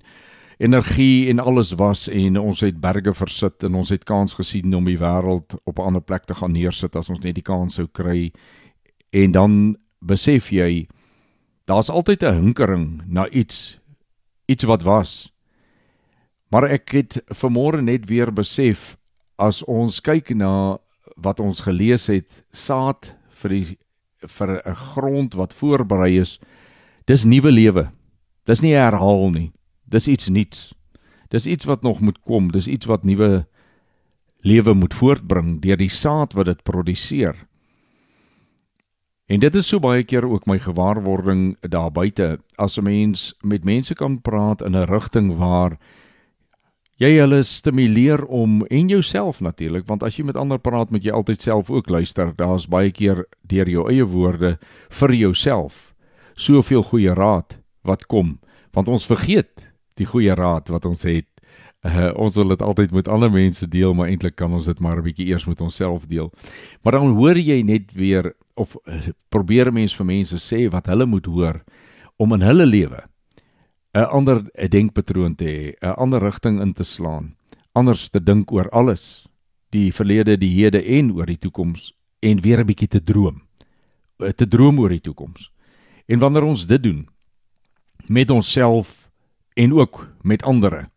energie 0.61 1.31
en 1.33 1.41
alles 1.41 1.73
was 1.81 2.11
en 2.13 2.37
ons 2.37 2.61
het 2.61 2.77
berge 2.81 3.15
versit 3.17 3.65
en 3.65 3.81
ons 3.81 3.89
het 3.89 4.05
kans 4.05 4.37
gesien 4.37 4.77
om 4.77 4.85
die 4.85 4.99
wêreld 5.01 5.57
op 5.65 5.79
'n 5.79 5.89
ander 5.89 6.05
plek 6.05 6.29
te 6.29 6.35
gaan 6.35 6.53
neersit 6.53 6.97
as 6.97 7.09
ons 7.09 7.25
net 7.25 7.35
die 7.35 7.49
kans 7.49 7.75
sou 7.75 7.87
kry. 7.87 8.33
En 9.11 9.33
dan 9.33 9.77
besef 10.05 10.53
jy 10.53 10.87
daar's 11.65 11.89
altyd 11.89 12.23
'n 12.23 12.35
hinkering 12.35 13.03
na 13.07 13.29
iets 13.29 13.81
iets 14.47 14.65
wat 14.65 14.83
was. 14.83 15.33
Maar 16.51 16.65
ek 16.65 16.91
het 16.93 17.23
vanmôre 17.33 17.81
net 17.81 18.07
weer 18.07 18.33
besef 18.33 18.99
as 19.39 19.65
ons 19.65 20.01
kyk 20.01 20.35
na 20.35 20.79
wat 21.23 21.41
ons 21.41 21.61
gelees 21.61 22.07
het, 22.07 22.29
saad 22.53 23.15
vir 23.43 23.51
die 23.51 23.79
vir 24.23 24.63
'n 24.67 24.75
grond 24.75 25.35
wat 25.35 25.55
voorberei 25.55 26.21
is, 26.21 26.39
dis 27.07 27.25
nuwe 27.25 27.51
lewe. 27.51 27.91
Dis 28.47 28.61
nie 28.61 28.75
herhaal 28.75 29.31
nie. 29.31 29.53
Dis 29.89 30.09
iets 30.09 30.29
nuuts. 30.29 30.75
Dis 31.29 31.47
iets 31.47 31.65
wat 31.65 31.83
nog 31.83 32.01
moet 32.01 32.19
kom, 32.23 32.51
dis 32.53 32.67
iets 32.67 32.87
wat 32.87 33.05
nuwe 33.05 33.47
lewe 34.43 34.75
moet 34.75 34.95
voortbring 34.95 35.61
deur 35.63 35.77
die 35.77 35.91
saad 35.91 36.33
wat 36.33 36.47
dit 36.47 36.63
produseer. 36.63 37.47
En 39.27 39.41
dit 39.41 39.55
is 39.55 39.69
so 39.69 39.81
baie 39.81 40.03
keer 40.05 40.27
ook 40.29 40.47
my 40.51 40.59
gewaarwording 40.59 41.57
daar 41.61 41.91
buite 41.91 42.39
as 42.59 42.77
'n 42.79 42.85
mens 42.85 43.35
met 43.41 43.65
mense 43.65 43.95
kan 43.95 44.21
praat 44.21 44.61
in 44.63 44.77
'n 44.77 44.87
rigting 44.91 45.37
waar 45.39 45.79
jy 47.03 47.17
hulle 47.19 47.41
stimuleer 47.47 48.23
om 48.31 48.61
en 48.71 48.91
jouself 48.91 49.41
natuurlik 49.43 49.89
want 49.89 50.05
as 50.07 50.19
jy 50.19 50.27
met 50.29 50.39
ander 50.39 50.61
praat 50.63 50.93
moet 50.95 51.05
jy 51.05 51.15
altyd 51.15 51.43
self 51.43 51.71
ook 51.71 51.91
luister. 51.91 52.31
Daar's 52.37 52.69
baie 52.71 52.93
keer 52.95 53.25
deur 53.51 53.69
jou 53.69 53.89
eie 53.91 54.07
woorde 54.07 54.57
vir 55.01 55.15
jouself 55.17 55.91
soveel 56.39 56.85
goeie 56.87 57.15
raad 57.15 57.59
wat 57.83 58.07
kom. 58.07 58.39
Want 58.73 58.89
ons 58.89 59.07
vergeet 59.07 59.69
die 60.01 60.07
goeie 60.07 60.35
raad 60.35 60.71
wat 60.73 60.87
ons 60.89 61.03
het. 61.05 61.29
Uh, 61.83 62.13
ons 62.15 62.37
wil 62.39 62.55
dit 62.55 62.63
altyd 62.63 62.93
met 62.95 63.09
ander 63.11 63.31
mense 63.33 63.67
deel 63.67 63.95
maar 63.99 64.13
eintlik 64.13 64.37
kan 64.39 64.53
ons 64.55 64.69
dit 64.71 64.81
maar 64.81 64.99
'n 64.99 65.03
bietjie 65.03 65.27
eers 65.27 65.47
met 65.47 65.61
onsself 65.61 66.07
deel. 66.07 66.31
Maar 66.83 66.93
dan 66.93 67.17
hoor 67.19 67.37
jy 67.37 67.63
net 67.63 67.93
weer 67.93 68.35
of 68.55 68.77
uh, 68.87 69.11
probeer 69.29 69.73
mense 69.73 69.97
vir 69.97 70.07
mense 70.07 70.39
sê 70.39 70.71
wat 70.71 70.87
hulle 70.87 71.07
moet 71.07 71.27
hoor 71.27 71.65
om 72.17 72.33
in 72.33 72.43
hulle 72.43 72.67
lewe 72.67 73.03
'n 73.95 74.09
ander 74.09 74.43
denkpatroon 74.69 75.35
te 75.35 75.45
hê, 75.45 75.75
'n 75.81 75.97
ander 75.97 76.21
rigting 76.21 76.61
in 76.61 76.73
te 76.73 76.85
slaan, 76.85 77.37
anders 77.73 78.09
te 78.09 78.21
dink 78.21 78.53
oor 78.53 78.69
alles, 78.71 79.29
die 79.71 79.93
verlede, 79.93 80.39
die 80.39 80.55
hede 80.55 80.83
en 80.83 81.13
oor 81.13 81.27
die 81.27 81.39
toekoms 81.39 81.93
en 82.21 82.41
weer 82.41 82.61
'n 82.61 82.67
bietjie 82.67 82.89
te 82.89 83.03
droom. 83.03 83.43
Eh, 84.19 84.33
te 84.33 84.49
droom 84.49 84.79
oor 84.79 84.89
die 84.89 85.01
toekoms. 85.01 85.51
En 86.07 86.19
wanneer 86.19 86.43
ons 86.43 86.67
dit 86.67 86.83
doen 86.83 87.09
met 88.07 88.31
onsself 88.31 89.11
en 89.55 89.73
ook 89.73 90.09
met 90.23 90.43
ander 90.43 90.89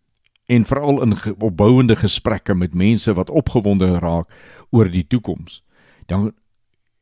en 0.45 0.65
veral 0.65 1.01
in 1.01 1.17
opbouende 1.39 1.95
gesprekke 1.95 2.55
met 2.55 2.73
mense 2.73 3.13
wat 3.13 3.29
opgewonde 3.29 3.99
raak 3.99 4.29
oor 4.69 4.89
die 4.89 5.07
toekoms, 5.07 5.63
dan 6.05 6.33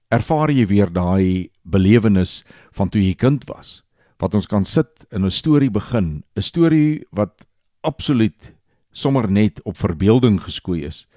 ervaar 0.08 0.52
jy 0.52 0.68
weer 0.68 0.92
daai 0.94 1.50
belewenis 1.62 2.44
van 2.72 2.90
toe 2.90 3.02
jy 3.02 3.14
kind 3.14 3.44
was 3.46 3.84
wat 4.24 4.38
ons 4.40 4.48
kan 4.48 4.64
sit 4.64 5.04
in 5.12 5.26
'n 5.26 5.32
storie 5.32 5.72
begin. 5.72 6.24
'n 6.36 6.42
storie 6.42 7.04
wat 7.12 7.46
absoluut 7.82 8.54
sommer 8.92 9.32
net 9.32 9.62
op 9.64 9.78
verbeelding 9.78 10.42
geskoei 10.42 10.86
is. 10.86 11.08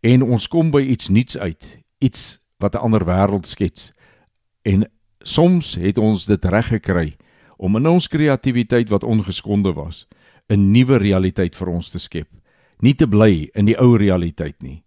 En 0.00 0.22
ons 0.22 0.48
kom 0.48 0.70
by 0.70 0.80
iets 0.80 1.08
nuuts 1.08 1.38
uit 1.38 1.82
iets 1.98 2.38
wat 2.58 2.74
'n 2.74 2.78
ander 2.78 3.04
wêreld 3.04 3.46
skets. 3.46 3.92
En 4.62 4.90
soms 5.18 5.74
het 5.74 5.98
ons 5.98 6.24
dit 6.24 6.44
reg 6.44 6.66
gekry 6.66 7.16
om 7.56 7.76
in 7.76 7.86
ons 7.86 8.08
kreatiwiteit 8.08 8.88
wat 8.88 9.04
ongeskonde 9.04 9.72
was 9.72 10.06
'n 10.48 10.70
nuwe 10.70 10.96
realiteit 10.96 11.56
vir 11.56 11.68
ons 11.68 11.90
te 11.90 11.98
skep. 11.98 12.28
Nie 12.78 12.94
te 12.94 13.06
bly 13.06 13.48
in 13.54 13.64
die 13.64 13.78
ou 13.78 13.96
realiteit 13.96 14.62
nie. 14.62 14.82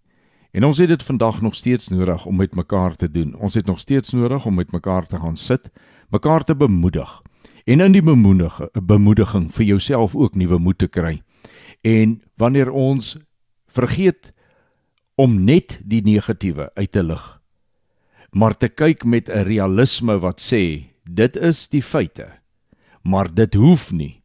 En 0.51 0.63
ons 0.63 0.77
het 0.77 0.87
dit 0.87 1.03
vandag 1.03 1.41
nog 1.41 1.55
steeds 1.55 1.87
nodig 1.87 2.25
om 2.25 2.35
met 2.35 2.55
mekaar 2.55 2.95
te 2.95 3.11
doen. 3.11 3.35
Ons 3.35 3.53
het 3.53 3.65
nog 3.65 3.79
steeds 3.79 4.11
nodig 4.11 4.45
om 4.45 4.55
met 4.55 4.71
mekaar 4.71 5.07
te 5.07 5.19
gaan 5.19 5.37
sit, 5.37 5.69
mekaar 6.09 6.43
te 6.43 6.55
bemoedig. 6.55 7.21
En 7.65 7.81
in 7.81 7.95
die 7.95 8.03
bemoediging, 8.05 8.69
bemoediging 8.85 9.47
vir 9.53 9.65
jouself 9.65 10.15
ook 10.15 10.35
nuwe 10.37 10.59
moed 10.61 10.77
te 10.77 10.87
kry. 10.87 11.21
En 11.81 12.19
wanneer 12.37 12.69
ons 12.69 13.15
vergeet 13.73 14.33
om 15.17 15.39
net 15.47 15.79
die 15.81 16.03
negatiewe 16.05 16.69
uit 16.75 16.91
te 16.91 17.03
lig, 17.03 17.23
maar 18.31 18.53
te 18.57 18.69
kyk 18.69 19.05
met 19.05 19.29
'n 19.29 19.47
realisme 19.47 20.19
wat 20.19 20.41
sê 20.41 20.93
dit 21.03 21.35
is 21.35 21.67
die 21.67 21.81
feite, 21.81 22.27
maar 23.01 23.33
dit 23.33 23.53
hoef 23.53 23.91
nie 23.91 24.21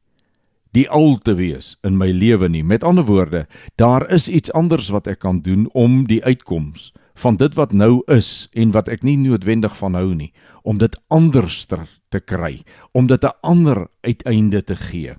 die 0.73 0.89
al 0.91 1.19
te 1.19 1.35
wees 1.35 1.77
in 1.83 1.97
my 1.97 2.11
lewe 2.11 2.49
nie. 2.49 2.63
Met 2.63 2.85
ander 2.85 3.05
woorde, 3.05 3.47
daar 3.77 4.11
is 4.13 4.29
iets 4.29 4.53
anders 4.53 4.89
wat 4.89 5.07
ek 5.07 5.19
kan 5.19 5.41
doen 5.41 5.69
om 5.73 6.07
die 6.07 6.25
uitkoms 6.25 6.93
van 7.15 7.37
dit 7.37 7.55
wat 7.55 7.73
nou 7.73 8.03
is 8.07 8.49
en 8.53 8.71
wat 8.71 8.89
ek 8.89 9.03
nie 9.03 9.17
noodwendig 9.17 9.77
van 9.77 9.95
hou 9.95 10.15
nie, 10.15 10.33
om 10.63 10.79
dit 10.79 11.01
anders 11.09 11.67
te 11.67 12.00
kry, 12.19 12.65
om 12.93 13.07
dit 13.07 13.25
'n 13.25 13.37
ander 13.41 13.87
uiteinde 14.01 14.65
te 14.65 14.77
gee. 14.77 15.15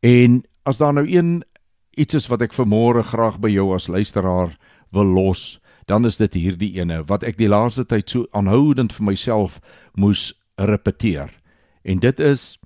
En 0.00 0.44
as 0.62 0.78
daar 0.78 0.92
nou 0.92 1.08
een 1.08 1.44
iets 1.96 2.14
is 2.14 2.26
wat 2.26 2.42
ek 2.42 2.52
vermôre 2.52 3.02
graag 3.02 3.40
by 3.40 3.48
jou 3.48 3.74
as 3.74 3.88
luisteraar 3.88 4.56
wil 4.90 5.04
los, 5.04 5.60
dan 5.86 6.04
is 6.04 6.16
dit 6.16 6.34
hierdie 6.34 6.80
ene 6.80 7.04
wat 7.04 7.22
ek 7.22 7.36
die 7.36 7.48
laaste 7.48 7.84
tyd 7.84 8.10
so 8.10 8.26
aanhoudend 8.30 8.92
vir 8.92 9.04
myself 9.04 9.60
moes 9.94 10.34
repeteer. 10.56 11.30
En 11.82 11.98
dit 11.98 12.20
is 12.20 12.58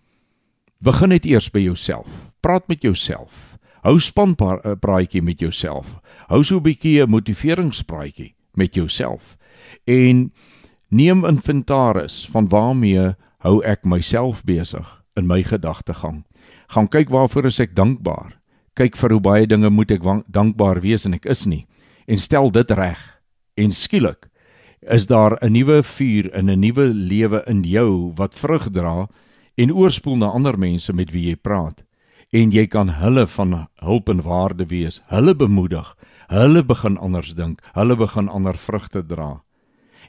Begin 0.78 1.11
net 1.11 1.24
eers 1.26 1.49
by 1.51 1.59
jouself. 1.59 2.30
Praat 2.41 2.68
met 2.70 2.84
jouself. 2.86 3.59
Hou 3.82 3.97
spanpraatjie 3.99 5.22
met 5.26 5.41
jouself. 5.43 5.99
Hou 6.30 6.43
so 6.45 6.59
'n 6.59 6.62
bietjie 6.62 7.03
'n 7.03 7.11
motiveringspraatjie 7.11 8.34
met 8.55 8.74
jouself. 8.74 9.36
En 9.84 10.32
neem 10.89 11.24
inventaris 11.24 12.28
van 12.30 12.49
waarmee 12.49 13.16
hou 13.45 13.61
ek 13.64 13.84
myself 13.84 14.43
besig 14.45 14.86
in 15.16 15.26
my 15.26 15.43
gedagtegang. 15.43 16.24
Gaan 16.74 16.89
kyk 16.89 17.11
waarvoor 17.11 17.49
is 17.51 17.61
ek 17.61 17.74
dankbaar. 17.74 18.36
Kyk 18.78 18.97
vir 18.97 19.14
hoe 19.14 19.22
baie 19.22 19.47
dinge 19.47 19.70
moet 19.70 19.91
ek 19.91 20.07
dankbaar 20.28 20.80
wees 20.80 21.07
en 21.07 21.14
ek 21.14 21.26
is 21.26 21.47
nie. 21.47 21.66
En 22.07 22.18
stel 22.18 22.51
dit 22.51 22.70
reg. 22.70 22.99
En 23.59 23.72
skielik 23.72 24.28
is 24.82 25.07
daar 25.07 25.36
'n 25.43 25.53
nuwe 25.53 25.82
vuur 25.82 26.34
in 26.34 26.51
'n 26.51 26.61
nuwe 26.61 26.86
lewe 26.95 27.43
in 27.47 27.64
jou 27.64 28.12
wat 28.16 28.34
vrug 28.34 28.70
dra 28.70 29.09
en 29.57 29.72
oorspoel 29.72 30.16
na 30.16 30.26
ander 30.26 30.59
mense 30.59 30.93
met 30.93 31.11
wie 31.11 31.28
jy 31.28 31.36
praat 31.36 31.82
en 32.30 32.51
jy 32.53 32.66
kan 32.68 32.91
hulle 33.01 33.26
van 33.26 33.55
hulp 33.80 34.09
en 34.09 34.22
waarde 34.22 34.66
wees, 34.68 35.01
hulle 35.09 35.34
bemoedig, 35.34 35.97
hulle 36.28 36.62
begin 36.62 36.99
anders 36.99 37.34
dink, 37.34 37.62
hulle 37.72 37.97
begin 37.97 38.28
ander 38.28 38.57
vrugte 38.57 39.03
dra. 39.03 39.43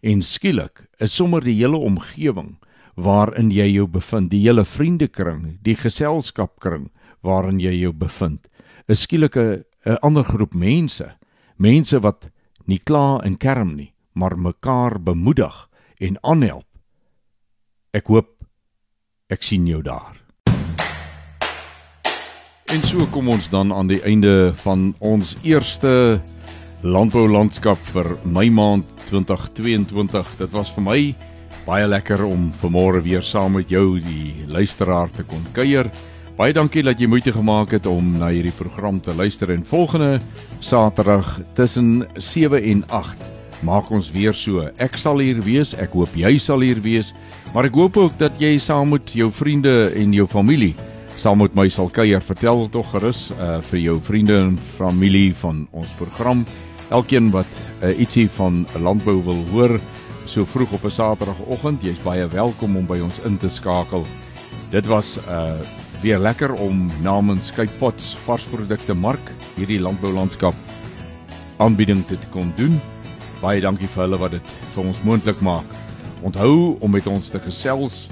En 0.03 0.21
skielik 0.21 0.85
is 0.99 1.15
sommer 1.15 1.43
die 1.43 1.55
hele 1.55 1.77
omgewing 1.77 2.57
waarin 3.03 3.51
jy 3.51 3.67
jou 3.73 3.87
bevind, 3.87 4.31
die 4.31 4.41
hele 4.43 4.65
vriendekring, 4.65 5.57
die 5.63 5.75
geselskapkring 5.75 6.89
waarin 7.25 7.59
jy 7.59 7.73
jou 7.81 7.93
bevind. 7.93 8.47
'n 8.87 8.95
Skielike 8.95 9.65
'n 9.85 9.97
ander 10.01 10.23
groep 10.23 10.53
mense, 10.53 11.15
mense 11.57 11.99
wat 11.99 12.29
nie 12.65 12.79
kla 12.79 13.21
en 13.23 13.37
kerm 13.37 13.75
nie, 13.75 13.93
maar 14.13 14.37
mekaar 14.37 14.99
bemoedig 14.99 15.69
en 15.99 16.17
aanhelp. 16.23 16.65
Ek 17.93 18.07
hoop 18.07 18.43
ek 19.29 19.43
sien 19.43 19.67
jou 19.67 19.81
daar. 19.81 20.15
En 22.69 22.81
so 22.85 23.05
kom 23.11 23.29
ons 23.29 23.49
dan 23.49 23.73
aan 23.73 23.87
die 23.87 24.01
einde 24.05 24.53
van 24.61 24.93
ons 24.99 25.35
eerste 25.41 26.21
landbou 26.81 27.27
landskap 27.27 27.79
vir 27.93 28.17
my 28.23 28.49
maand 28.49 28.85
2022. 29.09 30.37
Dit 30.37 30.51
was 30.51 30.69
vir 30.75 30.83
my 30.83 31.15
baie 31.69 31.85
lekker 31.85 32.23
om 32.25 32.47
vanmôre 32.63 33.03
weer 33.05 33.21
saam 33.21 33.53
met 33.59 33.69
jou 33.69 33.99
die 34.01 34.47
luisteraar 34.49 35.11
te 35.13 35.21
kon 35.27 35.43
kuier. 35.53 35.85
Baie 36.39 36.53
dankie 36.55 36.81
dat 36.81 36.97
jy 36.97 37.05
moeite 37.11 37.29
gemaak 37.35 37.75
het 37.75 37.85
om 37.85 38.15
na 38.17 38.31
hierdie 38.33 38.55
program 38.57 38.97
te 39.03 39.13
luister 39.13 39.51
en 39.53 39.61
volgende 39.67 40.17
Saterdag 40.65 41.35
tussen 41.53 42.07
7 42.17 42.63
en 42.71 42.81
8 42.89 43.27
maak 43.67 43.91
ons 43.93 44.09
weer 44.15 44.33
so. 44.33 44.65
Ek 44.81 44.97
sal 44.97 45.21
hier 45.21 45.43
wees, 45.45 45.75
ek 45.77 45.93
hoop 45.93 46.15
jy 46.17 46.37
sal 46.41 46.65
hier 46.65 46.81
wees, 46.81 47.13
maar 47.53 47.67
ek 47.69 47.77
hoop 47.77 48.01
ook 48.01 48.17
dat 48.17 48.41
jy 48.41 48.55
saam 48.57 48.95
met 48.95 49.13
jou 49.13 49.29
vriende 49.29 49.91
en 49.99 50.15
jou 50.15 50.25
familie 50.31 50.73
saam 51.19 51.43
met 51.43 51.53
my 51.59 51.67
sal 51.69 51.91
kuier. 51.93 52.23
Vertel 52.23 52.65
tog 52.73 52.95
gerus 52.95 53.27
uh, 53.35 53.59
vir 53.69 53.83
jou 53.83 53.99
vriende 54.09 54.41
en 54.47 54.59
familie 54.79 55.35
van 55.43 55.67
ons 55.75 55.97
program. 56.01 56.47
Elkeen 56.89 57.29
wat 57.35 57.49
uh, 57.83 57.91
ietsie 57.93 58.29
van 58.39 58.63
landbou 58.79 59.19
wil 59.27 59.43
hoor 59.51 59.77
so 60.29 60.45
vroeg 60.45 60.71
op 60.71 60.85
'n 60.85 60.89
Saterdagoggend, 60.89 61.83
jy's 61.83 62.03
baie 62.03 62.27
welkom 62.27 62.77
om 62.77 62.85
by 62.85 62.99
ons 62.99 63.19
in 63.25 63.37
te 63.37 63.49
skakel. 63.49 64.05
Dit 64.69 64.85
was 64.85 65.17
uh 65.17 65.59
weer 66.01 66.19
lekker 66.19 66.53
om 66.53 66.89
namens 67.01 67.51
Cape 67.51 67.77
Pots 67.79 68.17
varsprodukte 68.25 68.93
mark 68.93 69.33
hierdie 69.55 69.79
landboulandskap 69.79 70.53
aanbieding 71.57 72.07
te 72.07 72.17
kon 72.31 72.53
doen. 72.55 72.81
Baie 73.41 73.61
dankie 73.61 73.87
vir 73.87 74.03
hulle 74.03 74.17
wat 74.17 74.31
dit 74.31 74.49
vir 74.73 74.83
ons 74.83 75.01
moontlik 75.01 75.41
maak. 75.41 75.65
Onthou 76.21 76.77
om 76.79 76.91
met 76.91 77.07
ons 77.07 77.29
te 77.29 77.39
gesels 77.39 78.09